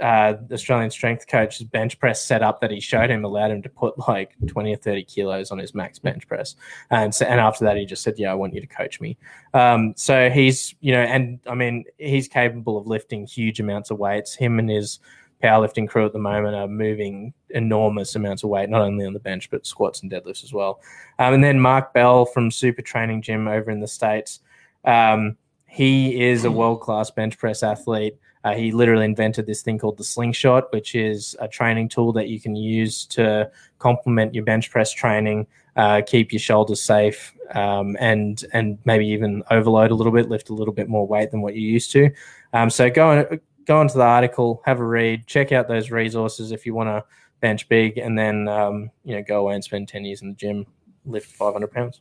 uh, 0.00 0.34
the 0.46 0.54
Australian 0.54 0.90
strength 0.90 1.26
coach's 1.26 1.66
bench 1.66 1.98
press 1.98 2.24
setup 2.24 2.60
that 2.60 2.70
he 2.70 2.80
showed 2.80 3.10
him 3.10 3.24
allowed 3.24 3.50
him 3.50 3.62
to 3.62 3.68
put 3.68 3.98
like 4.08 4.32
20 4.46 4.72
or 4.72 4.76
30 4.76 5.02
kilos 5.04 5.50
on 5.50 5.58
his 5.58 5.74
max 5.74 5.98
bench 5.98 6.26
press. 6.28 6.54
And 6.90 7.12
so, 7.12 7.26
and 7.26 7.40
after 7.40 7.64
that, 7.64 7.76
he 7.76 7.84
just 7.84 8.02
said, 8.02 8.14
Yeah, 8.16 8.30
I 8.30 8.34
want 8.34 8.54
you 8.54 8.60
to 8.60 8.66
coach 8.66 9.00
me. 9.00 9.16
Um, 9.54 9.94
so 9.96 10.30
he's, 10.30 10.74
you 10.80 10.92
know, 10.92 11.00
and 11.00 11.40
I 11.46 11.54
mean, 11.54 11.84
he's 11.98 12.28
capable 12.28 12.78
of 12.78 12.86
lifting 12.86 13.26
huge 13.26 13.58
amounts 13.58 13.90
of 13.90 13.98
weights. 13.98 14.34
Him 14.34 14.58
and 14.58 14.70
his 14.70 15.00
powerlifting 15.42 15.88
crew 15.88 16.04
at 16.04 16.12
the 16.12 16.18
moment 16.18 16.54
are 16.54 16.68
moving 16.68 17.32
enormous 17.50 18.14
amounts 18.14 18.42
of 18.42 18.50
weight, 18.50 18.68
not 18.68 18.82
only 18.82 19.04
on 19.04 19.12
the 19.12 19.20
bench, 19.20 19.50
but 19.50 19.66
squats 19.66 20.02
and 20.02 20.10
deadlifts 20.10 20.44
as 20.44 20.52
well. 20.52 20.80
Um, 21.18 21.34
and 21.34 21.44
then 21.44 21.60
Mark 21.60 21.92
Bell 21.92 22.24
from 22.24 22.50
Super 22.50 22.82
Training 22.82 23.22
Gym 23.22 23.48
over 23.48 23.70
in 23.70 23.80
the 23.80 23.88
States. 23.88 24.40
Um, 24.84 25.36
he 25.68 26.20
is 26.22 26.44
a 26.44 26.50
world 26.50 26.80
class 26.80 27.10
bench 27.10 27.38
press 27.38 27.62
athlete. 27.62 28.16
Uh, 28.42 28.54
he 28.54 28.72
literally 28.72 29.04
invented 29.04 29.46
this 29.46 29.62
thing 29.62 29.78
called 29.78 29.98
the 29.98 30.04
slingshot, 30.04 30.72
which 30.72 30.94
is 30.94 31.36
a 31.40 31.48
training 31.48 31.88
tool 31.88 32.12
that 32.12 32.28
you 32.28 32.40
can 32.40 32.56
use 32.56 33.04
to 33.04 33.50
complement 33.78 34.34
your 34.34 34.44
bench 34.44 34.70
press 34.70 34.92
training, 34.92 35.46
uh, 35.76 36.00
keep 36.06 36.32
your 36.32 36.40
shoulders 36.40 36.82
safe, 36.82 37.34
um, 37.54 37.96
and 38.00 38.44
and 38.52 38.78
maybe 38.84 39.06
even 39.06 39.42
overload 39.50 39.90
a 39.90 39.94
little 39.94 40.12
bit, 40.12 40.28
lift 40.28 40.48
a 40.48 40.54
little 40.54 40.72
bit 40.72 40.88
more 40.88 41.06
weight 41.06 41.30
than 41.30 41.42
what 41.42 41.54
you're 41.54 41.70
used 41.70 41.92
to. 41.92 42.10
Um, 42.52 42.70
so 42.70 42.88
go 42.88 43.10
on, 43.10 43.40
go 43.66 43.78
onto 43.78 43.94
the 43.94 44.04
article, 44.04 44.62
have 44.64 44.80
a 44.80 44.84
read, 44.84 45.26
check 45.26 45.52
out 45.52 45.68
those 45.68 45.90
resources 45.90 46.50
if 46.50 46.64
you 46.64 46.74
want 46.74 46.88
to 46.88 47.04
bench 47.40 47.68
big, 47.68 47.98
and 47.98 48.18
then 48.18 48.48
um, 48.48 48.90
you 49.04 49.14
know 49.14 49.22
go 49.22 49.40
away 49.40 49.54
and 49.54 49.62
spend 49.62 49.88
ten 49.88 50.04
years 50.04 50.22
in 50.22 50.28
the 50.28 50.34
gym, 50.34 50.64
lift 51.04 51.30
five 51.30 51.52
hundred 51.52 51.72
pounds. 51.72 52.00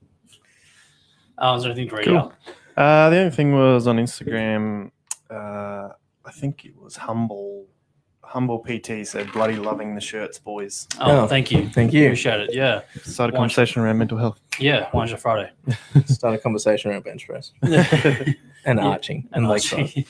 Uh, 1.37 1.55
is 1.57 1.63
there 1.63 1.71
anything 1.71 1.89
great? 1.89 2.05
Cool. 2.05 2.31
Uh, 2.77 3.09
the 3.09 3.17
only 3.17 3.31
thing 3.31 3.53
was 3.53 3.87
on 3.87 3.97
Instagram. 3.97 4.91
Uh, 5.29 5.89
I 6.25 6.31
think 6.31 6.63
it 6.65 6.79
was 6.79 6.95
humble. 6.95 7.65
Humble 8.23 8.59
PT 8.59 9.05
said, 9.07 9.31
"Bloody 9.31 9.55
loving 9.55 9.95
the 9.95 10.01
shirts, 10.01 10.37
boys." 10.37 10.87
Oh, 10.99 11.21
Oh, 11.23 11.27
thank 11.27 11.49
you. 11.51 11.69
Thank 11.69 11.93
you. 11.93 12.05
Appreciate 12.05 12.41
it. 12.41 12.53
Yeah. 12.53 12.81
Start 13.03 13.29
a 13.29 13.33
Why- 13.33 13.39
conversation 13.39 13.81
around 13.81 13.97
mental 13.97 14.17
health. 14.17 14.39
Yeah. 14.59 14.89
Why 14.91 15.07
Friday? 15.15 15.49
Start 16.05 16.35
a 16.35 16.37
conversation 16.37 16.91
around 16.91 17.03
bench 17.05 17.25
press 17.25 17.51
and 17.61 18.35
and 18.65 18.79
arching 18.79 19.27
and 19.31 19.47
leg 19.47 19.61
actually- 19.61 20.05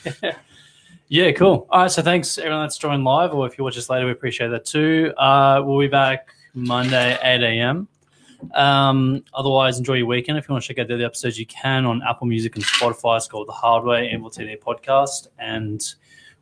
yeah, 1.10 1.30
cool. 1.32 1.66
All 1.70 1.82
right, 1.82 1.90
so 1.90 2.02
thanks 2.02 2.36
everyone 2.36 2.64
that's 2.64 2.76
joined 2.76 3.02
live, 3.04 3.32
or 3.32 3.46
if 3.46 3.56
you 3.56 3.64
watch 3.64 3.78
us 3.78 3.88
later, 3.88 4.04
we 4.04 4.12
appreciate 4.12 4.48
that 4.48 4.66
too. 4.66 5.14
Uh, 5.16 5.62
we'll 5.64 5.78
be 5.80 5.86
back 5.88 6.28
Monday, 6.52 7.16
8 7.22 7.42
a.m. 7.42 7.88
Um, 8.54 9.24
otherwise, 9.34 9.78
enjoy 9.78 9.94
your 9.94 10.06
weekend. 10.06 10.38
If 10.38 10.48
you 10.48 10.52
want 10.52 10.64
to 10.64 10.68
check 10.68 10.78
out 10.78 10.88
the 10.88 10.94
other 10.94 11.04
episodes, 11.04 11.38
you 11.38 11.46
can 11.46 11.84
on 11.86 12.02
Apple 12.08 12.26
Music 12.26 12.56
and 12.56 12.64
Spotify. 12.64 13.16
It's 13.16 13.28
called 13.28 13.48
The 13.48 13.52
Hard 13.52 13.84
Way, 13.84 14.08
Anvil 14.10 14.30
TD 14.30 14.60
Podcast. 14.60 15.28
And 15.38 15.82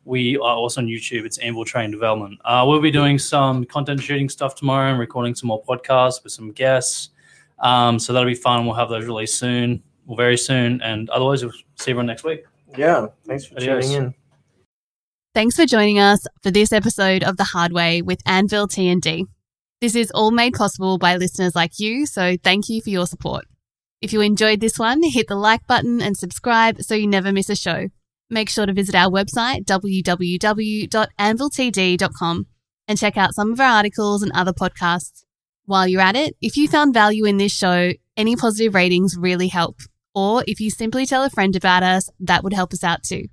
we 0.05 0.37
are 0.37 0.55
also 0.55 0.81
on 0.81 0.87
YouTube. 0.87 1.25
It's 1.25 1.37
Anvil 1.39 1.65
Train 1.65 1.91
Development. 1.91 2.39
Uh, 2.45 2.63
we'll 2.67 2.81
be 2.81 2.91
doing 2.91 3.19
some 3.19 3.65
content 3.65 4.01
shooting 4.01 4.29
stuff 4.29 4.55
tomorrow 4.55 4.91
and 4.91 4.99
recording 4.99 5.35
some 5.35 5.47
more 5.47 5.63
podcasts 5.63 6.23
with 6.23 6.33
some 6.33 6.51
guests. 6.51 7.09
Um, 7.59 7.99
so 7.99 8.13
that'll 8.13 8.29
be 8.29 8.35
fun. 8.35 8.65
We'll 8.65 8.75
have 8.75 8.89
those 8.89 9.05
released 9.05 9.37
soon, 9.37 9.83
or 10.07 10.15
very 10.15 10.37
soon. 10.37 10.81
And 10.81 11.09
otherwise, 11.09 11.43
we'll 11.43 11.53
see 11.75 11.91
everyone 11.91 12.05
next 12.05 12.23
week. 12.23 12.45
Yeah, 12.77 13.07
thanks 13.25 13.45
for 13.45 13.55
Adios. 13.55 13.85
tuning 13.85 14.03
in. 14.03 14.13
Thanks 15.33 15.55
for 15.55 15.65
joining 15.65 15.99
us 15.99 16.25
for 16.41 16.51
this 16.51 16.71
episode 16.71 17.23
of 17.23 17.37
The 17.37 17.43
Hard 17.43 17.71
Way 17.71 18.01
with 18.01 18.19
Anvil 18.25 18.67
T&D. 18.67 19.27
This 19.79 19.95
is 19.95 20.09
all 20.11 20.31
made 20.31 20.55
possible 20.55 20.97
by 20.97 21.17
listeners 21.17 21.53
like 21.55 21.73
you, 21.77 22.07
so 22.07 22.35
thank 22.43 22.67
you 22.67 22.81
for 22.81 22.89
your 22.89 23.05
support. 23.05 23.45
If 24.01 24.11
you 24.11 24.21
enjoyed 24.21 24.59
this 24.59 24.79
one, 24.79 25.03
hit 25.03 25.27
the 25.27 25.35
like 25.35 25.67
button 25.67 26.01
and 26.01 26.17
subscribe 26.17 26.81
so 26.81 26.95
you 26.95 27.05
never 27.05 27.31
miss 27.31 27.47
a 27.49 27.55
show. 27.55 27.89
Make 28.29 28.49
sure 28.49 28.65
to 28.65 28.73
visit 28.73 28.95
our 28.95 29.11
website, 29.11 29.65
www.anviltd.com, 29.65 32.47
and 32.87 32.97
check 32.97 33.17
out 33.17 33.35
some 33.35 33.51
of 33.51 33.59
our 33.59 33.67
articles 33.67 34.23
and 34.23 34.31
other 34.31 34.51
podcasts. 34.51 35.25
While 35.65 35.87
you're 35.87 36.01
at 36.01 36.15
it, 36.15 36.35
if 36.41 36.57
you 36.57 36.67
found 36.67 36.95
value 36.95 37.25
in 37.25 37.37
this 37.37 37.51
show, 37.51 37.91
any 38.15 38.35
positive 38.35 38.73
ratings 38.73 39.15
really 39.15 39.49
help. 39.49 39.81
Or 40.15 40.43
if 40.47 40.59
you 40.59 40.71
simply 40.71 41.05
tell 41.05 41.23
a 41.23 41.29
friend 41.29 41.55
about 41.55 41.83
us, 41.83 42.09
that 42.19 42.43
would 42.43 42.53
help 42.53 42.73
us 42.73 42.83
out 42.83 43.03
too. 43.03 43.27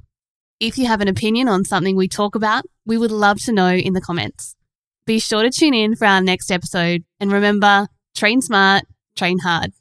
If 0.60 0.76
you 0.76 0.84
have 0.86 1.00
an 1.00 1.08
opinion 1.08 1.48
on 1.48 1.64
something 1.64 1.96
we 1.96 2.06
talk 2.06 2.34
about, 2.34 2.66
we 2.84 2.98
would 2.98 3.10
love 3.10 3.40
to 3.44 3.52
know 3.52 3.72
in 3.72 3.94
the 3.94 4.02
comments. 4.02 4.56
Be 5.06 5.18
sure 5.18 5.42
to 5.42 5.50
tune 5.50 5.74
in 5.74 5.96
for 5.96 6.06
our 6.06 6.22
next 6.22 6.50
episode 6.50 7.04
and 7.20 7.30
remember 7.30 7.88
train 8.16 8.40
smart, 8.40 8.84
train 9.16 9.38
hard. 9.40 9.72